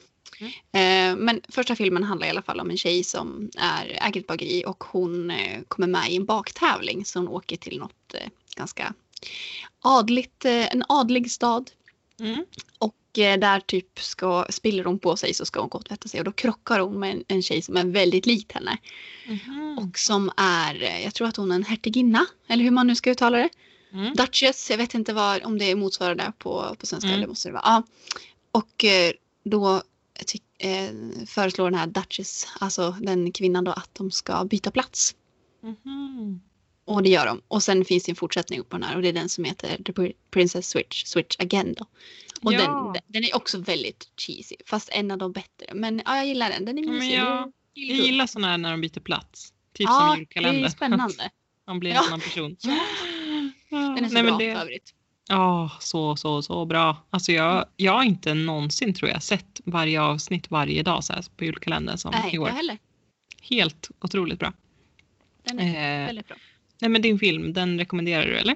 Eh, 0.71 1.23
men 1.23 1.41
första 1.49 1.75
filmen 1.75 2.03
handlar 2.03 2.27
i 2.27 2.29
alla 2.29 2.41
fall 2.41 2.59
om 2.59 2.69
en 2.69 2.77
tjej 2.77 3.03
som 3.03 3.49
är, 3.57 3.97
äger 4.07 4.21
ett 4.21 4.27
bageri 4.27 4.63
och 4.67 4.83
hon 4.83 5.31
eh, 5.31 5.61
kommer 5.67 5.87
med 5.87 6.11
i 6.11 6.15
en 6.15 6.25
baktävling 6.25 7.05
så 7.05 7.19
hon 7.19 7.27
åker 7.27 7.57
till 7.57 7.79
något 7.79 8.13
eh, 8.13 8.29
ganska 8.55 8.93
adligt, 9.81 10.45
eh, 10.45 10.73
en 10.73 10.83
adlig 10.89 11.31
stad. 11.31 11.71
Mm. 12.19 12.45
Och 12.77 12.95
där 13.13 13.59
typ 13.59 13.99
ska, 13.99 14.45
spiller 14.49 14.83
hon 14.83 14.99
på 14.99 15.17
sig 15.17 15.33
så 15.33 15.45
ska 15.45 15.59
hon 15.59 15.69
gå 15.69 15.77
och 15.77 15.85
tvätta 15.85 16.07
sig 16.07 16.19
och 16.19 16.25
då 16.25 16.31
krockar 16.31 16.79
hon 16.79 16.99
med 16.99 17.11
en, 17.11 17.23
en 17.27 17.41
tjej 17.43 17.61
som 17.61 17.77
är 17.77 17.85
väldigt 17.85 18.25
lik 18.25 18.53
henne. 18.53 18.77
Mhm. 19.27 19.77
Och 19.77 19.99
som 19.99 20.31
är, 20.37 20.83
eh, 20.83 21.03
jag 21.03 21.13
tror 21.13 21.27
att 21.27 21.37
hon 21.37 21.51
är 21.51 21.55
en 21.55 21.63
hertiginna, 21.63 22.25
eller 22.47 22.63
hur 22.63 22.71
man 22.71 22.87
nu 22.87 22.95
ska 22.95 23.11
uttala 23.11 23.37
det. 23.37 23.49
Mm. 23.93 24.13
Duchess, 24.13 24.69
jag 24.69 24.77
vet 24.77 24.93
inte 24.93 25.13
vad, 25.13 25.43
om 25.43 25.57
det 25.57 25.75
motsvarar 25.75 26.15
det 26.15 26.33
på, 26.37 26.75
på 26.79 26.85
svenska. 26.85 27.09
Mm. 27.09 27.21
Det 27.21 27.27
måste 27.27 27.49
det 27.49 27.53
vara. 27.53 27.63
Ja. 27.65 27.83
Och 28.51 28.85
eh, 28.85 29.11
då 29.43 29.81
ty, 30.27 30.39
eh, 30.57 30.89
föreslår 31.27 31.69
den 31.69 31.79
här 31.79 31.87
Duchess, 31.87 32.47
alltså 32.59 32.95
den 33.01 33.31
kvinnan 33.31 33.63
då, 33.63 33.71
att 33.71 33.89
de 33.93 34.11
ska 34.11 34.45
byta 34.45 34.71
plats. 34.71 35.15
Mhm. 35.63 36.41
Och 36.85 37.03
det 37.03 37.09
gör 37.09 37.25
de. 37.25 37.41
Och 37.47 37.63
sen 37.63 37.85
finns 37.85 38.03
det 38.03 38.11
en 38.11 38.15
fortsättning 38.15 38.63
på 38.63 38.77
den 38.77 38.83
här 38.83 38.95
och 38.95 39.01
det 39.01 39.07
är 39.07 39.13
den 39.13 39.29
som 39.29 39.43
heter 39.43 39.83
The 39.83 39.91
Pri- 39.91 40.13
Princess 40.31 40.69
Switch, 40.69 41.05
Switch 41.05 41.35
Again 41.39 41.75
då. 41.77 41.85
Och 42.43 42.53
Ja. 42.53 42.91
den, 42.93 43.01
den 43.07 43.23
är 43.23 43.35
också 43.35 43.57
väldigt 43.59 44.11
cheesy, 44.17 44.55
fast 44.65 44.89
en 44.93 45.11
av 45.11 45.17
de 45.17 45.31
bättre. 45.31 45.73
Men 45.73 46.01
ja, 46.05 46.15
jag 46.17 46.27
gillar 46.27 46.49
den, 46.49 46.65
den 46.65 46.77
är 46.77 46.87
mysig. 46.87 47.17
jag- 47.17 47.51
Jag 47.73 47.97
gillar 47.97 48.27
sådana 48.27 48.47
här 48.47 48.57
när 48.57 48.71
de 48.71 48.81
byter 48.81 48.99
plats. 48.99 49.53
Typ 49.73 49.87
ja, 49.89 50.15
som 50.33 50.43
det 50.43 50.49
är 50.65 50.69
spännande. 50.69 51.29
Man 51.67 51.79
blir 51.79 51.89
en 51.91 51.95
Ja. 51.95 52.03
annan 52.07 52.19
person. 52.19 52.55
Ja. 52.61 53.77
Den 53.77 54.05
är 54.05 54.07
så 54.07 54.13
nej, 54.13 54.23
bra 54.23 54.37
det, 54.37 54.53
för 54.55 54.61
övrigt. 54.61 54.93
Ja, 55.29 55.71
så, 55.79 56.15
så, 56.15 56.41
så 56.41 56.65
bra. 56.65 56.97
Alltså 57.09 57.31
jag, 57.31 57.65
jag 57.77 57.91
har 57.93 58.03
inte 58.03 58.33
någonsin 58.33 58.93
tror 58.93 59.09
jag 59.11 59.23
sett 59.23 59.61
varje 59.65 60.01
avsnitt 60.01 60.51
varje 60.51 60.83
dag 60.83 61.03
så 61.03 61.13
här 61.13 61.23
på 61.37 61.45
julkalendern 61.45 61.97
som 61.97 62.11
Nej, 62.11 62.35
i 62.35 62.37
år. 62.37 62.47
jag 62.47 62.55
heller. 62.55 62.77
Helt 63.41 63.89
otroligt 64.01 64.39
bra. 64.39 64.53
Den 65.43 65.59
är 65.59 66.01
Eh, 66.01 66.05
väldigt 66.05 66.27
bra. 66.27 66.37
nej 66.81 66.89
men 66.89 67.01
din 67.01 67.19
film, 67.19 67.53
den 67.53 67.77
rekommenderar 67.79 68.25
du 68.25 68.37
eller? 68.37 68.55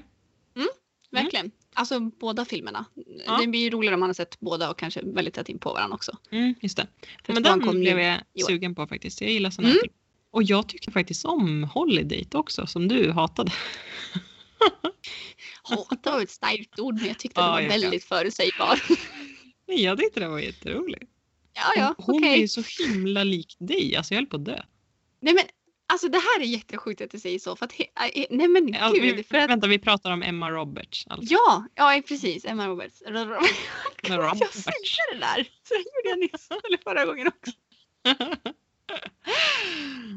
Verkligen. 1.11 1.51
Alltså 1.77 1.99
båda 1.99 2.45
filmerna. 2.45 2.85
Ja. 3.25 3.37
Det 3.41 3.47
blir 3.47 3.59
ju 3.61 3.69
roligare 3.69 3.93
om 3.93 3.99
man 3.99 4.09
har 4.09 4.13
sett 4.13 4.39
båda 4.39 4.69
och 4.69 4.79
kanske 4.79 5.01
väldigt 5.03 5.33
tätt 5.33 5.49
in 5.49 5.59
på 5.59 5.73
varandra 5.73 5.95
också. 5.95 6.17
Mm, 6.31 6.55
just 6.61 6.77
det. 6.77 6.87
För 7.25 7.33
men 7.33 7.43
den 7.43 7.61
kom 7.61 7.79
blev 7.79 7.99
jag 7.99 8.21
sugen 8.47 8.75
på 8.75 8.87
faktiskt. 8.87 9.21
Jag 9.21 9.31
gillar 9.31 9.49
sådana 9.49 9.67
här 9.67 9.73
Mm. 9.75 9.81
filmer. 9.81 9.95
Och 10.31 10.43
jag 10.43 10.67
tycker 10.67 10.91
faktiskt 10.91 11.25
om 11.25 11.63
Holiday 11.63 12.27
också 12.33 12.67
som 12.67 12.87
du 12.87 13.11
hatade. 13.11 13.51
Hata 15.63 16.11
var 16.11 16.21
ett 16.21 16.29
starkt 16.29 16.79
ord 16.79 16.95
men 16.95 17.05
jag 17.07 17.19
tyckte 17.19 17.41
Ja, 17.41 17.45
det 17.45 17.51
var 17.51 17.61
vet. 17.61 17.71
väldigt 17.83 18.03
förutsägbar. 18.03 18.81
Nej, 19.67 19.83
jag 19.83 19.99
tyckte 19.99 20.19
det 20.19 20.27
var 20.27 20.39
jätteroligt. 20.39 21.03
Ja, 21.53 21.61
ja, 21.75 21.95
Hon 21.97 22.15
okej. 22.15 22.33
är 22.33 22.37
ju 22.37 22.47
så 22.47 22.63
himla 22.83 23.23
lik 23.23 23.55
dig. 23.59 23.95
Alltså 23.95 24.13
jag 24.13 24.21
höll 24.21 24.27
på 24.27 24.35
att 24.35 24.45
dö. 24.45 24.61
Nej 25.19 25.33
men 25.33 25.43
alltså 25.87 26.07
det 26.09 26.17
här 26.17 26.39
är 26.41 26.45
jättesjukt 26.45 27.01
att 27.01 27.11
du 27.11 27.19
säger 27.19 27.39
så. 27.39 27.55
För 27.55 27.65
att, 27.65 27.73
äh, 27.79 28.25
nej 28.29 28.47
men 28.47 28.73
Ja, 28.73 28.91
gud. 28.91 29.15
vi, 29.15 29.23
För 29.23 29.37
att, 29.37 29.49
Vänta, 29.49 29.67
vi 29.67 29.79
pratar 29.79 30.11
om 30.11 30.23
Emma 30.23 30.51
Roberts. 30.51 31.05
Alltså. 31.09 31.33
ja, 31.33 31.65
ja 31.75 32.01
precis. 32.07 32.45
Emma 32.45 32.67
Roberts. 32.67 33.01
Emma 33.05 33.19
Jag 34.03 34.19
Roberts. 34.19 34.63
säger 34.63 35.13
det 35.13 35.19
där. 35.19 35.43
Så 35.63 35.73
det 35.73 35.79
gjorde 35.79 36.09
jag 36.09 36.19
nyss. 36.19 36.47
Eller 36.67 36.77
förra 36.83 37.05
gången 37.05 37.27
också. 37.27 37.51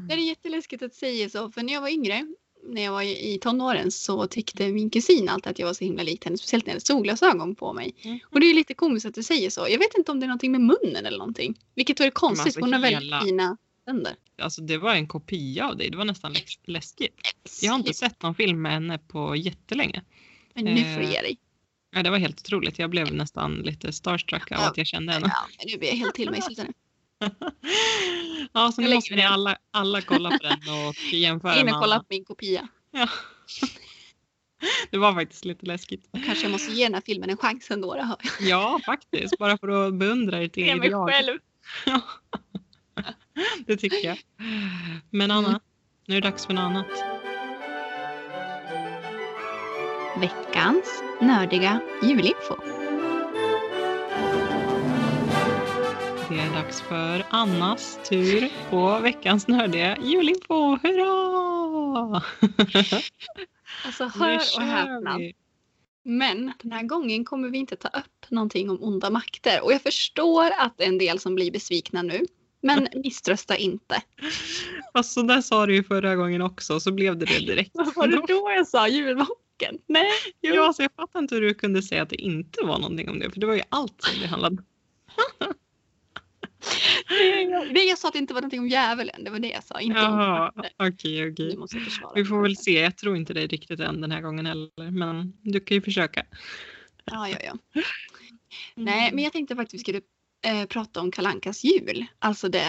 Det 0.07 0.13
är 0.13 0.17
jätteläskigt 0.17 0.83
att 0.83 0.93
säga 0.93 1.29
så. 1.29 1.51
För 1.51 1.63
när 1.63 1.73
jag 1.73 1.81
var 1.81 1.89
yngre. 1.89 2.25
När 2.63 2.81
jag 2.83 2.91
var 2.91 3.01
i 3.01 3.39
tonåren 3.41 3.91
så 3.91 4.27
tyckte 4.27 4.67
min 4.69 4.89
kusin 4.89 5.29
alltid 5.29 5.51
att 5.51 5.59
jag 5.59 5.65
var 5.67 5.73
så 5.73 5.83
himla 5.83 6.03
lik 6.03 6.25
henne. 6.25 6.37
Speciellt 6.37 6.65
när 6.65 6.69
jag 6.71 6.75
hade 6.75 6.85
solglasögon 6.85 7.55
på 7.55 7.73
mig. 7.73 7.95
Mhm. 8.05 8.19
Och 8.23 8.39
det 8.39 8.45
är 8.45 8.53
lite 8.53 8.73
komiskt 8.73 9.05
att 9.05 9.13
du 9.15 9.23
säger 9.23 9.49
så. 9.49 9.61
Jag 9.69 9.79
vet 9.79 9.97
inte 9.97 10.11
om 10.11 10.19
det 10.19 10.25
är 10.25 10.27
någonting 10.27 10.51
med 10.51 10.61
munnen 10.61 11.05
eller 11.05 11.17
någonting. 11.17 11.59
Vilket 11.75 11.99
vore 11.99 12.11
konstigt. 12.11 12.45
alltså 12.45 12.59
hon 12.59 12.73
har 12.73 12.79
väldigt 12.79 13.23
fina 13.23 13.57
tänder. 13.89 14.15
Alltså 14.41 14.61
det 14.61 14.77
var 14.77 14.95
en 14.95 15.07
kopia 15.07 15.67
av 15.67 15.77
dig. 15.77 15.89
Det 15.89 15.97
var 15.97 16.05
nästan 16.05 16.33
läs- 16.33 16.59
läskigt. 16.63 17.15
Jag 17.61 17.71
har 17.71 17.79
inte 17.79 17.93
sett 17.93 18.21
någon 18.21 18.35
film 18.35 18.61
med 18.61 18.71
henne 18.71 18.97
på 18.97 19.35
jättelänge. 19.35 20.03
Men 20.53 20.65
nu 20.65 20.75
får 20.93 20.99
du 21.01 21.05
eh, 21.05 21.11
ge 21.11 21.21
dig. 21.21 21.37
Ja, 21.95 22.03
det 22.03 22.09
var 22.09 22.17
helt 22.17 22.39
otroligt. 22.39 22.79
Jag 22.79 22.89
blev 22.89 23.13
nästan 23.13 23.53
lite 23.55 23.93
starstruck 23.93 24.51
av 24.51 24.57
Ja. 24.61 24.67
att 24.69 24.77
jag 24.77 24.87
kände 24.87 25.13
henne. 25.13 25.27
Ja, 25.57 25.65
nu 25.65 25.77
blir 25.77 25.89
jag 25.89 25.95
helt 25.95 26.15
till 26.15 26.29
mig. 26.31 26.41
Sluta 26.41 26.63
nu. 26.63 26.71
Ja, 28.53 28.71
så 28.71 28.81
Jag 28.81 28.89
nu 28.89 28.95
måste 28.95 29.15
ni 29.15 29.21
alla, 29.23 29.57
alla 29.71 30.01
kolla 30.01 30.29
på 30.29 30.37
den 30.43 30.59
och 30.87 30.95
jämföra 31.13 31.59
In 31.59 31.69
och 31.69 31.81
kolla 31.81 31.99
på 31.99 32.05
min 32.09 32.25
kopia. 32.25 32.67
Ja. 32.91 33.09
Det 34.91 34.97
var 34.97 35.13
faktiskt 35.13 35.45
lite 35.45 35.65
läskigt. 35.65 36.09
Kanske 36.25 36.43
jag 36.43 36.51
måste 36.51 36.71
ge 36.73 36.83
den 36.83 36.93
här 36.93 37.01
filmen 37.05 37.29
en 37.29 37.37
chans 37.37 37.71
ändå. 37.71 37.97
Jag. 37.97 38.17
Ja, 38.49 38.79
faktiskt. 38.85 39.37
Bara 39.37 39.57
för 39.57 39.67
att 39.87 39.93
beundra 39.93 40.41
ert 40.43 40.55
Se 40.55 40.61
eget 40.61 40.77
mig 40.77 40.89
jag. 40.89 41.09
själv. 41.09 41.39
Ja. 41.85 42.01
Det 43.67 43.77
tycker 43.77 44.07
jag. 44.07 44.17
Men 45.09 45.31
Anna, 45.31 45.47
Mm. 45.47 45.59
nu 46.07 46.17
är 46.17 46.21
det 46.21 46.27
dags 46.29 46.45
för 46.45 46.53
något 46.53 46.61
annat. 46.61 47.03
Veckans 50.19 51.03
nördiga 51.21 51.79
julinfo. 52.03 52.55
Det 56.29 56.39
är 56.39 56.53
dags 56.53 56.81
för 56.81 57.25
Annas 57.29 57.99
tur 58.09 58.49
på 58.69 58.99
veckans 58.99 59.47
nördiga 59.47 59.97
julinfo. 60.03 60.77
Hurra! 60.83 62.21
Alltså 63.85 64.03
hör 64.05 64.35
och 64.57 64.63
häpna. 64.63 65.19
Men 66.03 66.53
den 66.61 66.71
här 66.71 66.83
gången 66.83 67.25
kommer 67.25 67.49
vi 67.49 67.57
inte 67.57 67.75
ta 67.75 67.87
upp 67.87 68.25
någonting 68.29 68.69
om 68.69 68.83
onda 68.83 69.09
makter. 69.09 69.63
Och 69.63 69.73
jag 69.73 69.81
förstår 69.81 70.45
att 70.59 70.77
det 70.77 70.83
är 70.83 70.87
en 70.87 70.97
del 70.97 71.19
som 71.19 71.35
blir 71.35 71.51
besvikna 71.51 72.01
nu. 72.01 72.25
Men 72.61 72.87
misströsta 72.93 73.57
inte. 73.57 74.01
Fast 74.93 75.13
så 75.13 75.21
där 75.21 75.41
sa 75.41 75.65
du 75.65 75.75
ju 75.75 75.83
förra 75.83 76.15
gången 76.15 76.41
också, 76.41 76.79
så 76.79 76.91
blev 76.91 77.17
det 77.17 77.25
det 77.25 77.39
direkt. 77.45 77.71
Vad 77.73 77.95
var 77.95 78.07
det 78.07 78.23
då 78.27 78.51
jag 78.55 78.67
sa? 78.67 78.87
Julbocken? 78.87 79.77
Nej. 79.87 80.11
Jo. 80.41 80.55
Ja, 80.55 80.73
så 80.73 80.81
jag 80.81 80.91
fattar 80.95 81.19
inte 81.19 81.35
hur 81.35 81.41
du 81.41 81.53
kunde 81.53 81.81
säga 81.81 82.01
att 82.01 82.09
det 82.09 82.21
inte 82.21 82.63
var 82.63 82.79
någonting 82.79 83.09
om 83.09 83.19
det, 83.19 83.31
för 83.31 83.39
det 83.39 83.45
var 83.45 83.55
ju 83.55 83.61
allt 83.69 84.01
som 84.01 84.21
det 84.21 84.27
handlade 84.27 84.57
om. 84.57 84.63
Det 87.73 87.83
jag 87.83 87.97
sa 87.97 88.07
att 88.07 88.13
det 88.13 88.19
inte 88.19 88.33
var 88.33 88.41
någonting 88.41 88.59
om 88.59 88.67
djävulen. 88.67 89.23
Det 89.23 89.29
var 89.29 89.39
det 89.39 89.49
jag 89.49 89.63
sa. 89.63 89.79
Inte 89.79 89.99
Jaha, 89.99 90.51
okej, 90.77 91.31
okej. 91.31 91.57
Vi 92.15 92.25
får 92.25 92.41
väl 92.41 92.57
se. 92.57 92.79
Jag 92.79 92.97
tror 92.97 93.15
inte 93.17 93.33
det 93.33 93.47
riktigt 93.47 93.79
än 93.79 94.01
den 94.01 94.11
här 94.11 94.21
gången 94.21 94.45
heller, 94.45 94.91
men 94.91 95.33
du 95.41 95.59
kan 95.59 95.75
ju 95.75 95.81
försöka. 95.81 96.25
Ja, 97.05 97.29
ja, 97.29 97.37
ja. 97.43 97.81
Mm. 98.75 98.85
Nej, 98.85 99.11
men 99.13 99.23
jag 99.23 99.33
tänkte 99.33 99.55
faktiskt 99.55 99.73
vi 99.73 99.79
skulle 99.79 100.01
eh, 100.41 100.65
prata 100.65 101.01
om 101.01 101.11
Kalankas 101.11 101.63
jul. 101.63 102.05
Alltså 102.19 102.49
det 102.49 102.67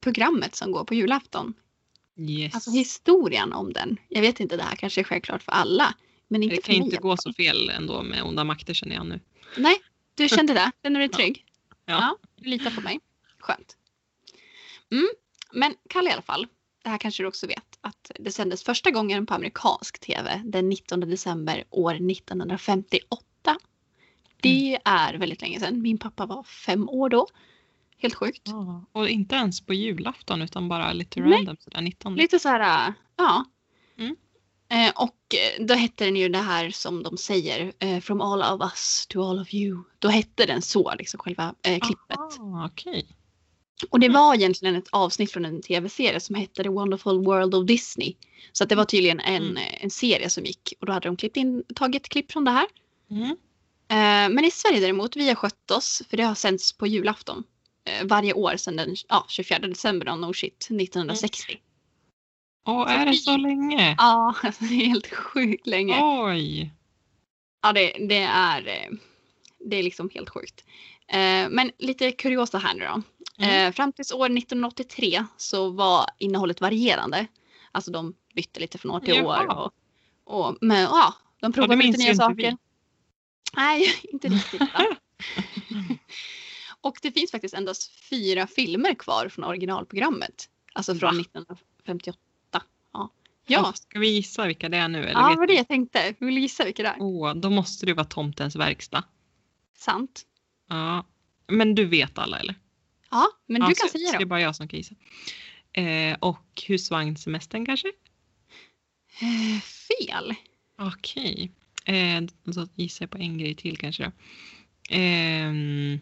programmet 0.00 0.54
som 0.54 0.72
går 0.72 0.84
på 0.84 0.94
julafton. 0.94 1.54
Yes. 2.16 2.54
Alltså 2.54 2.70
historien 2.70 3.52
om 3.52 3.72
den. 3.72 3.96
Jag 4.08 4.20
vet 4.22 4.40
inte, 4.40 4.56
det 4.56 4.62
här 4.62 4.76
kanske 4.76 5.00
är 5.00 5.04
självklart 5.04 5.42
för 5.42 5.52
alla. 5.52 5.94
Men 6.28 6.42
inte 6.42 6.56
det 6.56 6.62
för 6.62 6.72
kan 6.72 6.78
mig. 6.78 6.84
inte 6.86 6.96
gå 6.96 7.16
så 7.16 7.32
fel 7.32 7.70
ändå 7.70 8.02
med 8.02 8.22
onda 8.22 8.44
makter 8.44 8.74
känner 8.74 8.94
jag 8.94 9.06
nu. 9.06 9.20
Nej, 9.56 9.76
du 10.14 10.28
kände 10.28 10.54
det. 10.54 10.70
Känner 10.82 11.00
du 11.00 11.06
dig 11.06 11.14
trygg? 11.16 11.44
Ja. 11.86 12.16
du 12.36 12.48
litar 12.50 12.70
på 12.70 12.80
mig. 12.80 13.00
Skönt. 13.38 13.76
Mm. 14.92 15.08
Men 15.52 15.74
Kalle 15.88 16.10
i 16.10 16.12
alla 16.12 16.22
fall. 16.22 16.46
Det 16.82 16.88
här 16.90 16.98
kanske 16.98 17.22
du 17.22 17.26
också 17.26 17.46
vet. 17.46 17.78
Att 17.80 18.10
det 18.18 18.30
sändes 18.30 18.64
första 18.64 18.90
gången 18.90 19.26
på 19.26 19.34
amerikansk 19.34 19.98
tv 20.00 20.42
den 20.44 20.68
19 20.68 21.00
december 21.00 21.64
år 21.70 21.94
1958. 21.94 23.24
Det 24.42 24.78
är 24.84 25.14
väldigt 25.14 25.42
länge 25.42 25.60
sedan. 25.60 25.82
Min 25.82 25.98
pappa 25.98 26.26
var 26.26 26.42
fem 26.42 26.88
år 26.88 27.08
då. 27.08 27.26
Helt 27.98 28.14
sjukt. 28.14 28.42
Ja, 28.44 28.84
och 28.92 29.08
inte 29.08 29.34
ens 29.34 29.60
på 29.60 29.74
julafton 29.74 30.42
utan 30.42 30.68
bara 30.68 30.92
lite 30.92 31.20
Nej. 31.20 31.32
random 31.32 31.56
sådär 31.60 31.80
19. 31.80 32.14
Lite 32.14 32.38
så 32.38 32.48
här, 32.48 32.88
äh, 32.88 32.94
ja. 33.16 33.44
Mm. 33.98 34.16
Eh, 34.70 34.92
och 34.96 35.34
eh, 35.34 35.64
då 35.66 35.74
hette 35.74 36.04
den 36.04 36.16
ju 36.16 36.28
det 36.28 36.38
här 36.38 36.70
som 36.70 37.02
de 37.02 37.16
säger, 37.16 37.72
eh, 37.78 38.00
from 38.00 38.20
all 38.20 38.42
of 38.42 38.60
us 38.72 39.06
to 39.08 39.22
all 39.22 39.40
of 39.40 39.54
you. 39.54 39.82
Då 39.98 40.08
hette 40.08 40.46
den 40.46 40.62
så, 40.62 40.94
liksom 40.98 41.20
själva 41.20 41.54
eh, 41.62 41.78
klippet. 41.80 42.18
Aha, 42.40 42.66
okej. 42.72 43.06
Och 43.90 44.00
det 44.00 44.08
var 44.08 44.34
egentligen 44.34 44.76
ett 44.76 44.88
avsnitt 44.92 45.32
från 45.32 45.44
en 45.44 45.62
tv-serie 45.62 46.20
som 46.20 46.34
hette 46.34 46.62
The 46.62 46.68
Wonderful 46.68 47.24
World 47.24 47.54
of 47.54 47.66
Disney. 47.66 48.14
Så 48.52 48.64
att 48.64 48.68
det 48.70 48.74
var 48.76 48.84
tydligen 48.84 49.20
en, 49.20 49.42
Mm. 49.42 49.56
eh, 49.56 49.84
en 49.84 49.90
serie 49.90 50.30
som 50.30 50.44
gick 50.44 50.72
och 50.80 50.86
då 50.86 50.92
hade 50.92 51.08
de 51.08 51.16
klippt 51.16 51.36
in, 51.36 51.64
tagit 51.74 52.08
klipp 52.08 52.32
från 52.32 52.44
det 52.44 52.50
här. 52.50 52.66
Mm. 53.10 53.36
Eh, 53.90 54.28
men 54.28 54.44
i 54.44 54.50
Sverige 54.50 54.80
däremot, 54.80 55.16
vi 55.16 55.28
har 55.28 55.34
skött 55.34 55.70
oss 55.70 56.02
för 56.10 56.16
det 56.16 56.22
har 56.22 56.34
sänds 56.34 56.72
på 56.72 56.86
julafton. 56.86 57.44
Eh, 57.84 58.06
varje 58.06 58.32
år 58.32 58.56
sedan 58.56 58.76
den 58.76 58.96
ja, 59.08 59.26
24 59.28 59.58
december, 59.58 60.16
no 60.16 60.32
shit, 60.32 60.68
1960. 60.70 61.60
Åh, 62.66 62.92
är 62.92 63.06
det 63.06 63.14
så 63.14 63.36
länge? 63.36 63.94
Ja, 63.98 64.34
det 64.58 64.74
är 64.74 64.86
helt 64.86 65.14
sjukt 65.14 65.66
länge. 65.66 65.98
Oj. 66.02 66.72
Ja, 67.62 67.72
det, 67.72 67.92
det 68.08 68.22
är 68.22 68.68
eh, 68.68 68.96
det 69.58 69.76
är 69.76 69.82
liksom 69.82 70.10
helt 70.14 70.30
sjukt. 70.30 70.64
Men 71.50 71.70
lite 71.78 72.12
kuriosa 72.12 72.58
här 72.58 72.74
nu 72.74 72.84
då. 72.84 73.02
Mm. 73.44 73.72
Fram 73.72 73.92
tills 73.92 74.12
år 74.12 74.26
1983 74.26 75.24
så 75.36 75.70
var 75.70 76.06
innehållet 76.18 76.60
varierande. 76.60 77.26
Alltså 77.72 77.90
de 77.90 78.14
bytte 78.34 78.60
lite 78.60 78.78
från 78.78 78.90
år 78.90 79.00
till 79.00 79.14
Jaha. 79.14 79.42
år. 79.42 79.56
Och, 79.56 79.72
och, 80.24 80.56
men 80.60 80.82
ja, 80.82 81.14
de 81.40 81.52
provade 81.52 81.82
lite 81.82 81.98
nya 81.98 82.14
saker. 82.14 82.34
vi. 82.34 82.56
Nej, 83.52 84.00
inte 84.02 84.28
riktigt. 84.28 84.62
Och 86.80 86.98
det 87.02 87.12
finns 87.12 87.30
faktiskt 87.30 87.54
endast 87.54 87.90
fyra 88.10 88.46
filmer 88.46 88.94
kvar 88.94 89.28
från 89.28 89.44
originalprogrammet. 89.44 90.48
Alltså 90.72 90.94
från 90.94 91.16
Va? 91.16 91.20
1958. 91.20 92.18
Ja, 92.92 93.12
ja. 93.46 93.72
Ska 93.72 93.98
vi 93.98 94.08
gissa 94.08 94.46
vilka 94.46 94.68
det 94.68 94.76
är 94.76 94.88
nu? 94.88 94.98
Eller 94.98 95.20
ja 95.20 95.30
det 95.30 95.36
var 95.36 95.46
det 95.46 95.54
jag 95.54 95.68
tänkte. 95.68 96.14
Vill 96.18 96.34
du 96.34 96.40
gissa 96.40 96.64
vilka 96.64 96.82
det 96.82 96.88
är? 96.88 96.96
Åh, 96.98 97.34
då 97.34 97.50
måste 97.50 97.86
det 97.86 97.94
vara 97.94 98.06
Tomtens 98.06 98.56
verkstad. 98.56 99.04
Sant. 99.76 100.26
Ja. 100.68 101.06
Men 101.46 101.74
du 101.74 101.84
vet 101.84 102.18
alla 102.18 102.38
eller? 102.38 102.54
Ja, 103.10 103.26
men 103.46 103.62
ja, 103.62 103.68
du 103.68 103.74
kan 103.74 103.88
så, 103.88 103.92
säga 103.92 104.06
så 104.06 104.12
det 104.12 104.16
är 104.16 104.20
dem. 104.20 104.28
bara 104.28 104.40
jag 104.40 104.56
som 104.56 104.68
kan 104.68 104.76
gissa. 104.76 104.94
Eh, 105.72 106.16
och 106.20 106.62
husvagnssemestern 106.66 107.66
kanske? 107.66 107.88
Eh, 109.20 109.60
fel. 109.60 110.34
Okej. 110.78 111.52
Eh, 111.84 112.20
då 112.44 112.66
gissar 112.74 113.02
jag 113.02 113.10
på 113.10 113.18
en 113.18 113.38
grej 113.38 113.54
till 113.54 113.78
kanske 113.78 114.04
då. 114.04 114.12
Ehm, 114.90 116.00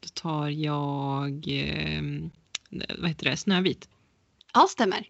då 0.00 0.08
tar 0.14 0.48
jag, 0.48 1.44
ehm, 1.48 2.30
vad 2.98 3.08
heter 3.08 3.30
det, 3.30 3.36
Snövit. 3.36 3.88
Ja, 4.54 4.66
stämmer. 4.70 5.08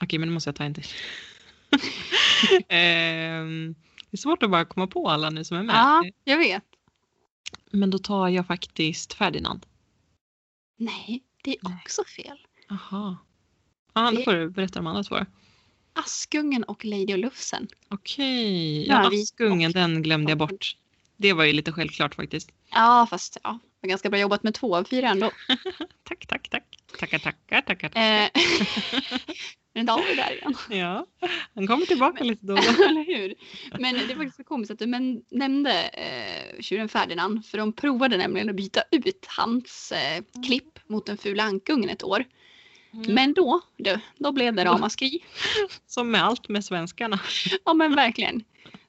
Okej, 0.00 0.18
men 0.18 0.28
då 0.28 0.34
måste 0.34 0.48
jag 0.48 0.56
ta 0.56 0.64
en 0.64 0.74
till. 0.74 0.84
Ehm, 2.68 3.74
det 4.10 4.14
är 4.14 4.16
svårt 4.16 4.42
att 4.42 4.50
bara 4.50 4.64
komma 4.64 4.86
på 4.86 5.08
alla 5.08 5.30
nu 5.30 5.44
som 5.44 5.56
är 5.56 5.62
med. 5.62 5.76
Ja, 5.76 6.04
jag 6.24 6.38
vet. 6.38 6.64
Men 7.70 7.90
då 7.90 7.98
tar 7.98 8.28
jag 8.28 8.46
faktiskt 8.46 9.12
Ferdinand. 9.12 9.66
Nej, 10.76 11.24
det 11.42 11.50
är 11.50 11.58
också 11.66 12.04
fel. 12.04 12.38
Aha. 12.70 13.16
Ja, 13.92 14.10
då 14.10 14.22
får 14.22 14.32
du 14.32 14.50
berätta 14.50 14.78
de 14.78 14.86
andra 14.86 15.02
två. 15.02 15.26
Askungen 15.98 16.64
och 16.64 16.84
Lady 16.84 17.12
och 17.12 17.18
Lufsen. 17.18 17.68
Okej, 17.88 18.86
ja, 18.88 19.08
Askungen 19.22 19.68
och- 19.70 19.74
den 19.74 20.02
glömde 20.02 20.30
jag 20.30 20.38
bort. 20.38 20.76
Det 21.16 21.32
var 21.32 21.44
ju 21.44 21.52
lite 21.52 21.72
självklart 21.72 22.14
faktiskt. 22.14 22.50
Ja, 22.70 23.06
fast 23.10 23.38
ja, 23.42 23.58
det 23.62 23.86
var 23.86 23.88
ganska 23.88 24.10
bra 24.10 24.18
jobbat 24.20 24.42
med 24.42 24.54
två 24.54 24.76
av 24.76 24.84
fyra 24.84 25.08
ändå. 25.08 25.30
Tack, 26.08 26.26
tack, 26.26 26.48
tack. 26.48 26.64
Tackar, 26.98 27.18
tackar, 27.18 27.60
tackar. 27.60 27.88
tackar. 27.88 28.30
Men 29.74 29.86
då 29.86 29.92
var 29.96 30.16
där 30.16 30.32
igen. 30.32 30.54
Ja, 30.70 31.06
han 31.54 31.66
kommer 31.66 31.86
tillbaka 31.86 32.24
lite 32.24 32.46
då. 32.46 32.56
Eller 32.88 33.04
hur? 33.06 33.34
Men 33.80 33.94
det 33.94 34.14
faktiskt 34.14 34.36
så 34.36 34.44
komiskt 34.44 34.70
att 34.70 34.78
du 34.78 34.86
men, 34.86 35.22
nämnde 35.30 35.82
eh, 35.82 36.60
tjuren 36.60 36.88
Ferdinand. 36.88 37.46
För 37.46 37.58
de 37.58 37.72
provade 37.72 38.16
nämligen 38.16 38.50
att 38.50 38.56
byta 38.56 38.82
ut 38.90 39.26
hans 39.28 39.92
eh, 39.92 40.24
klipp 40.46 40.78
mot 40.88 41.06
den 41.06 41.16
fula 41.18 41.42
ankungen 41.42 41.88
ett 41.90 42.04
år. 42.04 42.24
Men 42.90 43.34
då, 43.34 43.60
du, 43.76 44.00
då 44.18 44.32
blev 44.32 44.54
det 44.54 44.64
ramaskri. 44.64 45.24
Som 45.86 46.10
med 46.10 46.24
allt 46.24 46.48
med 46.48 46.64
svenskarna. 46.64 47.20
Ja 47.64 47.74
men 47.74 47.94
verkligen. 47.94 48.44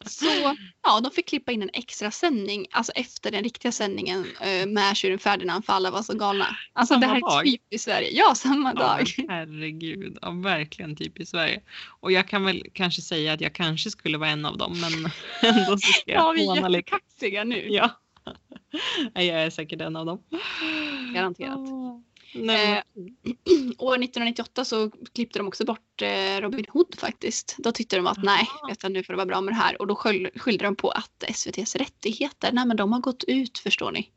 Så 0.06 0.56
ja, 0.84 1.00
de 1.00 1.12
fick 1.12 1.28
klippa 1.30 1.52
in 1.52 1.62
en 1.62 1.70
extra 1.74 2.12
sändning, 2.12 2.68
alltså 2.72 2.91
efter 2.91 3.32
den 3.32 3.43
riktiga 3.43 3.72
sändningen 3.72 4.26
eh, 4.41 4.68
med 4.68 4.97
tjuren 4.97 5.20
Ferdinand 5.20 5.66
för 5.66 5.74
alla 5.74 5.91
var 5.91 6.02
så 6.02 6.14
galna. 6.14 6.58
Alltså 6.74 6.93
Samma 6.93 7.06
det 7.06 7.14
här 7.14 7.22
dag? 7.22 7.47
är 7.47 7.52
typiskt 7.52 7.86
Sverige. 7.86 8.10
Ja, 8.12 8.36
samma 8.36 8.74
Ja, 8.76 8.82
dag. 8.82 9.08
herregud, 9.30 10.18
ja, 10.22 10.32
verkligen 10.32 10.95
typ 10.95 11.20
i 11.20 11.26
Sverige. 11.26 11.62
Och 12.00 12.12
jag 12.12 12.28
kan 12.28 12.45
väl 12.45 12.64
kanske 12.74 13.02
säga 13.02 13.34
att 13.34 13.41
jag 13.41 13.54
kanske 13.54 13.91
skulle 13.91 14.18
vara 14.18 14.30
en 14.30 14.45
av 14.45 14.58
dem, 14.58 14.82
men 14.82 15.12
ändå 15.54 15.78
så 15.78 15.78
ska 15.78 16.12
Ja, 16.12 16.14
jag 16.16 16.34
vi 16.34 16.47
är 16.47 16.70
jättekaxiga 16.70 17.43
nu. 17.43 17.68
Ja. 17.70 17.89
Jag 19.14 19.26
är 19.26 19.50
säkert 19.50 19.82
en 19.82 19.95
av 19.95 20.06
dem. 20.06 20.24
Garanterat. 21.14 21.60
Eh, 22.34 22.42
År 23.78 23.96
1998 24.04 24.66
så 24.66 24.90
klippte 25.14 25.40
de 25.40 25.48
också 25.48 25.66
bort 25.66 26.02
eh, 26.02 26.42
Robin 26.42 26.66
Hood 26.70 26.96
faktiskt. 27.00 27.56
Då 27.58 27.72
tyckte 27.72 27.96
de 27.96 28.08
att 28.08 28.24
nej, 28.24 28.48
vet 28.70 28.84
nu 28.92 29.04
får 29.04 29.14
det 29.14 29.18
vara 29.18 29.26
bra 29.26 29.42
med 29.42 29.54
det 29.54 29.58
här. 29.58 29.82
Och 29.82 29.88
då 29.88 29.96
skyll, 29.96 30.30
skyllde 30.36 30.64
de 30.64 30.76
på 30.76 30.90
att 30.90 31.24
SVTs 31.28 31.76
rättigheter, 31.76 32.52
nej 32.52 32.66
men 32.66 32.78
de 32.78 32.94
har 32.94 33.00
gått 33.00 33.24
ut 33.24 33.58
förstår 33.60 33.92
ni. 33.92 34.10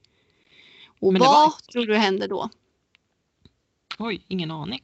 Och 1.00 1.12
vad 1.12 1.20
var- 1.20 1.72
tror 1.72 1.86
du 1.86 1.96
hände 1.96 2.26
då? 2.26 2.50
Oj, 3.98 4.24
ingen 4.28 4.50
aning. 4.50 4.82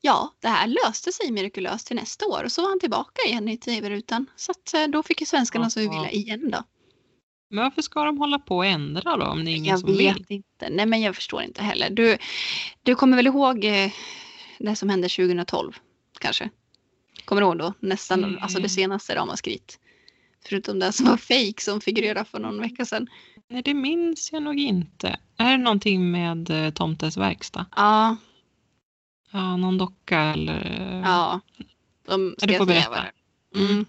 Ja, 0.00 0.34
det 0.40 0.48
här 0.48 0.66
löste 0.66 1.12
sig 1.12 1.30
mirakulöst 1.30 1.86
till 1.86 1.96
nästa 1.96 2.26
år 2.26 2.44
och 2.44 2.52
så 2.52 2.62
var 2.62 2.68
han 2.68 2.80
tillbaka 2.80 3.22
igen 3.26 3.48
i 3.48 3.56
tv-rutan. 3.56 4.30
Så 4.36 4.52
att, 4.52 4.74
eh, 4.74 4.86
då 4.86 5.02
fick 5.02 5.20
ju 5.20 5.26
svenskarna 5.26 5.70
så 5.70 5.80
vi 5.80 5.86
Aha. 5.88 6.02
ville 6.02 6.12
igen 6.12 6.50
då. 6.50 6.62
Men 7.52 7.64
varför 7.64 7.82
ska 7.82 8.04
de 8.04 8.18
hålla 8.18 8.38
på 8.38 8.56
och 8.56 8.66
ändra 8.66 9.16
då 9.16 9.26
om 9.26 9.44
det 9.44 9.50
är 9.50 9.52
ingen 9.54 9.64
Jag 9.70 9.80
som 9.80 9.96
vet 9.96 10.16
vill? 10.16 10.24
inte. 10.28 10.68
Nej 10.70 10.86
men 10.86 11.00
jag 11.00 11.16
förstår 11.16 11.42
inte 11.42 11.62
heller. 11.62 11.90
Du, 11.90 12.18
du 12.82 12.94
kommer 12.94 13.16
väl 13.16 13.26
ihåg 13.26 13.64
eh, 13.64 13.90
det 14.58 14.76
som 14.76 14.88
hände 14.88 15.08
2012 15.08 15.72
kanske? 16.20 16.50
Kommer 17.24 17.42
du 17.42 17.46
ihåg 17.48 17.58
då? 17.58 17.72
Nästan, 17.80 18.24
Mm. 18.24 18.38
alltså 18.42 18.60
det 18.60 18.68
senaste 18.68 19.14
ramaskrit. 19.14 19.78
Förutom 20.48 20.78
det 20.78 20.92
som 20.92 21.06
var 21.06 21.16
fake 21.16 21.54
som 21.62 21.80
figurerade 21.80 22.24
för 22.24 22.38
någon 22.38 22.60
vecka 22.60 22.84
sedan. 22.84 23.06
Nej, 23.48 23.62
det 23.62 23.74
minns 23.74 24.32
jag 24.32 24.42
nog 24.42 24.58
inte. 24.60 25.16
Är 25.36 25.50
det 25.50 25.56
någonting 25.64 26.10
med 26.10 26.50
eh, 26.50 26.70
Tomtes 26.72 27.16
verkstad? 27.16 27.66
Ja, 27.76 28.16
Ja, 29.34 29.56
någon 29.56 29.78
docka 29.78 30.18
eller? 30.20 31.00
ja. 31.04 31.40
De, 32.06 32.34
ska 32.38 32.46
du 32.46 32.52
får 32.56 32.72
jag 32.72 32.90
berätta. 32.90 32.96
är? 32.96 33.12
Mm. 33.70 33.86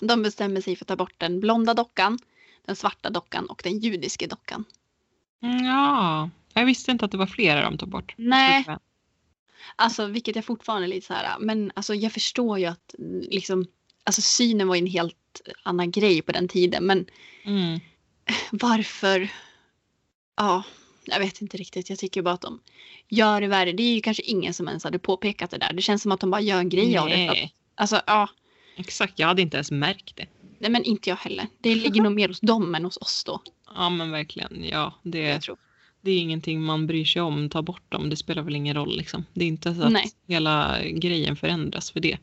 De 0.00 0.22
bestämmer 0.22 0.60
sig 0.60 0.76
för 0.76 0.84
att 0.84 0.88
ta 0.88 0.96
bort 0.96 1.14
den 1.18 1.40
blonda 1.40 1.74
dockan, 1.74 2.18
den 2.66 2.76
svarta 2.76 3.10
dockan 3.10 3.46
och 3.46 3.60
den 3.64 3.78
judiska 3.78 4.26
dockan. 4.26 4.64
Mm, 5.42 5.64
Ja, 5.64 6.30
jag 6.54 6.66
visste 6.66 6.90
inte 6.90 7.04
att 7.04 7.10
det 7.10 7.18
var 7.18 7.26
flera 7.26 7.62
de 7.70 7.78
tog 7.78 7.88
bort. 7.88 8.14
Nej, 8.16 8.66
Alltså 9.76 10.06
vilket 10.06 10.36
jag 10.36 10.44
fortfarande 10.44 10.86
är 10.86 10.88
lite 10.88 11.06
så 11.06 11.12
här, 11.14 11.38
men 11.38 11.72
alltså 11.74 11.94
jag 11.94 12.12
förstår 12.12 12.58
ju 12.58 12.66
att 12.66 12.94
mm, 12.98 13.20
liksom, 13.30 13.66
alltså 14.04 14.22
synen 14.22 14.68
var 14.68 14.74
ju 14.74 14.78
en 14.78 14.86
helt 14.86 15.40
annan 15.62 15.90
grej 15.90 16.22
på 16.22 16.32
den 16.32 16.48
tiden, 16.48 16.84
men 16.86 17.06
Mm. 17.44 17.80
varför? 18.50 19.28
Ja, 20.36 20.62
jag 21.04 21.18
vet 21.20 21.40
inte 21.40 21.56
riktigt. 21.56 21.90
Jag 21.90 21.98
tycker 21.98 22.22
bara 22.22 22.34
att 22.34 22.40
de 22.40 22.60
gör 23.08 23.40
det 23.40 23.46
värre. 23.46 23.72
Det 23.72 23.82
är 23.82 23.94
ju 23.94 24.00
kanske 24.00 24.22
ingen 24.22 24.54
som 24.54 24.68
ens 24.68 24.84
hade 24.84 24.98
påpekat 24.98 25.50
det 25.50 25.58
där. 25.58 25.72
Det 25.72 25.82
känns 25.82 26.02
som 26.02 26.12
att 26.12 26.20
de 26.20 26.30
bara 26.30 26.40
gör 26.40 26.58
en 26.58 26.68
grej 26.68 26.98
av 26.98 27.08
det. 27.08 27.28
att- 27.28 27.34
Nej, 27.36 27.54
Alltså 27.74 28.00
ja, 28.06 28.28
exakt. 28.76 29.18
Jag 29.18 29.26
hade 29.26 29.42
inte 29.42 29.56
ens 29.56 29.70
märkt 29.70 30.16
det. 30.16 30.26
Nej 30.58 30.70
men 30.70 30.84
inte 30.84 31.10
jag 31.10 31.16
heller. 31.16 31.46
Det 31.60 31.74
ligger 31.74 32.02
nog 32.02 32.12
mer 32.12 32.28
hos 32.28 32.40
dem 32.40 32.74
än 32.74 32.84
hos 32.84 32.96
oss 32.96 33.24
då. 33.24 33.42
Ja, 33.74 33.90
men 33.90 34.10
verkligen. 34.10 34.64
Ja, 34.64 34.94
det, 35.02 35.18
Jag 35.18 35.42
tror. 35.42 35.56
det 36.00 36.10
är 36.10 36.18
ingenting 36.18 36.62
man 36.62 36.86
bryr 36.86 37.04
sig 37.04 37.22
om. 37.22 37.50
Ta 37.50 37.62
bort 37.62 37.92
dem. 37.92 38.10
Det 38.10 38.16
spelar 38.16 38.42
väl 38.42 38.56
ingen 38.56 38.74
roll 38.74 38.96
liksom. 38.96 39.24
Det 39.34 39.44
är 39.44 39.48
inte 39.48 39.74
så 39.74 39.82
att 39.82 39.92
Nej. 39.92 40.10
hela 40.26 40.78
grejen 40.84 41.36
förändras 41.36 41.90
för 41.90 42.00
det. 42.00 42.18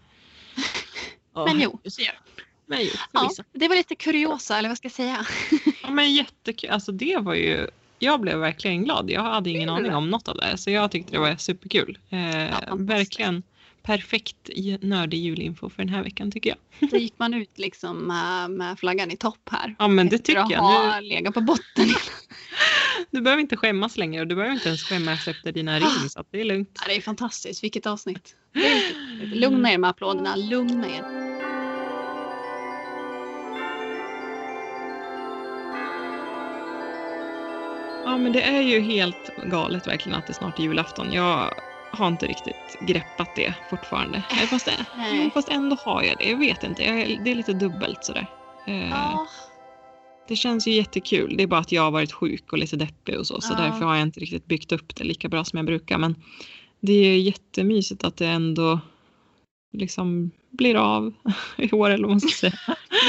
Men 1.33 1.59
jo. 1.61 1.79
så 1.85 2.01
gör 2.01 2.11
det. 2.11 2.43
Men 2.65 2.79
jo, 2.81 2.89
Ja, 3.11 3.29
det 3.53 3.67
var 3.67 3.75
lite 3.75 3.95
kuriosa, 3.95 4.57
eller 4.57 4.69
vad 4.69 4.77
ska 4.77 4.85
jag 4.85 4.91
säga? 4.91 5.25
Ja, 5.83 5.89
men 5.89 6.13
jättekul. 6.13 6.69
Alltså 6.69 6.91
det 6.91 7.17
var 7.17 7.33
ju... 7.33 7.67
Jag 7.99 8.21
blev 8.21 8.37
verkligen 8.39 8.83
glad. 8.83 9.09
Jag 9.09 9.21
hade 9.21 9.49
ingen 9.49 9.69
aning 9.69 9.95
om 9.95 10.09
något 10.09 10.27
av 10.27 10.35
det 10.35 10.45
här. 10.45 10.55
Så 10.55 10.69
jag 10.69 10.91
tyckte 10.91 11.11
det 11.11 11.19
var 11.19 11.35
superkul. 11.35 11.97
Eh, 12.09 12.19
fantastiskt. 12.19 12.89
verkligen 12.89 13.43
perfekt 13.83 14.49
nördig 14.81 15.17
julinfo 15.19 15.69
för 15.69 15.77
den 15.77 15.89
här 15.89 16.03
veckan 16.03 16.31
tycker 16.31 16.49
jag. 16.49 16.89
Då 16.89 16.97
gick 16.97 17.13
man 17.17 17.33
ut 17.33 17.59
liksom 17.59 17.97
med, 17.97 18.51
med 18.51 18.79
flaggan 18.79 19.11
i 19.11 19.17
topp 19.17 19.49
här. 19.51 19.75
Ja 19.79 19.87
men 19.87 20.09
det 20.09 20.15
Efter 20.15 20.25
tycker 20.25 20.41
att 20.41 20.51
jag. 20.51 20.59
ha 20.59 20.99
Nu, 20.99 21.07
legat 21.07 21.33
på 21.33 21.41
botten. 21.41 21.87
du 23.11 23.21
behöver 23.21 23.41
inte 23.41 23.57
skämmas 23.57 23.97
längre 23.97 24.21
och 24.21 24.27
du 24.27 24.35
behöver 24.35 24.53
inte 24.53 24.67
ens 24.67 24.83
skämmas 24.83 25.27
efter 25.27 25.51
dina 25.51 25.79
rim 25.79 26.09
så 26.09 26.19
att 26.19 26.27
det 26.31 26.41
är 26.41 26.45
lugnt. 26.45 26.69
Ja, 26.81 26.87
det 26.87 26.95
är 26.95 27.01
fantastiskt. 27.01 27.63
Vilket 27.63 27.85
avsnitt. 27.85 28.35
Lugna 29.23 29.71
er 29.71 29.77
med 29.77 29.89
applåderna. 29.89 30.35
Lugna 30.35 30.87
er. 30.87 31.33
Ja 38.05 38.17
men 38.17 38.31
det 38.31 38.41
är 38.41 38.61
ju 38.61 38.79
helt 38.79 39.29
galet 39.45 39.87
verkligen 39.87 40.17
att 40.17 40.27
det 40.27 40.33
snart 40.33 40.59
är 40.59 40.63
julafton. 40.63 41.13
Jag 41.13 41.53
har 41.93 42.07
inte 42.07 42.27
riktigt 42.27 42.77
greppat 42.81 43.35
det 43.35 43.53
fortfarande. 43.69 44.17
Eh, 44.31 44.47
Fast, 44.47 44.69
Nej. 44.97 45.31
fast 45.33 45.49
ändå 45.49 45.75
har 45.75 46.03
jag 46.03 46.17
det. 46.17 46.29
Jag 46.29 46.37
vet 46.37 46.63
inte. 46.63 46.83
Jag, 46.83 47.23
det 47.23 47.31
är 47.31 47.35
lite 47.35 47.53
dubbelt 47.53 48.03
sådär. 48.05 48.27
Eh, 48.67 49.19
Det 50.27 50.35
känns 50.35 50.67
ju 50.67 50.71
jättekul. 50.71 51.37
Det 51.37 51.43
är 51.43 51.47
bara 51.47 51.59
att 51.59 51.71
jag 51.71 51.81
har 51.81 51.91
varit 51.91 52.11
sjuk 52.11 52.51
och 52.53 52.57
lite 52.57 52.75
deppig 52.75 53.19
och 53.19 53.27
så. 53.27 53.41
Så 53.41 53.53
Ja. 53.53 53.57
därför 53.63 53.85
har 53.85 53.95
jag 53.95 54.01
inte 54.01 54.19
riktigt 54.19 54.45
byggt 54.45 54.71
upp 54.71 54.95
det 54.95 55.03
lika 55.03 55.29
bra 55.29 55.43
som 55.43 55.57
jag 55.57 55.65
brukar. 55.65 55.97
Men 55.97 56.15
det 56.79 56.93
är 56.93 57.17
jättemysigt 57.19 58.03
att 58.03 58.17
det 58.17 58.27
ändå 58.27 58.79
liksom 59.73 60.31
blir 60.51 60.75
av 60.75 61.13
i 61.57 61.71
år 61.71 61.89
eller 61.89 62.03
vad 62.03 62.11
man 62.11 62.21
ska 62.21 62.29
säga. 62.49 62.59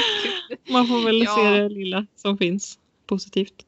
Man 0.70 0.86
får 0.88 1.04
väl 1.04 1.22
Ja. 1.24 1.36
se 1.36 1.42
det 1.62 1.68
lilla 1.68 2.06
som 2.16 2.38
finns 2.38 2.78
positivt. 3.06 3.66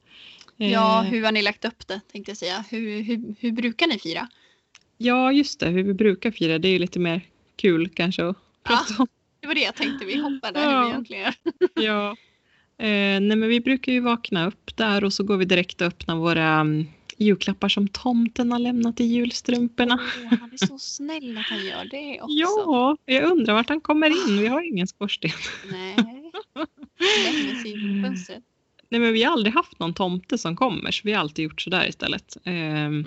ja, 0.57 1.05
Eh, 1.05 1.11
hur 1.11 1.25
har 1.25 1.33
ni 1.33 1.43
lagt 1.43 1.65
upp 1.65 1.87
det 1.87 2.01
tänkte 2.13 2.31
jag 2.31 2.39
säga. 2.39 2.65
Hur, 2.71 3.03
hur, 3.03 3.35
hur 3.41 3.53
brukar 3.53 3.87
ni 3.87 3.99
fira? 3.99 4.29
Ja, 4.99 5.33
just 5.33 5.61
det. 5.61 5.69
Hur 5.69 5.83
vi 5.83 5.95
brukar 5.95 6.31
fira. 6.31 6.59
Det 6.59 6.69
är 6.69 6.73
ju 6.73 6.79
lite 6.79 6.99
mer 6.99 7.21
kul 7.57 7.89
kanske 7.89 8.25
att 8.29 8.37
prata 8.63 8.95
om. 9.03 9.07
Det 9.41 9.47
var 9.47 9.55
det 9.55 9.61
jag 9.61 9.75
tänkte. 9.75 10.05
Vi 10.07 10.17
hoppar 10.21 10.53
där 10.53 10.65
hur 10.67 10.73
Ja. 10.73 10.83
vi 10.85 10.89
egentligen 10.91 11.23
gör. 11.25 11.35
Ja. 11.85 12.17
Eh, 12.79 13.21
nej 13.21 13.37
men 13.37 13.49
vi 13.49 13.61
brukar 13.61 13.93
ju 13.93 14.01
vakna 14.01 14.47
upp 14.47 14.77
där 14.77 15.05
och 15.05 15.13
så 15.13 15.25
går 15.25 15.37
vi 15.37 15.45
direkt 15.45 15.81
och 15.81 15.87
öppnar 15.87 16.17
våra 16.17 16.61
um, 16.61 16.87
julklappar 17.19 17.69
som 17.69 17.89
tomten 17.89 18.53
har 18.53 18.59
lämnat 18.59 19.01
i 19.01 19.05
julstrumporna. 19.05 19.99
Åh, 20.25 20.39
han 20.41 20.53
är 20.53 20.67
så 20.67 20.79
snäll 20.79 21.39
att 21.39 21.45
han 21.47 21.65
gör 21.67 21.85
det 21.91 22.21
också. 22.21 22.35
Ja, 22.35 22.97
jag 23.05 23.25
undrar 23.33 23.55
vart 23.55 23.69
han 23.69 23.81
kommer 23.81 24.07
in. 24.31 24.39
Vi 24.39 24.47
har 24.47 24.63
ingen 24.63 24.87
skorsten. 24.87 25.31
Nej. 25.71 25.97
In 27.65 28.03
på 28.03 28.09
fönstret. 28.09 28.43
Nej 28.89 29.01
men 29.01 29.13
vi 29.13 29.23
har 29.23 29.33
aldrig 29.33 29.55
haft 29.55 29.79
någon 29.79 29.95
tomte 29.95 30.39
som 30.39 30.57
kommer 30.57 30.91
så 30.91 31.01
vi 31.05 31.13
har 31.13 31.21
alltid 31.21 31.43
gjort 31.43 31.61
sådär 31.61 31.89
istället. 31.89 32.37
Ehm, 32.45 33.05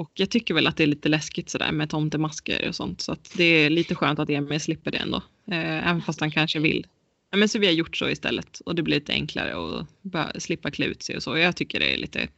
Och 0.00 0.10
jag 0.14 0.30
tycker 0.30 0.54
väl 0.54 0.66
att 0.66 0.76
det 0.76 0.82
är 0.82 0.86
lite 0.86 1.08
läskigt 1.08 1.50
sådär 1.50 1.72
med 1.72 1.90
tomtemasker 1.90 2.68
och 2.68 2.74
sånt 2.74 3.00
så 3.00 3.16
det 3.36 3.44
är 3.44 3.70
lite 3.70 3.94
skönt 3.94 4.18
att 4.18 4.30
Emil 4.30 4.60
slipper 4.60 4.90
det 4.90 4.98
ändå. 4.98 5.16
Eh, 5.50 5.88
även 5.88 6.02
fast 6.02 6.20
han 6.20 6.30
kanske 6.30 6.58
vill. 6.58 6.86
Ja, 7.30 7.36
men 7.36 7.48
så 7.48 7.58
vi 7.58 7.66
har 7.66 7.72
gjort 7.74 7.96
så 7.96 8.08
istället 8.08 8.60
och 8.60 8.74
det 8.74 8.82
blir 8.82 8.94
lite 8.94 9.12
enklare 9.12 9.78
att 9.80 9.86
bara 10.02 10.40
slippa 10.40 10.70
klä 10.70 10.86
ut 10.86 11.02
sig 11.02 11.16
och 11.16 11.22
så. 11.22 11.36
Jag 11.36 11.56
tycker 11.56 11.80
det 11.80 11.94
är 11.94 11.98
lite, 11.98 12.28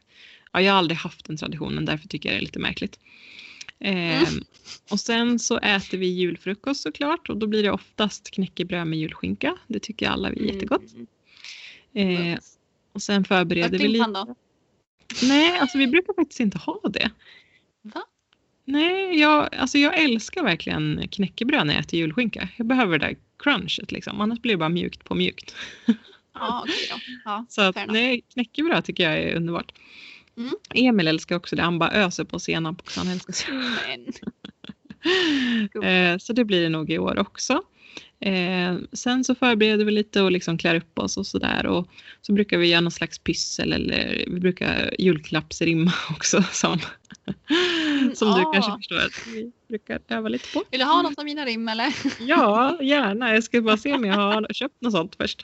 ja 0.53 0.61
jag 0.61 0.71
har 0.71 0.77
aldrig 0.77 0.97
haft 0.97 1.25
den 1.25 1.37
traditionen 1.37 1.85
därför 1.85 2.07
tycker 2.07 2.29
jag 2.29 2.35
det 2.35 2.39
är 2.39 2.45
lite 2.45 2.59
märkligt. 2.59 2.99
Eh, 3.79 3.93
Mm. 4.23 4.43
Och 4.91 4.99
sen 4.99 5.39
så 5.39 5.57
äter 5.57 5.97
vi 5.97 6.07
julfrukost 6.07 6.83
såklart 6.83 7.29
och 7.29 7.37
då 7.37 7.47
blir 7.47 7.63
det 7.63 7.71
oftast 7.71 8.31
knäckebröd 8.31 8.87
med 8.87 8.99
julskinka. 8.99 9.57
Det 9.67 9.79
tycker 9.79 10.09
alla 10.09 10.29
är 10.29 10.41
jättegott. 10.41 10.93
Mm. 11.93 12.33
Eh, 12.33 12.39
och 12.93 13.01
sen 13.01 13.25
förbereder 13.25 13.77
vi 13.79 13.87
lite. 13.87 14.05
då? 14.09 14.35
Nej, 15.23 15.57
alltså 15.59 15.77
vi 15.77 15.87
brukar 15.87 16.13
faktiskt 16.13 16.39
inte 16.39 16.57
ha 16.57 16.81
det. 16.89 17.11
Va? 17.83 18.01
Nej, 18.65 19.19
jag, 19.19 19.55
alltså 19.55 19.77
jag 19.77 19.99
älskar 19.99 20.43
verkligen 20.43 21.07
knäckebröd 21.11 21.67
när 21.67 21.73
jag 21.73 21.83
äter 21.83 21.99
julskinka. 21.99 22.49
Jag 22.57 22.67
behöver 22.67 22.99
det 22.99 23.07
där 23.07 23.17
crunchet 23.39 23.91
liksom, 23.91 24.21
annars 24.21 24.39
blir 24.39 24.53
det 24.53 24.57
bara 24.57 24.69
mjukt 24.69 25.03
på 25.03 25.15
mjukt. 25.15 25.55
Ja, 26.35 26.61
okej 26.63 26.87
då. 26.89 26.95
Ja, 27.25 27.45
Så 27.49 27.61
att, 27.61 27.77
nej, 27.87 28.21
knäckebröd 28.33 28.85
tycker 28.85 29.09
jag 29.09 29.19
är 29.19 29.35
underbart. 29.35 29.71
Mm. 30.37 30.53
Emil 30.73 31.07
älskar 31.07 31.35
också 31.35 31.55
det, 31.55 31.61
han 31.61 31.79
bara 31.79 31.91
öser 31.91 32.23
på 32.23 32.39
senap 32.39 32.79
också. 32.79 32.99
Han 32.99 33.09
älskar 33.09 33.33
senap. 33.33 33.63
Men, 33.87 34.13
Eh, 35.83 36.17
så 36.17 36.33
det 36.33 36.45
blir 36.45 36.61
det 36.61 36.69
nog 36.69 36.91
i 36.91 36.97
år 36.99 37.19
också. 37.19 37.61
Eh, 38.19 38.75
sen 38.93 39.23
så 39.23 39.35
förbereder 39.35 39.85
vi 39.85 39.91
lite 39.91 40.21
och 40.21 40.31
liksom 40.31 40.57
klär 40.57 40.75
upp 40.75 40.99
oss 40.99 41.17
och 41.17 41.27
sådär. 41.27 41.65
Och 41.65 41.87
så 42.21 42.33
brukar 42.33 42.57
vi 42.57 42.67
göra 42.67 42.81
någon 42.81 42.91
slags 42.91 43.19
pyssel 43.19 43.73
eller 43.73 44.23
vi 44.27 44.39
brukar 44.39 44.93
julklappsrimma 44.99 45.91
också. 46.11 46.43
Som, 46.51 46.79
som 48.13 48.27
du 48.33 48.39
Ja. 48.41 48.51
kanske 48.53 48.71
förstår 48.77 48.95
att 48.97 49.27
vi 49.33 49.51
brukar 49.69 49.99
öva 50.07 50.29
lite 50.29 50.47
på. 50.53 50.63
vill 50.71 50.79
du 50.79 50.85
ha 50.85 51.01
något 51.01 51.19
av 51.19 51.25
mina 51.25 51.45
rim 51.45 51.67
eller? 51.67 51.95
Ja, 52.19 52.77
gärna. 52.81 53.33
Jag 53.33 53.43
ska 53.43 53.61
bara 53.61 53.77
se 53.77 53.93
om 53.93 54.05
jag 54.05 54.13
har 54.15 54.47
köpt 54.53 54.81
något 54.81 54.93
sånt 54.93 55.15
först. 55.15 55.43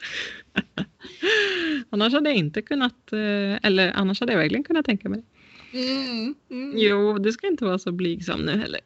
annars 1.89 2.14
hade 2.14 2.30
jag 2.30 2.38
inte 2.38 2.62
kunnat, 2.62 3.14
eh, 3.14 3.66
eller 3.68 3.91
annars 3.95 4.20
hade 4.20 4.32
jag 4.34 4.39
verkligen 4.39 4.64
kunnat 4.64 4.86
tänka 4.86 5.10
mig 5.10 5.20
det. 5.20 5.80
Mm. 5.80 6.36
Mm. 6.51 6.74
Jo, 6.78 7.18
du 7.18 7.32
ska 7.32 7.47
inte 7.47 7.66
vara 7.66 7.80
så 7.80 7.91
blygsam 7.91 8.41
nu 8.41 8.51
heller. 8.57 8.80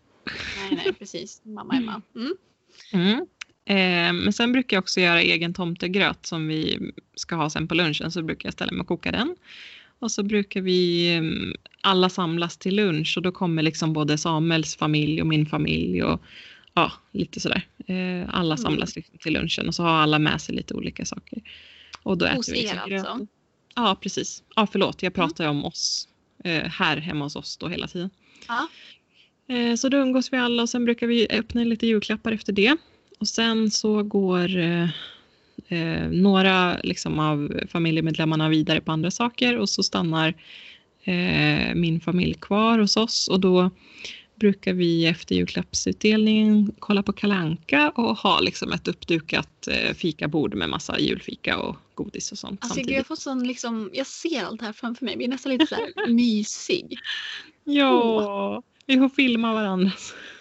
Nej, 0.58 0.76
nej, 0.86 0.94
precis. 0.94 1.42
Mamma 1.46 1.76
Emma. 1.76 2.02
Mm. 2.16 2.34
Mm. 2.94 3.26
Eh, 3.66 4.24
men 4.24 4.34
sen 4.34 4.52
brukar 4.52 4.78
jag 4.78 4.82
också 4.82 5.00
göra 5.02 5.22
egen 5.22 5.54
tomtegröt 5.54 6.26
som 6.26 6.48
vi 6.48 6.92
ska 7.16 7.36
ha 7.36 7.50
sen 7.50 7.68
på 7.68 7.76
lunchen. 7.76 8.12
Så 8.12 8.22
brukar 8.24 8.48
jag 8.48 8.54
ställa 8.54 8.72
mig 8.72 8.82
och 8.82 8.88
koka 8.88 9.12
den. 9.12 9.36
Och 10.00 10.12
så 10.12 10.24
brukar 10.24 10.62
vi 10.62 11.10
mm, 11.16 11.54
alla 11.82 12.10
samlas 12.10 12.58
till 12.58 12.76
lunch 12.76 13.14
och 13.18 13.24
då 13.24 13.32
kommer 13.32 13.64
liksom 13.64 13.94
både 13.94 14.18
Samuels 14.18 14.76
familj 14.76 15.22
och 15.22 15.28
min 15.28 15.46
familj 15.46 16.04
och 16.04 16.22
ja, 16.74 16.92
lite 17.12 17.40
sådär. 17.40 17.68
Eh, 17.88 18.30
alla 18.36 18.54
Mm. 18.56 18.58
samlas 18.58 18.96
liksom 18.96 19.18
till 19.18 19.34
lunchen 19.34 19.68
och 19.68 19.76
så 19.76 19.84
har 19.84 19.92
alla 19.92 20.20
med 20.20 20.42
sig 20.42 20.56
lite 20.56 20.74
olika 20.74 21.06
saker. 21.06 21.42
Och 22.04 22.18
då 22.18 22.26
Hos 22.28 22.50
äter 22.50 22.54
vi 22.54 22.62
liksom 22.62 22.80
er 22.80 22.88
gröt. 22.88 23.06
alltså? 23.06 23.28
Ja, 23.76 23.98
precis. 24.02 24.44
Ja, 24.56 24.68
förlåt, 24.72 25.04
jag 25.04 25.14
pratar 25.14 25.44
ju 25.44 25.50
om 25.50 25.66
oss 25.66 26.08
eh, 26.44 26.64
här 26.64 26.98
hemma 26.98 27.26
hos 27.26 27.36
oss 27.36 27.58
då 27.58 27.68
hela 27.68 27.88
tiden. 27.88 28.10
Ja. 28.48 28.68
Eh, 29.48 29.76
Så 29.76 29.90
då 29.90 29.98
umgås 29.98 30.34
vi 30.34 30.38
alla 30.38 30.62
och 30.64 30.70
sen 30.70 30.86
brukar 30.86 31.08
vi 31.08 31.28
öppna 31.30 31.64
lite 31.64 31.88
julklappar 31.88 32.32
efter 32.32 32.54
det. 32.54 32.78
Och 33.20 33.28
sen 33.28 33.72
så 33.72 34.04
går 34.04 34.58
eh, 34.58 34.84
eh, 35.68 36.10
några 36.12 36.78
liksom 36.84 37.20
av 37.20 37.54
familjemedlemmarna 37.70 38.50
vidare 38.50 38.82
på 38.82 38.92
andra 38.92 39.12
saker 39.12 39.58
och 39.58 39.70
så 39.70 39.84
stannar 39.84 40.34
eh, 41.04 41.76
min 41.76 42.00
familj 42.00 42.34
kvar 42.34 42.80
hos 42.80 42.98
oss 42.98 43.28
och 43.28 43.40
då 43.40 43.70
brukar 44.36 44.74
vi 44.74 45.06
efter 45.06 45.36
julklappsutdelningen 45.36 46.72
kolla 46.80 47.04
på 47.04 47.14
Kalanka 47.14 47.90
och 47.96 48.18
ha 48.18 48.40
liksom 48.40 48.72
ett 48.72 48.88
uppdukat 48.88 49.68
eh, 49.68 49.94
fikabord 49.94 50.56
med 50.56 50.70
massa 50.70 51.00
julfika 51.00 51.58
och 51.60 51.76
godis 51.96 52.32
och 52.32 52.38
sånt 52.38 52.60
Alltså, 52.64 52.76
samtidigt. 52.76 52.98
jag, 52.98 53.08
får 53.08 53.16
sån, 53.16 53.48
liksom, 53.48 53.90
jag 53.94 54.08
ser 54.08 54.44
allt 54.44 54.62
här 54.62 54.74
framför 54.74 55.06
mig. 55.06 55.12
Jag 55.12 55.18
blir 55.18 55.28
nästan 55.28 55.52
lite 55.52 55.68
så 55.68 55.76
här 55.76 56.08
mysig. 56.14 56.98
Ja, 57.64 58.64
vi 58.86 58.98
får 58.98 59.10
filma 59.10 59.54
varandra. 59.54 59.92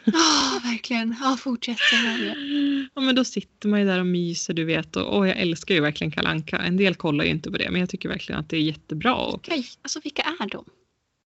Ja, 0.05 0.61
verkligen. 0.65 1.17
Ja, 1.21 1.37
fortsätt. 1.37 1.79
Ja 2.95 3.01
men 3.01 3.15
då 3.15 3.25
sitter 3.25 3.69
man 3.69 3.81
ju 3.81 3.87
där 3.87 4.01
och 4.01 4.07
myser 4.07 4.55
du 4.55 4.65
vet 4.65 4.97
och, 4.97 5.17
och 5.19 5.29
jag 5.29 5.37
älskar 5.37 5.75
ju 5.75 5.81
verkligen 5.81 6.11
Kalanka. 6.11 6.59
En 6.59 6.77
del 6.77 6.95
kollar 6.95 7.25
ju 7.25 7.31
inte 7.31 7.51
på 7.51 7.59
det 7.59 7.71
men 7.71 7.81
jag 7.81 7.91
tycker 7.91 8.09
verkligen 8.09 8.41
att 8.41 8.49
det 8.49 8.57
är 8.57 8.61
jättebra. 8.61 9.15
Och, 9.15 9.49
Vilka, 9.51 9.69
alltså, 9.83 10.01
vilka 10.05 10.23
är 10.23 10.51
de? 10.51 10.65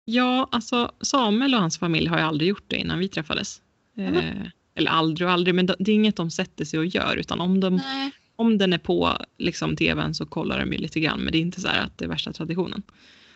ja 0.05 0.49
alltså 0.53 0.93
Samuel 1.01 1.55
och 1.55 1.61
hans 1.61 1.79
familj 1.79 2.07
har 2.07 2.19
ju 2.19 2.25
aldrig 2.25 2.49
gjort 2.49 2.65
det 2.67 2.77
innan 2.77 2.99
vi 2.99 3.09
träffades. 3.09 3.61
Eh, 3.99 4.47
eller 4.75 4.91
aldrig 4.91 5.29
och 5.29 5.33
aldrig 5.33 5.55
men 5.55 5.67
det 5.67 5.91
är 5.93 5.95
inget 5.95 6.17
de 6.17 6.31
sätter 6.31 6.65
sig 6.65 6.79
och 6.79 6.87
gör 6.87 7.17
utan 7.17 7.41
om, 7.41 7.61
de, 7.61 7.77
Nej. 7.77 8.11
om 8.37 8.59
den 8.59 8.73
är 8.73 8.79
på 8.79 9.17
liksom 9.39 9.77
tvn 9.77 10.15
så 10.15 10.27
kollar 10.27 10.61
de 10.61 10.73
ju 10.73 10.79
lite 10.79 11.01
grann 11.01 11.21
men 11.21 11.33
det 11.33 11.39
är 11.39 11.43
inte 11.43 11.61
så 11.61 11.69
att 11.69 11.99
det 11.99 12.05
är 12.05 12.09
värsta 12.09 12.33
traditionen. 12.33 12.83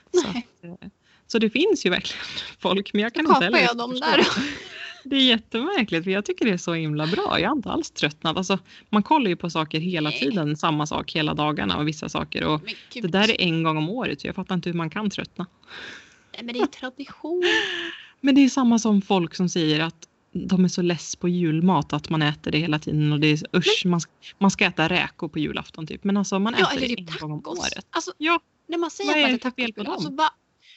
Att, 0.06 0.24
eh, 0.64 0.88
så 1.26 1.38
det 1.38 1.50
finns 1.50 1.86
ju 1.86 1.90
verkligen 1.90 2.24
folk 2.58 2.92
men 2.92 3.02
jag 3.02 3.14
kan 3.14 3.24
Då 3.24 3.30
inte 3.30 3.44
heller 3.44 3.58
jag 3.58 3.76
dem 3.76 3.90
förstå 3.90 4.06
där. 4.06 4.26
det. 5.04 5.16
Är 5.16 5.20
jättemärkligt 5.20 6.04
för 6.04 6.10
jag 6.10 6.24
tycker 6.24 6.44
det 6.44 6.50
är 6.50 6.56
så 6.56 6.74
himla 6.74 7.06
bra. 7.06 7.40
Jag 7.40 7.48
har 7.48 7.56
inte 7.56 7.70
alls 7.70 7.90
tröttnat. 7.90 8.36
Alltså, 8.36 8.58
man 8.90 9.02
kollar 9.02 9.28
ju 9.28 9.36
på 9.36 9.50
saker 9.50 9.80
hela 9.80 10.10
Nej. 10.10 10.18
tiden, 10.18 10.56
samma 10.56 10.86
sak 10.86 11.12
hela 11.12 11.34
dagarna 11.34 11.76
och 11.78 11.88
vissa 11.88 12.08
saker. 12.08 12.44
Och 12.44 12.60
det 12.92 13.08
där 13.08 13.30
är 13.30 13.40
en 13.40 13.62
gång 13.62 13.76
om 13.76 13.88
året 13.88 14.20
så 14.20 14.26
jag 14.26 14.34
fattar 14.34 14.54
inte 14.54 14.68
hur 14.70 14.76
man 14.76 14.90
kan 14.90 15.10
tröttna. 15.10 15.46
Nej, 16.32 16.42
men 16.44 16.54
det 16.54 16.60
är 16.60 16.66
tradition. 16.66 17.42
Men 18.20 18.34
det 18.34 18.40
är 18.40 18.48
samma 18.48 18.78
som 18.78 19.02
folk 19.02 19.34
som 19.34 19.48
säger 19.48 19.80
att 19.80 20.08
de 20.32 20.64
är 20.64 20.68
så 20.68 20.82
less 20.82 21.16
på 21.16 21.28
julmat 21.28 21.92
att 21.92 22.08
man 22.10 22.22
äter 22.22 22.50
det 22.50 22.58
hela 22.58 22.78
tiden 22.78 23.12
och 23.12 23.20
det 23.20 23.26
är 23.26 23.56
usch, 23.56 23.82
man, 23.86 24.00
ska, 24.00 24.12
man 24.38 24.50
ska 24.50 24.64
äta 24.64 24.88
räkor 24.88 25.28
på 25.28 25.38
julafton 25.38 25.86
typ. 25.86 26.04
Men 26.04 26.16
alltså 26.16 26.38
man 26.38 26.54
Ja, 26.58 26.72
äter 26.72 26.80
det 26.88 26.98
en 26.98 27.06
gång 27.20 27.32
om 27.32 27.42
tacos. 27.42 27.58
året. 27.58 27.86
Alltså, 27.90 28.12
Ja, 28.18 28.40
när 28.68 28.78
man 28.78 28.90
säger 28.90 29.34
att 29.34 29.44
man 29.44 29.72
på 29.72 29.84
tacos, 29.84 30.06
alltså? 30.06 30.10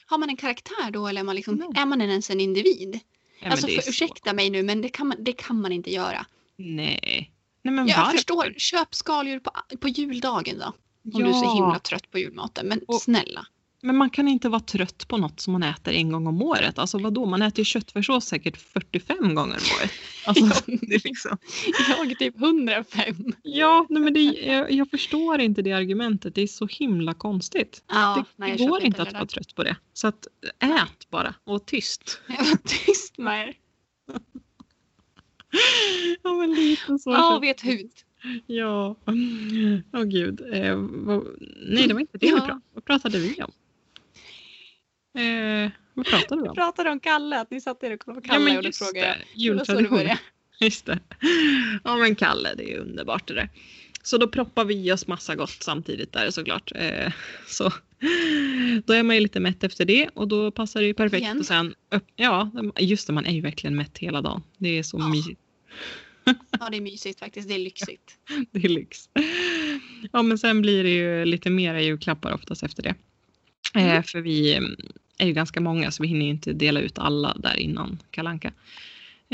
Har 0.10 0.18
man 0.18 0.30
en 0.30 0.38
karaktär 0.38 0.92
då 0.92 1.08
eller 1.08 1.22
är 1.22 1.26
man, 1.26 1.36
liksom, 1.36 1.56
Nej. 1.56 1.70
är 1.76 1.86
man 1.86 2.02
ens 2.02 2.30
en 2.30 2.40
individ? 2.40 3.00
ja 3.42 3.52
alltså, 3.52 3.68
för, 3.68 3.90
ursäkta 3.90 4.34
mig 4.34 4.50
nu 4.50 4.64
men 4.64 4.82
det 4.82 4.90
kan 4.90 5.08
man, 5.08 5.18
det 5.24 5.34
kan 5.34 5.62
man 5.62 5.72
inte 5.72 5.94
göra. 5.94 6.26
Nej. 6.56 7.32
Nej 7.62 7.74
men 7.74 7.88
Jag 7.88 7.98
varför? 7.98 8.12
förstår, 8.12 8.54
köp 8.58 8.96
skaldjur 8.96 9.40
på, 9.40 9.52
på 9.80 9.88
juldagen 9.88 10.60
då. 10.60 10.74
Om 11.14 11.24
du 11.24 11.30
är 11.30 11.34
så 11.34 11.56
himla 11.56 11.80
trött 11.80 12.12
på 12.12 12.20
julmaten. 12.20 12.68
Men 12.68 12.80
Och- 12.88 13.02
snälla. 13.02 13.46
Men 13.82 13.98
man 13.98 14.10
kan 14.10 14.28
inte 14.28 14.50
vara 14.50 14.60
trött 14.60 15.08
på 15.08 15.18
något 15.18 15.40
som 15.40 15.54
man 15.54 15.64
äter 15.64 15.94
en 15.94 16.12
gång 16.12 16.28
om 16.28 16.42
året. 16.42 16.80
Alltså 16.80 16.98
vadå, 16.98 17.26
man 17.26 17.42
äter 17.42 17.60
ju 17.60 17.66
köttfärssås 17.66 18.26
säkert 18.26 18.58
45 18.58 19.18
gånger 19.36 19.56
om 19.56 19.80
året. 19.80 19.92
Alltså, 20.26 20.46
Ja. 20.46 20.78
det 20.82 20.96
är 20.96 21.02
liksom... 21.04 21.38
Jag 22.08 22.20
typ 22.20 22.42
105. 22.42 23.16
Ja, 23.44 23.86
nej, 23.90 24.02
men 24.02 24.14
det, 24.14 24.20
jag, 24.22 24.72
jag 24.72 24.90
förstår 24.90 25.40
inte 25.40 25.62
det 25.62 25.72
argumentet. 25.72 26.36
Det 26.36 26.42
är 26.42 26.48
så 26.48 26.68
himla 26.68 27.14
konstigt. 27.14 27.84
Ja, 27.88 28.16
det 28.18 28.44
nej, 28.46 28.58
det 28.58 28.64
jag 28.64 28.70
går 28.70 28.82
inte 28.84 29.02
att 29.02 29.14
vara 29.14 29.24
där. 29.24 29.28
trött 29.28 29.56
på 29.56 29.64
det. 29.64 29.76
Så 29.94 30.08
att 30.08 30.28
ät 30.60 31.10
bara 31.10 31.34
och 31.44 31.66
tyst. 31.66 32.22
Jag 32.28 32.46
var 32.46 32.58
tyst 32.86 33.18
med 33.18 33.48
er. 33.48 33.54
Ja, 36.24 36.34
men 36.34 36.54
lite 36.54 37.00
så. 37.00 37.12
Ja, 37.12 37.40
vet 37.42 37.62
hut. 37.66 38.06
Ja. 38.48 38.96
Åh 39.94 40.04
gud. 40.04 40.42
Eh, 40.54 40.76
vad, 40.78 41.24
nej, 41.68 41.88
det 41.88 41.94
var 41.94 42.02
inte 42.02 42.18
det 42.18 42.26
vi 42.26 42.32
pratade 42.32 42.62
Vad 42.74 42.86
pratade 42.86 43.20
vi 43.20 43.44
om? 43.44 43.52
Eh, 45.20 45.72
vad 45.94 46.06
pratade 46.06 46.42
vi 46.42 46.48
om? 46.50 46.56
pratade 46.56 46.90
om 46.90 47.00
Kalle, 47.00 47.40
att 47.40 47.52
ni 47.52 47.62
satt 47.62 47.84
er 47.84 47.94
och 47.94 48.00
kollade 48.00 48.22
på 48.22 48.28
Ja, 48.28 48.32
Kalle 48.34 48.46
men 48.46 48.58
och 48.58 48.64
då 48.64 48.72
frågade 48.72 49.08
jag. 49.08 49.16
Jultradition. 49.36 50.10
Just 50.60 50.86
det. 50.86 51.00
Ja 51.84 51.98
men 51.98 52.16
Kalle, 52.16 52.54
det 52.58 52.74
är 52.74 52.78
underbart 52.78 53.28
det 53.28 53.34
där. 53.34 53.50
Så 54.04 54.18
då 54.18 54.28
proppar 54.28 54.66
vi 54.66 54.76
i 54.88 54.92
oss 54.92 55.08
massa 55.08 55.36
gott 55.36 55.50
samtidigt 55.64 56.14
där 56.14 56.32
såklart. 56.32 56.72
Eh, 56.76 57.12
så 57.48 57.64
då 58.86 58.94
är 58.94 59.04
man 59.04 59.16
ju 59.16 59.22
lite 59.22 59.40
mätt 59.40 59.64
efter 59.64 59.86
det 59.86 60.10
och 60.14 60.28
då 60.28 60.52
passar 60.52 60.80
det 60.82 60.86
ju 60.88 60.94
perfekt. 60.94 61.22
Igen. 61.22 61.40
Och 61.40 61.46
sen, 61.46 61.76
ja, 62.16 62.52
just 62.80 63.08
det, 63.08 63.14
man 63.14 63.26
är 63.26 63.32
ju 63.32 63.42
verkligen 63.42 63.76
mätt 63.76 63.98
hela 63.98 64.22
dagen. 64.22 64.42
Det 64.58 64.78
är 64.80 64.84
så 64.84 64.98
Ja. 65.00 65.08
mysigt. 65.10 65.40
Ja, 66.60 66.70
det 66.72 66.78
är 66.78 66.82
mysigt 66.82 67.20
faktiskt. 67.20 67.48
Det 67.50 67.56
är 67.56 67.60
lyxigt. 67.60 68.18
Det 68.52 68.66
är 68.66 68.70
lyx. 68.70 69.10
Ja 70.12 70.22
men 70.22 70.38
sen 70.38 70.62
blir 70.62 70.84
det 70.84 70.90
ju 70.90 71.26
lite 71.26 71.50
mera 71.50 71.82
julklappar 71.82 72.32
oftast 72.34 72.64
efter 72.64 72.84
det. 72.84 72.96
Eh, 73.76 73.84
Mm. 73.92 74.04
för 74.04 74.22
vi 74.22 74.60
är 75.20 75.28
ju 75.28 75.34
ganska 75.34 75.62
många 75.62 75.92
så 75.92 76.04
vi 76.04 76.10
hinner 76.10 76.26
ju 76.26 76.32
inte 76.32 76.54
dela 76.54 76.80
ut 76.80 76.98
alla 77.00 77.34
där 77.38 77.58
innan 77.60 77.98
kalanka. 78.12 78.48
Eh, 78.48 78.54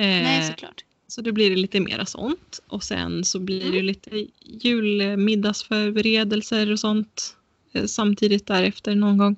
Nej, 0.06 0.48
såklart. 0.48 0.84
Så 1.08 1.22
det 1.22 1.32
blir 1.32 1.50
det 1.50 1.56
lite 1.56 1.80
mera 1.80 2.06
sånt. 2.06 2.60
Och 2.68 2.84
sen 2.84 3.24
så 3.26 3.40
blir 3.40 3.60
det 3.62 3.68
Mm. 3.68 3.86
lite 3.86 4.26
julmiddagsförberedelser 4.42 6.72
och 6.72 6.80
sånt. 6.80 7.36
eh, 7.74 7.86
Samtidigt 7.86 8.48
därefter 8.48 8.96
någon 8.96 9.18
gång. 9.18 9.36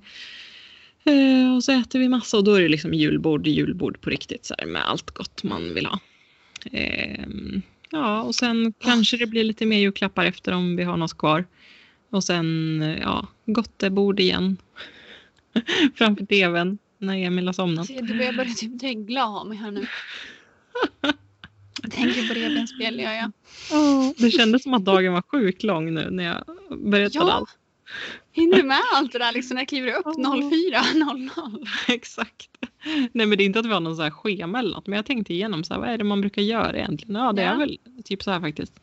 Eh, 1.04 1.56
och 1.56 1.64
så 1.64 1.72
äter 1.72 2.00
vi 2.00 2.10
massa 2.10 2.38
och 2.38 2.44
då 2.44 2.54
är 2.54 2.62
det 2.62 2.68
liksom 2.68 2.94
julbord, 2.94 3.48
julbord 3.48 4.02
på 4.02 4.10
riktigt 4.10 4.46
så 4.46 4.56
här, 4.58 4.66
med 4.66 4.90
allt 4.90 5.12
gott 5.12 5.44
man 5.44 5.74
vill 5.74 5.86
ha. 5.86 6.00
Ehm, 6.72 7.62
ja, 7.92 8.22
och 8.22 8.36
sen 8.36 8.74
kanske 8.80 9.18
det 9.18 9.28
blir 9.28 9.44
lite 9.44 9.66
mer 9.66 9.80
julklappar 9.80 10.26
efter 10.26 10.52
om 10.52 10.76
vi 10.76 10.84
har 10.84 10.98
något 10.98 11.18
kvar. 11.18 11.46
Och 12.10 12.24
sen, 12.24 12.82
eh, 12.82 12.98
ja, 13.02 13.28
gottebord 13.46 14.20
igen. 14.20 14.58
Framför 15.96 16.26
tvn 16.26 16.78
när 16.98 17.18
Emil 17.18 17.46
har 17.48 17.54
somnat. 17.54 17.80
Alltså, 17.90 18.06
du 18.06 18.18
börjar 18.18 18.34
börja 18.34 18.54
typ 18.54 18.80
dregla 18.80 19.26
av 19.28 19.48
mig 19.48 19.58
här 19.58 19.72
nu. 19.72 19.88
Jag 21.82 21.92
tänker 21.92 22.28
på 22.28 22.34
revbensspjäll, 22.34 23.00
gör 23.00 23.12
jag. 23.14 23.32
Åh, 23.74 24.12
det 24.18 24.32
kändes 24.32 24.64
som 24.64 24.74
att 24.74 24.86
dagen 24.86 25.14
var 25.14 25.22
sjukt 25.22 25.64
lång 25.64 25.94
nu 25.94 26.10
när 26.12 26.24
jag 26.24 26.44
berättade 26.80 27.26
Ja. 27.26 27.32
allt. 27.34 27.50
Hinner 28.32 28.58
du 28.58 28.64
med 28.64 28.80
allt 28.96 29.12
det 29.12 29.20
där 29.20 29.32
liksom 29.34 29.56
när 29.56 29.62
jag 29.62 29.68
kliver 29.70 29.94
upp 30.00 30.06
04.00? 30.06 31.68
Exakt. 31.88 32.50
Nej 33.12 33.26
men 33.26 33.38
det 33.38 33.44
är 33.44 33.46
inte 33.46 33.60
att 33.60 33.66
vi 33.66 33.70
har 33.74 33.80
någon 33.80 33.96
så 33.96 34.02
här 34.02 34.10
schema 34.12 34.60
eller 34.60 34.72
något 34.76 34.88
men 34.88 34.96
jag 34.96 35.06
tänkte 35.06 35.34
igenom 35.34 35.64
så 35.64 35.74
här, 35.74 35.82
vad 35.82 35.90
är 35.90 35.98
det 35.98 36.04
man 36.04 36.22
brukar 36.22 36.42
göra 36.42 36.78
egentligen? 36.78 37.16
Ja 37.16 37.34
det 37.34 37.42
Ja. 37.42 37.50
är 37.52 37.58
väl 37.58 37.78
typ 38.06 38.24
så 38.24 38.32
här 38.32 38.40
faktiskt. 38.42 38.74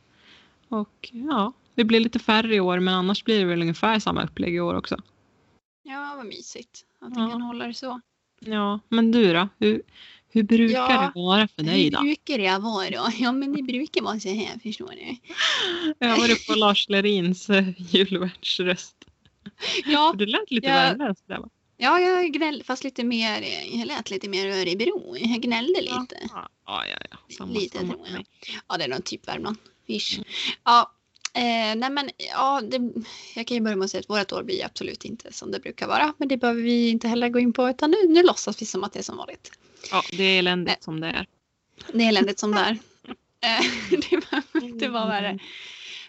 Och 0.68 1.08
ja, 1.12 1.52
det 1.74 1.84
blir 1.84 2.00
lite 2.00 2.18
färre 2.18 2.54
i 2.54 2.60
år 2.60 2.78
men 2.80 2.94
annars 2.94 3.24
blir 3.24 3.38
det 3.38 3.44
väl 3.44 3.60
ungefär 3.62 3.98
samma 3.98 4.22
upplägg 4.24 4.54
i 4.54 4.60
år 4.60 4.74
också. 4.74 5.00
Ja, 5.86 6.14
vad 6.16 6.26
mysigt 6.26 6.84
att 7.00 7.12
Ja. 7.16 7.30
kan 7.30 7.42
hålla 7.42 7.66
det 7.66 7.74
så. 7.74 8.00
Ja, 8.40 8.80
men 8.88 9.12
du 9.12 9.32
då? 9.32 9.48
Hur, 9.58 9.82
hur 10.28 10.42
brukar 10.42 10.74
Ja, 10.74 11.00
det 11.00 11.12
vara 11.20 11.48
för 11.48 11.62
dig 11.62 11.84
Hur 11.84 11.90
då? 11.90 12.00
brukar 12.00 12.38
det 12.38 12.58
vara? 12.58 13.12
Ja, 13.18 13.32
men 13.32 13.52
det 13.52 13.62
brukar 13.62 14.02
vara 14.02 14.20
så 14.20 14.28
här, 14.28 14.58
förstår 14.58 14.88
ni. 14.88 15.20
Jag 15.98 16.16
varit 16.18 16.46
på 16.46 16.54
Lars 16.54 16.88
Lerins 16.88 17.50
eh, 17.50 17.64
julvärdsröst. 17.94 18.96
Ja, 19.84 20.14
Du 20.18 20.26
lät 20.26 20.50
lite 20.50 20.66
Ja. 20.66 20.74
värmländsk 20.74 21.24
där 21.26 21.38
va? 21.38 21.48
ja 21.76 22.00
jag 22.00 22.32
gnällde, 22.32 22.64
fast 22.64 22.84
lite 22.84 23.04
mer, 23.04 23.44
jag 23.78 23.86
lät 23.86 24.10
lite 24.10 24.28
mer 24.28 24.46
Örebro. 24.46 25.16
Jag 25.16 25.40
gnällde 25.42 25.80
lite. 25.80 26.16
Ja, 26.32 26.48
ja, 26.66 26.84
ja. 27.10 27.16
Samma, 27.36 27.52
Lite 27.52 27.78
samma 27.78 27.92
tror 27.94 28.08
jag. 28.08 28.24
Ja, 28.68 28.76
det 28.76 28.84
är 28.84 28.88
nog 28.88 29.04
typ 29.04 29.28
Värmland. 29.28 29.56
Ish. 29.86 30.14
Mm. 30.18 30.24
Ja, 30.64 30.92
eh, 31.34 31.76
nej 31.76 31.90
men 31.90 32.10
ja, 32.16 32.60
det, 32.60 32.92
jag 33.34 33.46
kan 33.46 33.54
ju 33.54 33.60
börja 33.60 33.76
med 33.76 33.84
att 33.84 33.90
säga 33.90 34.00
att 34.00 34.10
vårt 34.10 34.32
år 34.32 34.42
blir 34.42 34.64
absolut 34.64 35.04
inte 35.04 35.32
som 35.32 35.50
det 35.50 35.60
brukar 35.60 35.86
vara. 35.86 36.14
Men 36.18 36.28
det 36.28 36.36
behöver 36.36 36.62
vi 36.62 36.88
inte 36.88 37.08
heller 37.08 37.28
gå 37.28 37.38
in 37.38 37.52
på 37.52 37.70
utan 37.70 37.90
nu, 37.90 38.08
nu 38.08 38.22
låtsas 38.22 38.62
vi 38.62 38.66
som 38.66 38.84
att 38.84 38.92
det 38.92 38.98
är 38.98 39.02
som 39.02 39.16
vanligt. 39.16 39.50
Ja, 39.90 40.02
det 40.10 40.24
är 40.24 40.38
eländigt 40.38 40.76
Nej. 40.76 40.84
som 40.84 41.00
det 41.00 41.06
är. 41.06 41.26
Det 41.92 42.04
är 42.04 42.08
eländigt 42.08 42.38
som 42.38 42.50
det 42.50 42.58
är. 42.60 42.78
Eh, 43.44 43.64
det 43.90 44.66
inte 44.66 44.88
vara 44.88 45.02
Mm. 45.02 45.08
värre. 45.08 45.38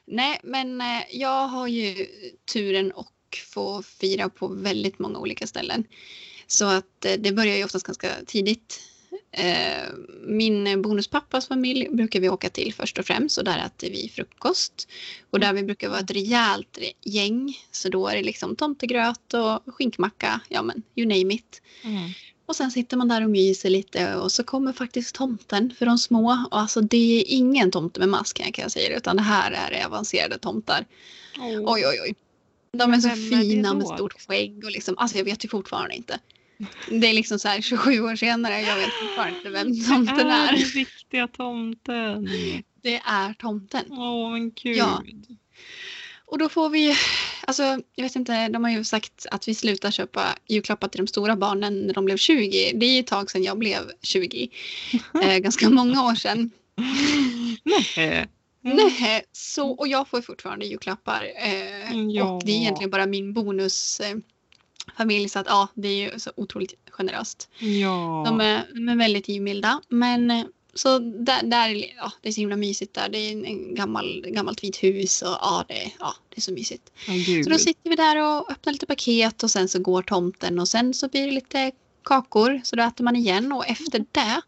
Nej, 0.06 0.40
men 0.44 0.82
eh, 0.82 1.04
jag 1.12 1.48
har 1.48 1.68
ju 1.68 2.08
turen 2.54 2.94
att 2.96 3.38
få 3.54 3.84
fira 3.84 4.30
på 4.30 4.48
väldigt 4.48 5.00
många 5.00 5.20
olika 5.20 5.48
ställen. 5.48 5.84
Så 6.48 6.66
att 6.66 7.06
eh, 7.06 7.14
det 7.20 7.32
börjar 7.32 7.58
ju 7.58 7.64
oftast 7.64 7.86
ganska 7.86 8.10
tidigt. 8.26 8.82
Eh, 9.32 9.94
Min 10.28 10.82
bonuspappas 10.82 11.48
familj 11.48 11.90
brukar 11.90 12.20
vi 12.20 12.30
åka 12.30 12.50
till 12.50 12.74
först 12.74 13.00
och 13.00 13.06
främst 13.06 13.38
och 13.38 13.44
där 13.44 13.66
äter 13.66 13.90
vi 13.90 14.12
frukost. 14.16 14.88
Och 15.30 15.40
där 15.40 15.54
vi 15.54 15.64
brukar 15.64 15.90
vara 15.90 16.00
ett 16.00 16.12
rejält 16.12 16.80
gäng. 17.02 17.58
Så 17.72 17.90
då 17.90 18.08
är 18.08 18.16
det 18.16 18.24
liksom 18.24 18.56
tomtegröt 18.56 19.34
och 19.34 19.76
skinkmacka, 19.76 20.42
ja 20.50 20.62
men 20.62 20.84
you 20.96 21.08
name 21.08 21.34
it. 21.34 21.62
Mm. 21.84 22.10
Och 22.46 22.56
sen 22.56 22.72
sitter 22.72 22.98
man 22.98 23.08
där 23.08 23.24
och 23.24 23.30
myser 23.30 23.70
lite 23.70 24.16
och 24.16 24.32
så 24.32 24.44
kommer 24.44 24.74
faktiskt 24.74 25.16
tomten 25.16 25.74
för 25.78 25.86
de 25.86 25.98
små. 25.98 26.48
Och 26.52 26.60
alltså 26.60 26.82
det 26.82 27.22
är 27.22 27.24
ingen 27.28 27.72
tomte 27.72 28.00
med 28.00 28.10
mask 28.10 28.38
kan 28.38 28.64
jag 28.64 28.72
säga 28.72 28.98
utan 28.98 29.16
det 29.16 29.22
här 29.22 29.52
är 29.72 29.86
avancerade 29.86 30.38
tomtar. 30.38 30.86
Oj 31.40 31.86
oj 31.88 32.00
oj. 32.04 32.16
De 32.72 32.94
är 32.94 33.00
så 33.00 33.10
fina 33.10 33.74
med 33.74 33.88
stort 33.88 34.22
skägg 34.28 34.64
och 34.64 34.72
liksom, 34.72 34.98
alltså 34.98 35.18
jag 35.18 35.26
vet 35.26 35.46
ju 35.46 35.50
fortfarande 35.50 35.96
inte. 35.96 36.20
Det 36.90 37.08
är 37.08 37.14
liksom 37.14 37.40
så 37.40 37.48
här 37.48 37.62
27 37.62 38.00
år 38.02 38.16
senare, 38.16 38.62
jag 38.62 38.76
vet 38.76 38.94
fortfarande 38.94 39.38
inte 39.38 39.50
vem 39.50 39.84
tomten 39.90 40.28
är 40.30 40.48
är. 40.48 40.52
den 40.52 40.66
riktiga 40.66 41.28
tomten. 41.28 42.30
Det 42.82 42.96
är 43.06 43.34
tomten. 43.34 43.86
Åh 43.92 44.32
men 44.32 44.52
gud. 44.52 44.78
Ja. 44.78 45.04
Och 46.28 46.38
då 46.38 46.50
får 46.50 46.70
vi, 46.70 46.96
alltså 47.48 47.64
jag 47.96 48.04
vet 48.04 48.16
inte, 48.16 48.48
de 48.48 48.64
har 48.64 48.72
ju 48.72 48.84
sagt 48.84 49.26
att 49.32 49.48
vi 49.48 49.56
slutar 49.56 49.92
köpa 49.92 50.36
julklappar 50.48 50.88
till 50.88 50.98
de 51.06 51.08
stora 51.08 51.36
barnen 51.36 51.80
när 51.80 51.94
de 51.94 52.06
blev 52.06 52.18
20. 52.18 52.72
Det 52.76 52.86
är 52.86 52.94
ju 52.94 53.00
ett 53.00 53.08
tag 53.08 53.32
sedan 53.32 53.44
jag 53.44 53.58
blev 53.58 53.92
20. 54.02 54.50
Eh, 55.24 55.38
ganska 55.38 55.70
många 55.70 56.04
år 56.04 56.16
sedan. 56.16 56.52
Nej. 57.64 58.28
Nej, 58.62 59.24
så, 59.32 59.70
och 59.72 59.88
jag 59.88 60.08
får 60.08 60.22
fortfarande 60.22 60.66
julklappar. 60.66 61.24
Eh, 61.44 61.92
Mm, 61.92 62.10
Ja. 62.10 62.32
Och 62.32 62.46
det 62.46 62.52
är 62.52 62.56
egentligen 62.56 62.90
bara 62.90 63.06
min 63.06 63.34
bonus 63.34 64.00
eh, 64.00 64.16
familj 64.98 65.30
så 65.30 65.40
att 65.40 65.46
ja, 65.50 65.68
det 65.74 65.88
är 65.88 66.14
ju 66.14 66.20
så 66.20 66.32
otroligt 66.36 66.74
generöst. 66.92 67.50
Ja. 67.60 68.24
De 68.28 68.42
är, 68.42 68.68
de 68.74 68.90
är 68.90 68.96
väldigt 68.96 69.28
givmilda. 69.30 69.82
Men 69.90 70.32
eh, 70.32 70.44
så 70.74 71.00
där, 71.00 71.44
där 71.44 71.70
är- 71.70 71.94
ja, 71.98 72.12
det 72.22 72.28
är 72.30 72.34
så 72.34 72.42
himla 72.42 72.56
mysigt 72.56 72.94
där. 72.94 73.10
Det 73.10 73.18
är 73.18 73.32
en, 73.32 73.46
en 73.46 73.76
gammal, 73.76 74.26
gammalt 74.28 74.64
vit 74.64 74.84
hus 74.84 75.22
och 75.22 75.28
ja 75.42 75.66
det, 75.68 75.92
ja, 76.00 76.16
det 76.30 76.38
är 76.38 76.42
så 76.42 76.52
mysigt. 76.54 76.92
Gud. 77.26 77.44
Så 77.44 77.50
då 77.52 77.58
sitter 77.58 77.90
vi 77.90 77.96
där 77.96 78.18
och 78.18 78.52
öppnar 78.52 78.74
lite 78.74 78.86
paket 78.86 79.44
och 79.44 79.52
sen 79.52 79.70
så 79.70 79.80
går 79.80 80.02
tomten 80.02 80.60
och 80.60 80.68
sen 80.68 80.94
så 80.94 81.08
blir 81.08 81.26
det 81.26 81.32
lite 81.32 81.72
kakor 82.04 82.62
så 82.64 82.76
då 82.76 82.84
äter 82.84 83.04
man 83.04 83.16
igen 83.16 83.52
och 83.52 83.68
efter 83.68 84.06
det 84.12 84.42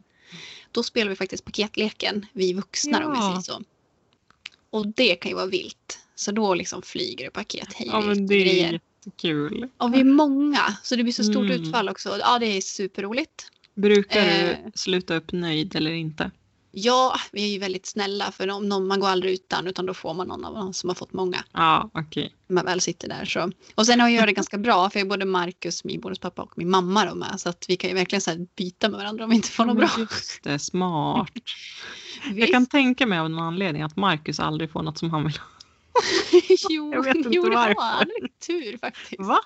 då 0.71 0.83
spelar 0.83 1.09
vi 1.09 1.15
faktiskt 1.15 1.45
paketleken, 1.45 2.25
vi 2.33 2.53
vuxna 2.53 3.05
om 3.05 3.11
vi 3.11 3.17
Ja. 3.19 3.29
säger 3.29 3.57
så. 3.57 3.63
Och 4.69 4.87
det 4.87 5.15
kan 5.15 5.29
ju 5.31 5.35
vara 5.35 5.45
vilt. 5.45 5.99
Så 6.15 6.31
då 6.31 6.53
liksom 6.53 6.81
flyger 6.81 7.25
det 7.25 7.31
paket 7.31 7.73
hej 7.73 7.87
Ja 7.91 8.01
men 8.01 8.27
det 8.27 8.35
är 8.35 8.39
grejer. 8.45 8.79
Jättekul. 9.07 9.69
Och 9.77 9.93
vi 9.93 9.99
är 9.99 10.03
många 10.03 10.59
så 10.83 10.95
det 10.95 11.03
blir 11.03 11.13
så 11.13 11.23
stort 11.23 11.45
Mm. 11.45 11.51
utfall 11.61 11.89
också. 11.89 12.17
Ja 12.19 12.39
det 12.39 12.45
är 12.45 12.61
superroligt. 12.61 13.47
Brukar 13.75 14.19
Eh. 14.25 14.55
du 14.65 14.71
sluta 14.75 15.15
upp 15.15 15.31
nöjd 15.31 15.75
eller 15.75 15.91
inte? 15.91 16.31
Ja, 16.71 17.15
vi 17.31 17.43
är 17.43 17.47
ju 17.47 17.59
väldigt 17.59 17.85
snälla 17.85 18.31
för 18.31 18.49
om 18.51 18.69
någon, 18.69 18.87
man 18.87 18.99
går 18.99 19.07
aldrig 19.07 19.33
utan 19.33 19.67
utan 19.67 19.85
då 19.85 19.93
får 19.93 20.13
man 20.13 20.27
någon 20.27 20.45
av 20.45 20.53
dem 20.53 20.73
som 20.73 20.89
har 20.89 20.95
fått 20.95 21.13
många. 21.13 21.37
Ja 21.53 21.89
okej. 21.93 22.33
när 22.47 22.53
man 22.53 22.65
väl 22.65 22.81
sitter 22.81 23.07
där. 23.09 23.25
Så. 23.25 23.51
Och 23.75 23.85
sen 23.85 23.99
har 23.99 24.09
jag 24.09 24.27
det 24.27 24.33
ganska 24.33 24.57
bra 24.57 24.89
för 24.89 24.99
jag 24.99 25.05
är 25.05 25.09
både 25.09 25.25
Marcus, 25.25 25.83
min 25.83 26.01
bonuspappa 26.01 26.41
och 26.41 26.51
min 26.55 26.69
mamma 26.69 27.05
då 27.05 27.15
med. 27.15 27.39
Så 27.39 27.49
att 27.49 27.65
vi 27.67 27.75
kan 27.75 27.89
ju 27.89 27.95
verkligen 27.95 28.21
så 28.21 28.47
byta 28.57 28.89
med 28.89 28.97
varandra 28.99 29.23
om 29.23 29.29
vi 29.29 29.35
inte 29.35 29.49
får 29.49 29.65
något 29.65 29.77
bra. 29.77 29.89
Just 29.97 30.43
det, 30.43 30.59
smart. 30.59 31.29
Jag 32.35 32.49
kan 32.49 32.65
tänka 32.65 33.05
mig 33.05 33.19
av 33.19 33.29
någon 33.29 33.43
anledning 33.43 33.81
att 33.81 33.95
Marcus 33.95 34.39
aldrig 34.39 34.71
får 34.71 34.83
något 34.83 34.97
som 34.97 35.09
han 35.11 35.23
vill 35.23 35.37
ha. 35.37 35.45
jo, 36.69 36.93
jag 36.93 37.03
vet 37.03 37.15
inte 37.15 37.29
jo, 37.31 37.43
det 37.49 37.55
har 37.57 37.67
varför. 37.67 37.81
han. 37.81 38.07
lite 38.21 38.47
tur 38.47 38.77
faktiskt. 38.77 39.19
Va? 39.21 39.39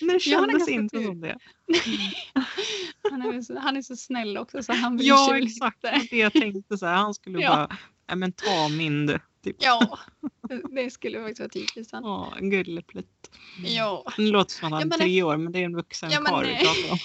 Det 0.00 0.26
Ja, 0.26 0.38
han 0.38 0.50
är 0.50 0.52
kändes 0.52 0.68
inte 0.68 0.96
tur. 0.98 1.04
som 1.04 1.20
det. 1.20 1.38
Han 3.10 3.22
är, 3.22 3.42
så, 3.42 3.58
han 3.58 3.76
är 3.76 3.82
så 3.82 3.96
snäll 3.96 4.38
också 4.38 4.62
så 4.62 4.72
han 4.72 4.96
bryr 4.96 5.08
Ja 5.08 5.28
sig 5.30 5.42
exakt, 5.42 5.82
lite. 5.84 6.06
det 6.10 6.16
jag 6.16 6.32
tänkte 6.32 6.78
så 6.78 6.86
här, 6.86 6.94
han 6.94 7.14
skulle 7.14 7.40
Ja. 7.40 7.50
bara, 7.50 7.76
nej 8.08 8.16
men 8.16 8.32
ta 8.32 8.68
min 8.68 9.06
du. 9.06 9.18
Typ. 9.44 9.56
Ja, 9.58 9.98
det 10.70 10.90
skulle 10.90 11.18
faktiskt 11.20 11.40
vara 11.40 11.48
typiskt. 11.48 11.92
han. 11.92 12.04
Åh, 12.04 12.34
en 12.38 12.50
gulleplutt. 12.50 13.30
Ja, 13.64 14.04
Det 14.16 14.22
låter 14.22 14.52
som 14.54 14.66
att 14.66 14.72
han 14.72 14.80
Ja, 14.80 14.84
är 14.86 14.88
men- 14.88 14.98
tre 14.98 15.22
år 15.22 15.36
men 15.36 15.52
det 15.52 15.58
är 15.58 15.64
en 15.64 15.76
vuxen 15.76 16.10
Ja, 16.10 16.20
men 16.20 16.32
karl 16.32 16.46
vi 16.46 16.56
pratar 16.56 16.92
om. 16.92 16.98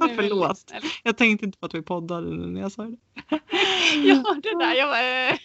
väldigt 0.00 0.16
Förlåt. 0.16 0.58
snäll. 0.58 0.82
Jag 1.02 1.16
tänkte 1.16 1.46
inte 1.46 1.58
på 1.58 1.66
att 1.66 1.74
vi 1.74 1.82
poddade 1.82 2.30
nu 2.36 2.46
när 2.46 2.60
jag 2.60 2.72
sa 2.72 2.82
det. 2.82 2.96
Ja, 4.04 4.36
det 4.42 4.58
där. 4.58 4.74
Jag 4.74 4.88
bara, 4.88 5.28
eh. 5.28 5.38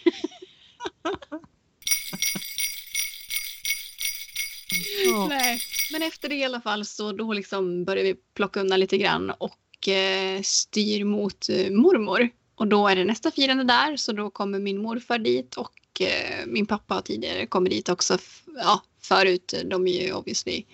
Ja. 5.04 5.26
Nej, 5.28 5.60
men 5.92 6.02
efter 6.02 6.28
det 6.28 6.34
i 6.34 6.44
alla 6.44 6.60
fall 6.60 6.84
så 6.84 7.12
då 7.12 7.32
liksom 7.32 7.84
börjar 7.84 8.04
vi 8.04 8.14
plocka 8.34 8.60
undan 8.60 8.80
lite 8.80 8.98
grann 8.98 9.30
och 9.30 9.88
eh, 9.88 10.42
styr 10.42 11.04
mot 11.04 11.48
eh, 11.48 11.70
mormor. 11.70 12.28
Och 12.54 12.66
då 12.66 12.88
är 12.88 12.96
det 12.96 13.04
nästa 13.04 13.30
firande 13.30 13.64
där 13.64 13.96
så 13.96 14.12
då 14.12 14.30
kommer 14.30 14.58
min 14.58 14.82
morfar 14.82 15.18
dit 15.18 15.56
och 15.56 16.00
eh, 16.00 16.46
min 16.46 16.66
pappa 16.66 16.94
har 16.94 17.02
tidigare 17.02 17.46
kommit 17.46 17.72
dit 17.72 17.88
också. 17.88 18.18
Ja, 18.56 18.82
förut, 19.02 19.54
de 19.64 19.86
är 19.86 20.02
ju 20.02 20.12
obviously 20.12 20.64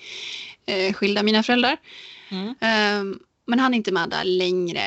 eh, 0.66 0.92
skilda 0.92 1.22
mina 1.22 1.42
föräldrar. 1.42 1.76
Mm. 2.30 2.54
Ehm, 2.60 3.18
men 3.46 3.58
han 3.58 3.74
är 3.74 3.76
inte 3.76 3.92
med 3.92 4.10
där 4.10 4.24
längre. 4.24 4.82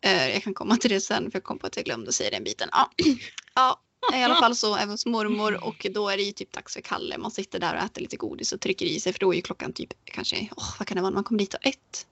Eh, 0.00 0.28
jag 0.28 0.42
kan 0.42 0.54
komma 0.54 0.76
till 0.76 0.90
det 0.90 1.00
sen 1.00 1.30
för 1.30 1.36
jag 1.36 1.44
kom 1.44 1.58
på 1.58 1.66
att 1.66 1.76
jag 1.76 1.84
glömde 1.84 2.12
säga 2.12 2.30
den 2.30 2.44
biten. 2.44 2.68
Ja, 2.72 2.90
ja 3.54 3.80
i 4.12 4.22
alla 4.22 4.34
fall 4.34 4.56
så 4.56 4.76
vi 4.76 4.84
hos 4.84 5.06
mormor 5.06 5.64
och 5.64 5.86
då 5.90 6.08
är 6.08 6.16
det 6.16 6.22
ju 6.22 6.32
typ 6.32 6.52
dags 6.52 6.74
för 6.74 6.80
Kalle. 6.80 7.18
Man 7.18 7.30
sitter 7.30 7.58
där 7.58 7.74
och 7.76 7.82
äter 7.82 8.02
lite 8.02 8.16
godis 8.16 8.52
och 8.52 8.60
trycker 8.60 8.86
i 8.86 9.00
sig 9.00 9.12
för 9.12 9.20
då 9.20 9.32
är 9.32 9.36
ju 9.36 9.42
klockan 9.42 9.72
typ 9.72 9.92
kanske, 10.04 10.48
åh 10.56 10.74
vad 10.78 10.88
kan 10.88 10.96
det 10.96 11.00
vara 11.02 11.10
när 11.10 11.14
man 11.14 11.24
kommer 11.24 11.38
dit 11.38 11.54
och 11.54 11.66
ett? 11.66 12.06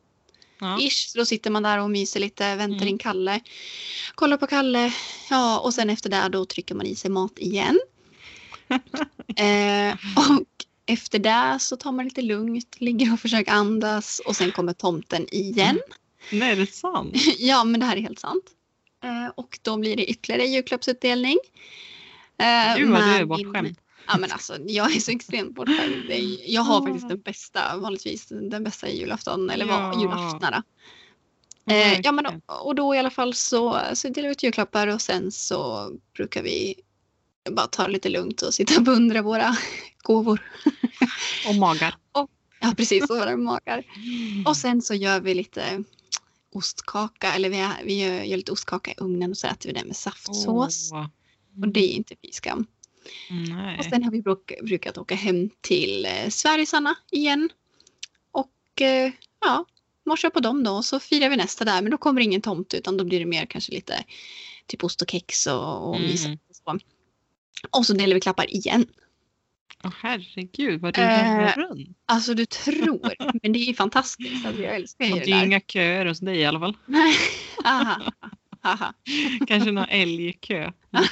Ja. 0.58 0.78
Ish, 0.80 1.08
så 1.08 1.18
då 1.18 1.26
sitter 1.26 1.50
man 1.50 1.62
där 1.62 1.78
och 1.78 1.90
myser 1.90 2.20
lite, 2.20 2.56
väntar 2.56 2.76
Mm. 2.76 2.88
in 2.88 2.98
Kalle. 2.98 3.40
Kollar 4.14 4.36
på 4.36 4.46
Kalle, 4.46 4.92
ja 5.30 5.58
och 5.60 5.74
sen 5.74 5.90
efter 5.90 6.10
det 6.10 6.28
då 6.28 6.44
trycker 6.44 6.74
man 6.74 6.86
i 6.86 6.94
sig 6.94 7.10
mat 7.10 7.38
igen. 7.38 7.80
eh, 9.36 9.92
och 10.16 10.46
efter 10.86 11.18
det 11.18 11.58
så 11.60 11.76
tar 11.76 11.92
man 11.92 12.04
lite 12.04 12.22
lugnt, 12.22 12.76
ligger 12.80 13.12
och 13.12 13.20
försöker 13.20 13.52
andas 13.52 14.20
och 14.26 14.36
sen 14.36 14.52
kommer 14.52 14.72
tomten 14.72 15.26
igen. 15.34 15.80
Nej, 16.32 16.52
är 16.52 16.56
det 16.56 16.74
sant? 16.74 17.14
ja, 17.38 17.64
men 17.64 17.80
det 17.80 17.86
här 17.86 17.96
är 17.96 18.00
helt 18.00 18.18
sant. 18.18 18.44
Eh, 19.02 19.28
och 19.34 19.58
då 19.62 19.76
blir 19.76 19.96
det 19.96 20.04
ytterligare 20.10 20.44
julklappsuppdelning. 20.46 21.38
Eh, 22.38 22.76
Gud 22.76 22.90
vad 22.90 23.00
du 23.00 23.04
är 23.10 23.18
min- 23.18 23.28
bortskämd. 23.28 23.76
Ja 24.06 24.18
men 24.18 24.32
alltså 24.32 24.56
jag 24.66 24.96
är 24.96 25.00
så 25.00 25.10
extremt 25.10 25.54
bortskämd. 25.54 26.04
Jag 26.46 26.62
har 26.62 26.86
faktiskt 26.86 27.08
den 27.08 27.20
bästa, 27.20 27.76
vanligtvis 27.76 28.26
den 28.28 28.64
bästa 28.64 28.90
julafton 28.90 29.50
eller 29.50 29.66
Ja. 29.66 30.00
julaftnarna. 30.00 30.62
Eh, 31.70 32.00
ja 32.00 32.12
men 32.12 32.26
och, 32.26 32.66
och 32.66 32.74
då 32.74 32.94
i 32.94 32.98
alla 32.98 33.10
fall 33.10 33.34
så, 33.34 33.80
så 33.94 34.08
delar 34.08 34.28
vi 34.28 34.32
ut 34.32 34.42
julklappar 34.42 34.86
och 34.88 35.00
sen 35.02 35.32
så 35.32 35.90
brukar 36.16 36.42
vi 36.42 36.74
bara 37.50 37.66
ta 37.66 37.86
det 37.86 37.92
lite 37.92 38.08
lugnt 38.08 38.42
och 38.42 38.54
sitta 38.54 38.76
och 38.76 38.82
beundra 38.82 39.22
våra 39.22 39.56
gåvor. 40.02 40.40
Och 41.48 41.54
magar. 41.54 41.94
Ja 42.60 42.74
precis, 42.76 43.10
och 43.10 43.16
våra 43.16 43.36
magar. 43.36 43.84
Och 44.46 44.56
sen 44.56 44.82
så 44.82 44.94
gör 44.94 45.20
vi 45.20 45.34
lite 45.34 45.84
ostkaka, 46.52 47.34
eller 47.34 47.50
vi, 47.50 47.68
vi 47.84 48.04
gör, 48.04 48.22
gör 48.22 48.36
lite 48.36 48.52
ostkaka 48.52 48.90
i 48.90 48.94
ugnen 48.98 49.30
och 49.30 49.36
så 49.36 49.46
äter 49.46 49.68
vi 49.68 49.72
det 49.72 49.84
med 49.84 49.96
saftsås. 49.96 50.90
Åh. 50.92 51.06
Och 51.62 51.68
det 51.68 51.80
är 51.80 51.96
inte 51.96 52.16
fy 52.22 52.32
skam. 52.32 52.66
Nej. 53.30 53.78
Och 53.78 53.84
sen 53.84 54.02
har 54.04 54.10
vi 54.10 54.22
bruk, 54.22 54.52
brukat 54.62 54.98
åka 54.98 55.14
hem 55.14 55.50
till 55.60 56.04
eh, 56.06 56.28
Sverigesarna 56.28 56.94
igen. 57.10 57.50
Och 58.30 58.82
eh, 58.82 59.12
ja, 59.40 59.64
morsa 60.06 60.30
på 60.30 60.40
dem 60.40 60.64
då 60.64 60.72
och 60.72 60.84
så 60.84 61.00
firar 61.00 61.28
vi 61.30 61.36
nästa 61.36 61.64
där. 61.64 61.82
Men 61.82 61.90
då 61.90 61.98
kommer 61.98 62.20
ingen 62.20 62.42
tomte 62.42 62.76
utan 62.76 62.96
då 62.96 63.04
blir 63.04 63.18
det 63.20 63.26
mer 63.26 63.46
kanske 63.46 63.72
lite 63.72 64.04
typ 64.66 64.84
ost 64.84 65.02
och 65.02 65.10
kex 65.10 65.46
och, 65.46 65.88
och 65.88 65.96
Mm. 65.96 66.16
så. 66.16 66.78
Och 67.70 67.86
så 67.86 67.92
delar 67.92 68.14
vi 68.14 68.20
klappar 68.20 68.54
igen. 68.54 68.86
Åh 69.84 69.92
herregud 70.02 70.80
vad 70.80 70.94
du 70.94 71.00
Eh, 71.00 71.56
runt. 71.56 71.88
Alltså 72.06 72.34
du 72.34 72.46
tror, 72.46 73.14
men 73.42 73.52
det 73.52 73.58
är 73.58 73.64
ju 73.66 73.74
fantastiskt. 73.74 74.46
Alltså, 74.46 74.62
jag 74.62 74.74
älskar 74.76 75.04
ju 75.04 75.12
det 75.12 75.18
det 75.24 75.30
är 75.30 75.36
där. 75.38 75.44
inga 75.44 75.60
köer 75.60 76.06
hos 76.06 76.20
dig 76.20 76.36
i 76.38 76.44
alla 76.44 76.60
fall. 76.60 76.76
Nej, 76.86 77.14
aha, 77.64 78.00
aha. 78.64 78.92
Kanske 79.48 79.72
någon 79.72 79.88
älgkö. 79.88 80.70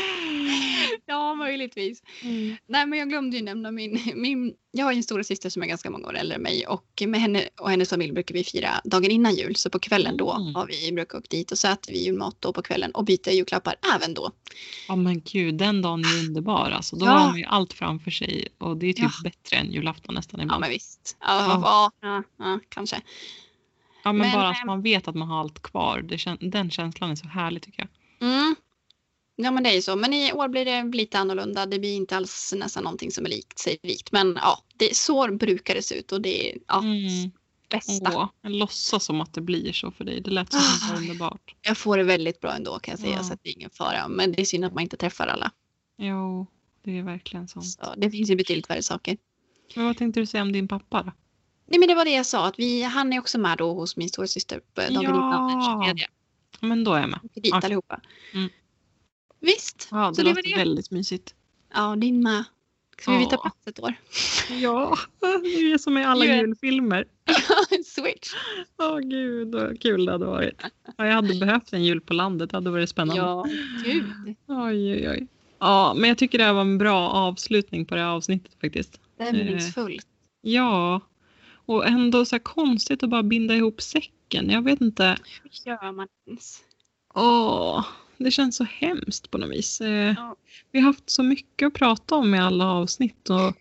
Ja, 1.05 1.36
möjligtvis. 1.36 2.03
Mm. 2.23 2.55
Nej, 2.67 2.86
men 2.86 2.99
jag 2.99 3.09
glömde 3.09 3.38
ju 3.38 3.43
nämna 3.43 3.71
min, 3.71 3.99
min... 4.15 4.53
Jag 4.71 4.86
har 4.86 4.91
ju 4.91 4.97
en 4.97 5.03
stora 5.03 5.23
syster 5.23 5.49
som 5.49 5.61
är 5.63 5.67
ganska 5.67 5.89
många 5.89 6.07
år 6.07 6.17
äldre 6.17 6.36
än 6.36 6.41
mig 6.41 6.67
och 6.67 7.03
med 7.07 7.21
henne 7.21 7.49
och 7.59 7.69
hennes 7.69 7.89
familj 7.89 8.11
brukar 8.13 8.36
vi 8.36 8.43
fira 8.43 8.69
dagen 8.84 9.11
innan 9.11 9.36
jul. 9.36 9.55
Så 9.55 9.69
på 9.69 9.79
kvällen 9.79 10.17
då 10.17 10.34
Mm. 10.34 10.55
har 10.55 10.67
vi 10.67 10.91
brukar 10.91 11.17
åka 11.17 11.27
dit 11.29 11.51
och 11.51 11.57
så 11.57 11.67
äter 11.67 11.93
vi 11.93 12.05
julmat 12.05 12.36
då 12.39 12.53
på 12.53 12.61
kvällen 12.61 12.91
och 12.91 13.05
byter 13.05 13.29
julklappar 13.29 13.75
även 13.95 14.13
då. 14.13 14.32
Ja 14.88 14.95
men 14.95 15.21
gud, 15.21 15.55
den 15.55 15.82
dagen 15.82 16.05
är 16.05 16.19
underbar 16.27 16.71
alltså. 16.71 16.95
Då 16.95 17.05
Ja. 17.05 17.11
har 17.11 17.27
man 17.29 17.38
ju 17.38 17.45
allt 17.45 17.73
framför 17.73 18.11
sig 18.11 18.47
och 18.57 18.77
det 18.77 18.88
är 18.88 18.93
typ 18.93 19.03
Ja. 19.03 19.11
bättre 19.23 19.55
än 19.57 19.71
julafton 19.71 20.15
nästan 20.15 20.39
Ja, 20.39 20.43
ibland. 20.43 20.61
men 20.61 20.69
visst. 20.69 21.17
Ja, 21.19 21.61
ja. 21.63 21.91
ja, 22.01 22.23
ja 22.38 22.59
kanske. 22.69 23.01
Ja 24.03 24.11
men, 24.13 24.17
men, 24.17 24.32
bara 24.32 24.49
att 24.49 24.61
ehm, 24.61 24.67
man 24.67 24.82
vet 24.82 25.07
att 25.07 25.15
man 25.15 25.27
har 25.27 25.39
allt 25.39 25.61
kvar. 25.61 26.01
Det, 26.01 26.38
den 26.51 26.71
känslan 26.71 27.11
är 27.11 27.15
så 27.15 27.27
härlig 27.27 27.61
tycker 27.61 27.79
jag. 28.19 28.29
Mm. 28.29 28.55
Ja, 29.43 29.51
men 29.51 29.63
det 29.63 29.69
är 29.69 29.73
ju 29.75 29.81
så. 29.81 29.95
Men 29.95 30.13
i 30.13 30.33
år 30.33 30.47
blir 30.47 30.65
det 30.65 30.83
lite 30.83 31.19
annorlunda. 31.19 31.65
Det 31.65 31.79
blir 31.79 31.95
inte 31.95 32.17
alls 32.17 32.53
nästan 32.57 32.83
någonting 32.83 33.11
som 33.11 33.25
är 33.25 33.29
likt 33.29 33.59
sig 33.59 33.77
likt. 33.83 34.11
Men 34.11 34.37
ja, 34.41 34.63
det, 34.77 34.95
så 34.95 35.31
brukar 35.35 35.75
det 35.75 35.81
se 35.81 35.95
ut 35.95 36.11
och 36.11 36.21
det 36.21 36.51
är 36.51 36.57
ja, 36.67 36.79
Mm. 36.79 37.31
bästa. 37.69 38.11
Åh, 38.17 38.29
jag 38.41 38.51
låtsas 38.51 39.03
som 39.05 39.21
att 39.21 39.33
det 39.33 39.41
blir 39.41 39.73
så 39.73 39.91
för 39.91 40.03
dig. 40.03 40.21
Det 40.21 40.31
lät 40.31 40.51
så 40.53 40.57
himla 40.59 40.95
Aj. 40.95 41.01
underbart. 41.09 41.55
Jag 41.61 41.77
får 41.77 41.97
det 41.97 42.03
väldigt 42.03 42.39
bra 42.39 42.53
ändå 42.55 42.79
kan 42.79 42.91
jag 42.91 42.99
säga 42.99 43.13
Ja. 43.15 43.23
så 43.23 43.33
att 43.33 43.39
det 43.43 43.49
är 43.49 43.53
ingen 43.53 43.69
fara. 43.69 44.07
Men 44.07 44.31
det 44.31 44.41
är 44.41 44.45
synd 44.45 44.65
att 44.65 44.73
man 44.73 44.83
inte 44.83 44.97
träffar 44.97 45.27
alla. 45.27 45.51
Jo, 45.97 46.47
det 46.83 46.97
är 46.97 47.03
verkligen 47.03 47.47
så. 47.47 47.61
Så 47.61 47.93
det 47.97 48.11
finns 48.11 48.29
ju 48.29 48.35
betydligt 48.35 48.69
värre 48.69 48.83
saker. 48.83 49.17
Men 49.75 49.85
vad 49.85 49.97
tänkte 49.97 50.19
du 50.19 50.25
säga 50.25 50.41
om 50.43 50.51
din 50.51 50.67
pappa 50.67 51.03
då? 51.03 51.11
Nej 51.67 51.79
men 51.79 51.87
det 51.89 51.95
var 51.95 52.05
det 52.05 52.11
jag 52.11 52.25
sa 52.25 52.47
att 52.47 52.59
vi, 52.59 52.83
han 52.83 53.13
är 53.13 53.19
också 53.19 53.39
med 53.39 53.57
då 53.57 53.73
hos 53.73 53.97
min 53.97 54.09
storasyster 54.09 54.59
på 54.73 54.81
dagen 54.81 54.93
Ja. 54.93 54.99
innan 55.09 55.47
den 55.81 55.93
23. 55.95 56.07
Men 56.59 56.83
då 56.83 56.93
är 56.93 56.99
jag 56.99 57.09
med. 57.09 57.19
Åker 57.23 57.41
dit 57.41 57.53
Okej. 57.53 57.65
allihopa. 57.65 58.01
Mm. 58.33 58.49
Visst. 59.41 59.87
Ja, 59.91 60.13
Så 60.13 60.21
det 60.21 60.29
det 60.29 60.33
var 60.33 60.35
låter 60.35 60.49
det. 60.49 60.55
väldigt 60.57 60.91
mysigt. 60.91 61.35
Ja, 61.73 61.95
din 61.95 62.23
med. 62.23 62.43
Ska 63.01 63.11
vi 63.11 63.17
byta 63.25 63.37
plats 63.37 63.57
ett 63.67 63.79
år? 63.79 63.93
Ja, 64.61 64.97
det 65.19 65.27
är 65.71 65.77
som 65.77 65.97
i 65.97 66.03
alla 66.03 66.25
julfilmer. 66.25 67.05
Switch. 67.85 68.33
Åh 68.77 68.99
gud 68.99 69.51
vad 69.55 69.81
kul 69.81 70.05
det 70.05 70.11
hade 70.11 70.25
varit. 70.25 70.61
Ja, 70.97 71.05
jag 71.05 71.13
hade 71.13 71.35
behövt 71.39 71.73
en 71.73 71.83
jul 71.83 72.01
på 72.01 72.13
landet, 72.13 72.49
det 72.49 72.57
hade 72.57 72.69
varit 72.69 72.89
spännande. 72.89 73.21
Ja, 73.21 73.45
gud. 73.85 74.05
Oj, 74.47 74.91
oj, 74.93 75.09
oj. 75.09 75.27
Ja, 75.59 75.93
men 75.97 76.07
jag 76.09 76.17
tycker 76.17 76.37
det 76.37 76.43
här 76.43 76.53
var 76.53 76.61
en 76.61 76.77
bra 76.77 77.09
avslutning 77.09 77.85
på 77.85 77.95
det 77.95 78.01
här 78.01 78.07
avsnittet 78.09 78.51
faktiskt. 78.61 78.99
Stämningsfullt. 79.15 80.07
Ja, 80.41 81.01
och 81.65 81.87
ändå 81.87 82.25
så 82.25 82.39
konstigt 82.39 83.03
att 83.03 83.09
bara 83.09 83.23
binda 83.23 83.55
ihop 83.55 83.81
säcken. 83.81 84.49
Jag 84.49 84.61
vet 84.63 84.81
inte. 84.81 85.17
Hur 85.43 85.51
gör 85.71 85.91
man 85.91 86.07
ens? 86.27 86.59
Åh, 87.13 87.85
det 88.24 88.32
känns 88.32 88.55
så 88.55 88.63
hemskt 88.63 89.32
på 89.32 89.38
något 89.38 89.51
vis. 89.51 89.82
Eh, 89.82 90.13
Ja. 90.17 90.36
Vi 90.72 90.80
har 90.80 90.86
haft 90.86 91.09
så 91.09 91.24
mycket 91.24 91.65
att 91.67 91.74
prata 91.74 92.15
om 92.15 92.36
i 92.36 92.39
alla 92.39 92.65
avsnitt 92.72 93.30
och 93.30 93.53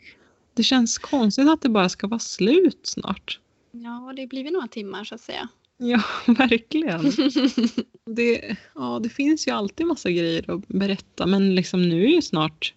det 0.55 0.63
känns 0.63 0.99
konstigt 0.99 1.49
att 1.49 1.63
det 1.63 1.69
bara 1.69 1.89
ska 1.89 2.07
vara 2.07 2.19
slut 2.19 2.81
snart. 2.83 3.41
Ja, 3.73 4.13
det 4.17 4.27
blir 4.27 4.51
några 4.51 4.69
timmar 4.69 5.05
så 5.05 5.15
att 5.15 5.21
säga. 5.21 5.49
Ja, 5.79 6.03
verkligen. 6.33 7.13
Det, 8.17 8.57
ja, 8.75 9.01
det 9.03 9.09
finns 9.09 9.49
ju 9.49 9.53
alltid 9.53 9.87
massa 9.87 10.11
grejer 10.11 10.51
att 10.51 10.69
berätta 10.69 11.27
men 11.27 11.55
liksom 11.55 11.89
nu 11.89 12.05
är 12.05 12.09
ju 12.09 12.23
snart 12.23 12.75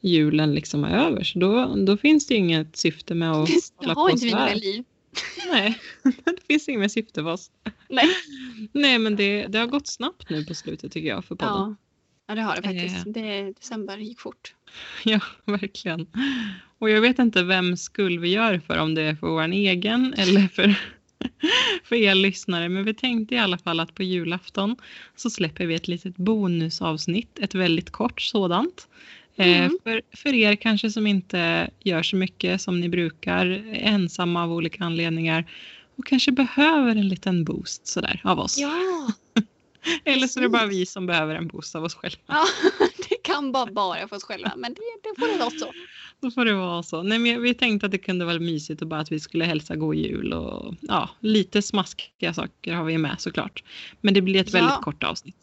julen 0.00 0.54
liksom 0.54 0.84
över 0.84 1.24
så 1.24 1.38
då, 1.38 1.74
då 1.76 1.96
finns 1.96 2.26
det 2.26 2.34
ju 2.34 2.40
inget 2.40 2.76
syfte 2.76 3.14
med 3.14 3.32
att 3.32 3.48
hålla 3.76 3.94
har 3.94 4.06
på 4.08 4.10
inte 4.10 4.24
vi 4.24 4.30
så 4.30 4.36
här. 4.36 4.44
några 4.44 4.54
liv. 4.58 4.84
Nej, 5.52 5.78
det 6.24 6.46
finns 6.48 6.68
inget 6.68 6.92
syfte 6.92 7.22
för 7.22 7.32
oss. 7.32 7.50
Nej. 7.88 8.08
Nej 8.72 8.98
men 8.98 9.16
det, 9.16 9.46
det 9.46 9.58
har 9.58 9.66
gått 9.66 9.86
snabbt 9.86 10.30
nu 10.30 10.44
på 10.44 10.54
slutet 10.54 10.92
tycker 10.92 11.08
jag 11.08 11.24
för 11.24 11.34
podden. 11.34 11.54
Ja. 11.54 11.76
ja, 12.28 12.34
det 12.34 12.40
har 12.40 12.56
det 12.56 12.62
faktiskt. 12.62 13.06
Eh. 13.06 13.12
Det, 13.12 13.42
december 13.42 13.96
gick 13.96 14.20
fort. 14.20 14.54
Ja, 15.04 15.20
verkligen. 15.44 16.06
Och 16.78 16.90
jag 16.90 17.00
vet 17.00 17.18
inte 17.18 17.42
vem 17.42 17.76
skull 17.76 18.18
vi 18.18 18.28
gör 18.28 18.58
för, 18.66 18.78
om 18.78 18.94
det 18.94 19.02
är 19.02 19.14
för 19.14 19.26
vår 19.26 19.42
egen 19.52 20.14
eller 20.16 20.48
för, 20.52 20.74
för 21.84 21.96
er 21.96 22.14
lyssnare. 22.14 22.68
Men 22.68 22.84
vi 22.84 22.94
tänkte 22.94 23.34
i 23.34 23.38
alla 23.38 23.58
fall 23.58 23.80
att 23.80 23.94
på 23.94 24.02
julafton 24.02 24.76
så 25.16 25.30
släpper 25.30 25.66
vi 25.66 25.74
ett 25.74 25.88
litet 25.88 26.16
bonusavsnitt, 26.16 27.38
ett 27.38 27.54
väldigt 27.54 27.90
kort 27.90 28.20
sådant. 28.20 28.88
Eh, 29.36 29.60
Mm. 29.60 29.78
för, 29.82 30.02
för 30.16 30.34
er 30.34 30.56
kanske 30.56 30.90
som 30.90 31.06
inte 31.06 31.70
gör 31.80 32.02
så 32.02 32.16
mycket 32.16 32.60
som 32.60 32.80
ni 32.80 32.88
brukar, 32.88 33.46
ensamma 33.74 34.42
av 34.42 34.52
olika 34.52 34.84
anledningar 34.84 35.44
och 35.96 36.06
kanske 36.06 36.32
behöver 36.32 36.90
en 36.90 37.08
liten 37.08 37.44
boost 37.44 37.86
sådär 37.86 38.20
av 38.24 38.38
oss. 38.38 38.58
Ja, 38.58 38.72
eller 40.04 40.26
så 40.26 40.38
är 40.40 40.42
det 40.42 40.48
bara 40.48 40.66
vi 40.66 40.86
som 40.86 41.06
behöver 41.06 41.34
en 41.34 41.48
boost 41.48 41.74
av 41.74 41.84
oss 41.84 41.94
själva. 41.94 42.18
ja 42.26 42.44
det 43.08 43.14
kan 43.22 43.52
bara 43.52 43.70
vara 43.70 44.08
för 44.08 44.16
oss 44.16 44.24
själva. 44.24 44.52
Men 44.56 44.74
det, 44.74 44.80
det 45.02 45.20
får 45.20 45.32
det 45.32 45.38
vara 45.38 45.50
så. 45.50 45.72
Då 46.20 46.30
får 46.30 46.44
det 46.44 46.54
vara 46.54 46.82
så. 46.82 47.02
Nej, 47.02 47.18
men 47.18 47.42
vi 47.42 47.54
tänkte 47.54 47.86
att 47.86 47.92
det 47.92 47.98
kunde 47.98 48.24
vara 48.24 48.38
mysigt 48.38 48.82
och 48.82 48.88
bara 48.88 49.00
att 49.00 49.12
vi 49.12 49.20
skulle 49.20 49.44
hälsa 49.44 49.76
god 49.76 49.94
jul 49.94 50.32
och 50.32 50.74
ja, 50.80 51.10
lite 51.20 51.62
smaskiga 51.62 52.34
saker 52.34 52.72
har 52.74 52.84
vi 52.84 52.98
med 52.98 53.16
såklart. 53.18 53.62
Men 54.00 54.14
det 54.14 54.22
blir 54.22 54.40
ett 54.40 54.52
Ja. 54.52 54.60
väldigt 54.60 54.80
kort 54.80 55.02
avsnitt. 55.02 55.36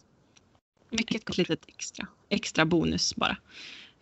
Mycket 0.90 1.16
Ett 1.16 1.26
kort. 1.26 1.38
litet 1.38 1.60
extra, 1.68 2.08
extra 2.30 2.66
bonus 2.66 3.16
bara. 3.16 3.38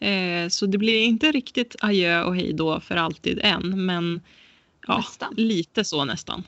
Eh, 0.07 0.47
så 0.49 0.65
det 0.65 0.77
blir 0.77 1.03
inte 1.03 1.31
riktigt 1.31 1.75
adjö 1.79 2.23
och 2.23 2.35
hej 2.35 2.53
då 2.53 2.79
för 2.79 2.95
alltid 2.95 3.39
än, 3.43 3.85
men 3.85 4.21
ja, 4.87 4.97
Nästan. 4.97 5.33
lite 5.37 5.83
så 5.83 6.05
nästan. 6.05 6.43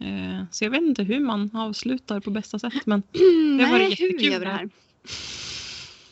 Eh, 0.00 0.44
så 0.50 0.64
jag 0.64 0.70
vet 0.70 0.82
inte 0.82 1.02
hur 1.02 1.20
man 1.20 1.50
avslutar 1.56 2.20
på 2.20 2.30
bästa 2.30 2.58
sätt, 2.58 2.86
men 2.86 3.02
Mm, 3.14 3.58
Det 3.58 3.64
var 3.64 3.78
nej, 3.78 3.90
jättekul 3.90 4.18
hur 4.20 4.30
gör 4.30 4.38
vi 4.38 4.44
det 4.44 4.50
här? 4.50 4.70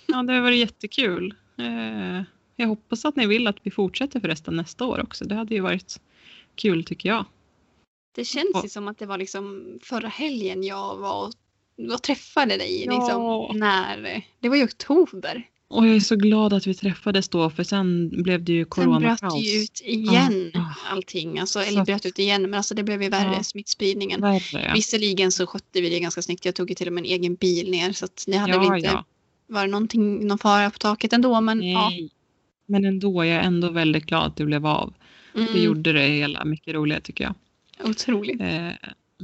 ja, 0.06 0.22
det 0.22 0.32
har 0.32 0.40
varit 0.40 0.58
jättekul. 0.58 1.34
Eh, 1.58 2.22
jag 2.56 2.68
hoppas 2.68 3.04
att 3.04 3.16
ni 3.16 3.26
vill 3.26 3.46
att 3.46 3.56
vi 3.62 3.70
fortsätter 3.70 4.20
förresten 4.20 4.56
nästa 4.56 4.84
år 4.84 5.00
också. 5.02 5.24
Det 5.24 5.34
hade 5.34 5.54
ju 5.54 5.60
varit 5.60 6.00
kul 6.54 6.84
tycker 6.84 7.08
jag. 7.08 7.24
Det 8.14 8.24
känns 8.24 8.50
Ja. 8.54 8.62
ju 8.62 8.68
som 8.68 8.88
att 8.88 8.98
det 8.98 9.06
var 9.06 9.18
liksom 9.18 9.64
förra 9.82 10.08
helgen 10.08 10.62
jag 10.64 10.96
var 10.96 11.26
och, 11.26 11.32
och 11.94 12.02
träffade 12.02 12.56
dig. 12.56 12.84
Ja. 12.84 12.92
Liksom, 12.98 13.58
när, 13.58 14.24
det 14.40 14.48
var 14.48 14.56
i 14.56 14.64
oktober. 14.64 15.48
Och 15.72 15.86
jag 15.86 15.96
är 15.96 16.00
så 16.00 16.16
glad 16.16 16.52
att 16.52 16.66
vi 16.66 16.74
träffades 16.74 17.28
då 17.28 17.50
för 17.50 17.62
sen 17.64 18.08
blev 18.22 18.44
det 18.44 18.52
ju 18.52 18.64
Sen 18.64 18.68
bröt 18.68 18.70
coronakaos. 18.70 19.34
det 19.34 19.40
ju 19.40 19.62
ut 19.62 19.80
igen 19.84 20.50
Ja. 20.54 20.74
allting. 20.90 21.38
Alltså, 21.38 21.58
Så 21.58 21.64
eller 21.64 21.84
bröt 21.84 22.06
ut 22.06 22.18
igen 22.18 22.42
men 22.42 22.54
alltså 22.54 22.74
det 22.74 22.82
blev 22.82 23.02
ju 23.02 23.08
värre 23.08 23.34
Ja. 23.36 23.42
smittspridningen. 23.42 24.20
Värre 24.20 24.62
ja. 24.66 24.72
Visserligen 24.74 25.32
så 25.32 25.46
skötte 25.46 25.80
vi 25.80 25.90
det 25.90 26.00
ganska 26.00 26.22
snyggt. 26.22 26.44
Jag 26.44 26.54
tog 26.54 26.68
ju 26.70 26.74
till 26.74 26.86
och 26.86 26.92
med 26.92 27.04
en 27.04 27.10
egen 27.10 27.34
bil 27.34 27.70
ner 27.70 27.92
så 27.92 28.04
att 28.04 28.24
det 28.26 28.36
hade 28.36 28.58
väl 28.58 28.66
Ja, 28.66 28.76
inte 28.76 28.88
ja. 28.88 29.04
varit 29.46 29.70
någonting, 29.70 30.26
någon 30.26 30.38
fara 30.38 30.70
på 30.70 30.78
taket 30.78 31.12
ändå. 31.12 31.40
Men 31.40 31.62
ja. 31.70 31.88
Nej. 31.90 32.10
Men 32.66 32.84
ändå, 32.84 33.24
jag 33.24 33.36
är 33.36 33.40
ändå 33.40 33.70
väldigt 33.70 34.06
glad 34.06 34.26
att 34.26 34.36
det 34.36 34.44
blev 34.44 34.66
av. 34.66 34.94
Det 35.34 35.40
Mm, 35.40 35.62
gjorde 35.62 35.92
det 35.92 36.02
hela 36.08 36.44
mycket 36.44 36.74
roligare 36.74 37.00
tycker 37.00 37.24
jag. 37.24 37.34
Otroligt. 37.90 38.40
Eh, 38.40 38.68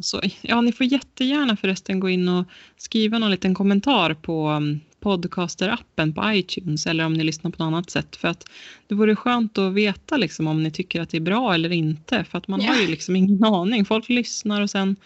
så, 0.01 0.21
ja, 0.41 0.61
ni 0.61 0.73
får 0.73 0.87
jättegärna 0.87 1.57
förresten 1.57 2.01
gå 2.01 2.09
in 2.09 2.29
och 2.29 2.45
skriva 2.77 3.19
någon 3.19 3.31
liten 3.31 3.55
kommentar 3.55 4.15
på 4.15 4.49
um, 4.51 4.81
podcaster-appen 5.01 6.15
på 6.15 6.33
iTunes 6.33 6.87
eller 6.87 7.05
om 7.07 7.13
ni 7.15 7.25
lyssnar 7.25 7.51
på 7.51 7.63
något 7.65 7.67
annat 7.73 7.91
sätt. 7.91 8.17
För 8.17 8.29
att 8.29 8.45
det 8.89 8.95
vore 8.95 9.17
skönt 9.17 9.59
att 9.59 9.73
veta 9.75 10.17
liksom, 10.17 10.47
om 10.47 10.63
ni 10.63 10.71
tycker 10.71 11.01
att 11.01 11.11
det 11.11 11.17
är 11.17 11.21
bra 11.21 11.55
eller 11.55 11.73
inte. 11.73 12.25
För 12.25 12.39
att 12.39 12.49
man 12.49 12.61
Ja. 12.61 12.73
har 12.73 12.81
ju 12.81 12.87
liksom 12.87 13.17
ingen 13.17 13.45
aning. 13.45 13.85
Folk 13.85 14.09
lyssnar 14.09 14.63
och 14.63 14.71
sen 14.71 14.97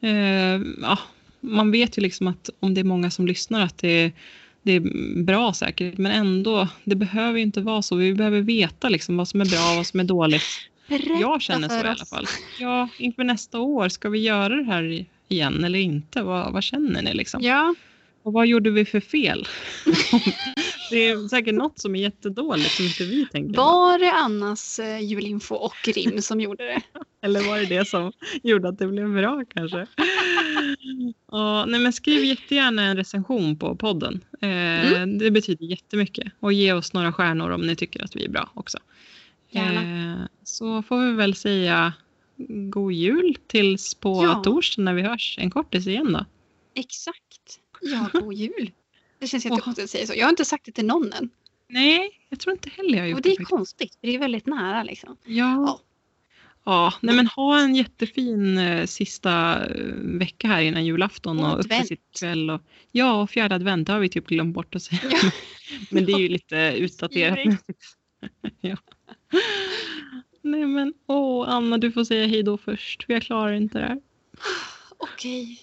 eh, 0.00 0.60
ja, 0.82 0.98
man 1.40 1.70
vet 1.70 1.98
ju 1.98 2.02
liksom 2.02 2.26
att 2.28 2.50
om 2.60 2.74
det 2.74 2.80
är 2.80 2.84
många 2.84 3.10
som 3.10 3.26
lyssnar 3.26 3.60
att 3.60 3.78
det, 3.78 4.12
det 4.62 4.72
är 4.72 4.80
bra 5.24 5.52
säkert. 5.52 5.98
Men 5.98 6.12
ändå, 6.12 6.68
det 6.84 6.96
behöver 6.96 7.38
ju 7.38 7.42
inte 7.44 7.60
vara 7.60 7.82
så. 7.82 7.96
Vi 7.96 8.14
behöver 8.14 8.40
veta 8.40 8.88
liksom 8.88 9.16
vad 9.16 9.28
som 9.28 9.40
är 9.40 9.44
bra 9.44 9.70
och 9.70 9.76
vad 9.76 9.86
som 9.86 10.00
är 10.00 10.04
dåligt. 10.04 10.42
Berätta 10.88 11.12
Jag 11.20 11.42
känner 11.42 11.68
så 11.68 11.74
i 11.74 11.88
alla 11.88 12.04
fall. 12.04 12.26
Ja, 12.60 12.88
inför 12.98 13.24
nästa 13.24 13.58
år, 13.60 13.88
ska 13.88 14.08
vi 14.08 14.18
göra 14.18 14.56
det 14.56 14.64
här 14.64 15.04
igen 15.28 15.64
eller 15.64 15.78
inte? 15.78 16.22
Vad, 16.22 16.52
vad 16.52 16.62
känner 16.62 17.02
ni 17.02 17.14
liksom? 17.14 17.42
Ja, 17.42 17.74
Och 18.26 18.32
vad 18.32 18.46
gjorde 18.46 18.70
vi 18.70 18.84
för 18.84 19.00
fel? 19.00 19.46
Det 20.90 20.96
är 21.08 21.28
säkert 21.28 21.54
något 21.54 21.78
som 21.80 21.96
är 21.96 22.00
jättedåligt 22.00 22.70
som 22.70 22.84
inte 22.84 23.04
vi 23.04 23.26
tänker. 23.26 23.56
Var 23.56 23.98
det 23.98 24.12
Annas 24.12 24.78
eh, 24.78 25.00
julinfo 25.00 25.54
och 25.54 25.74
rim 25.94 26.22
som 26.22 26.40
gjorde 26.40 26.64
det? 26.64 26.82
Eller 27.26 27.40
var 27.40 27.58
det 27.58 27.66
det 27.66 27.84
som 27.88 28.12
gjorde 28.42 28.68
att 28.68 28.78
det 28.78 28.86
blev 28.86 29.12
bra 29.14 29.44
kanske? 29.54 29.86
Ja, 31.32 31.64
nej 31.66 31.80
men 31.80 31.92
skriv 31.92 32.24
jättegärna 32.24 32.82
en 32.82 32.96
recension 32.96 33.58
på 33.58 33.76
podden. 33.76 34.20
Eh, 34.40 35.06
Det 35.18 35.30
betyder 35.30 35.66
jättemycket. 35.66 36.32
Och 36.40 36.52
ge 36.52 36.72
oss 36.72 36.92
några 36.92 37.12
stjärnor 37.12 37.50
om 37.50 37.60
ni 37.60 37.76
tycker 37.76 38.04
att 38.04 38.16
vi 38.16 38.24
är 38.24 38.28
bra 38.28 38.50
också. 38.54 38.78
Gärna. 39.50 40.12
Eh, 40.12 40.20
så 40.44 40.82
får 40.82 41.06
vi 41.06 41.12
väl 41.12 41.34
säga 41.34 41.92
god 42.70 42.92
jul 42.92 43.36
tills 43.46 43.94
på 43.94 44.24
Ja. 44.24 44.34
torsdag 44.44 44.82
när 44.82 44.94
vi 44.94 45.02
hörs 45.02 45.36
en 45.40 45.50
kortis 45.50 45.86
igen 45.86 46.12
då. 46.12 46.24
Exakt. 46.74 47.60
Ja, 47.80 48.10
god 48.12 48.34
jul. 48.34 48.70
Det 49.18 49.26
känns 49.26 49.44
jättekonstigt 49.44 49.84
att 49.84 49.90
säga 49.90 50.06
så. 50.06 50.14
Jag 50.16 50.26
har 50.26 50.30
inte 50.30 50.44
sagt 50.44 50.64
det 50.64 50.72
till 50.72 50.86
någon 50.86 51.12
än. 51.12 51.30
Nej, 51.68 52.10
jag 52.28 52.40
tror 52.40 52.52
inte 52.52 52.70
heller 52.70 52.98
jag 52.98 53.04
har 53.04 53.08
gjort 53.08 53.16
Och 53.16 53.22
det 53.22 53.30
är 53.30 53.44
konstigt, 53.44 53.96
för 54.00 54.06
det 54.06 54.14
är 54.14 54.18
väldigt 54.18 54.46
nära 54.46 54.82
liksom. 54.82 55.16
Ja. 55.24 55.64
Ja. 55.66 55.80
Ja, 56.68 56.94
nej 57.00 57.16
men 57.16 57.26
ha 57.26 57.60
en 57.60 57.74
jättefin 57.74 58.58
eh, 58.58 58.86
sista 58.86 59.64
eh, 59.66 59.84
vecka 59.96 60.48
här 60.48 60.60
innan 60.60 60.84
julafton 60.84 61.44
Och 61.44 61.52
och 61.52 61.60
uppesittkväll. 61.60 62.50
Och, 62.50 62.60
ja, 62.92 63.22
och 63.22 63.30
fjärde 63.30 63.54
advent 63.54 63.86
det 63.86 63.92
har 63.92 64.00
vi 64.00 64.08
typ 64.08 64.26
glömt 64.26 64.54
bort 64.54 64.74
att 64.74 64.82
säga. 64.82 65.00
Ja. 65.10 65.30
Men 65.90 66.06
det 66.06 66.12
är 66.12 66.18
ju 66.18 66.28
lite 66.28 66.56
utdaterat 66.76 67.38
ja. 68.60 68.76
Nej 70.42 70.66
men, 70.66 70.94
åh 71.06 71.48
Anna 71.48 71.78
du 71.78 71.92
får 71.92 72.04
säga 72.04 72.26
hej 72.26 72.42
då 72.42 72.58
först. 72.58 73.04
för 73.04 73.12
Jag 73.12 73.22
klarar 73.22 73.52
inte 73.52 73.78
det 73.78 73.86
här. 73.86 74.00
Okej. 74.98 75.60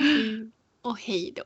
Jul 0.00 0.50
och 0.82 0.98
hej 0.98 1.32
då. 1.36 1.42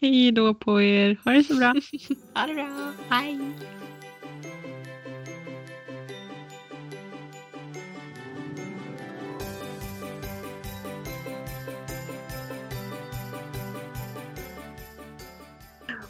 Hej 0.00 0.32
då 0.32 0.54
på 0.54 0.82
er. 0.82 1.20
Ha 1.24 1.32
det 1.32 1.44
så 1.44 1.54
bra. 1.54 1.74
Ha 2.34 2.46
det 2.46 2.54
bra. 2.54 2.92
Hej. 3.08 3.38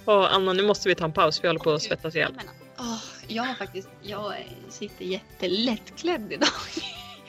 Och 0.05 0.35
Anna 0.35 0.53
nu 0.53 0.63
måste 0.63 0.89
vi 0.89 0.95
ta 0.95 1.05
en 1.05 1.13
paus. 1.13 1.45
Vi 1.45 1.49
håller 1.49 1.61
på 1.61 1.73
att 1.73 1.83
svettas 1.83 2.15
ihjäl. 2.17 2.41
Åh, 2.79 2.99
jag 3.27 3.59
faktiskt, 3.59 3.89
jag 4.03 4.35
sitter 4.69 5.05
jättelättklädd 5.05 6.33
idag. 6.33 6.49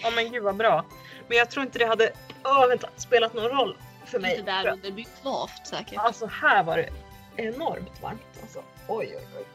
Ja 0.01 0.11
men 0.15 0.31
gud 0.31 0.43
vad 0.43 0.55
bra. 0.55 0.85
Men 1.27 1.37
jag 1.37 1.51
tror 1.51 1.65
inte 1.65 1.79
det 1.79 1.85
hade 1.85 2.11
åh, 2.43 2.67
vänta, 2.67 2.89
spelat 2.97 3.33
någon 3.33 3.49
roll 3.49 3.75
för 4.09 4.19
mig. 4.19 4.31
Lite 4.37 4.51
där 4.51 4.67
under, 4.71 4.89
det 4.89 4.91
blir 4.91 5.07
kvavt 5.21 5.67
säkert. 5.67 5.97
Alltså 5.97 6.25
här 6.25 6.63
var 6.63 6.77
det 6.77 6.89
enormt 7.35 8.01
varmt. 8.01 8.21
Alltså, 8.41 8.59
oj 8.87 9.15
oj 9.17 9.27
oj. 9.37 9.45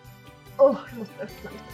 Åh, 0.58 0.76
jag 0.90 0.98
måste 0.98 1.14
öppna 1.14 1.50
lite. 1.50 1.64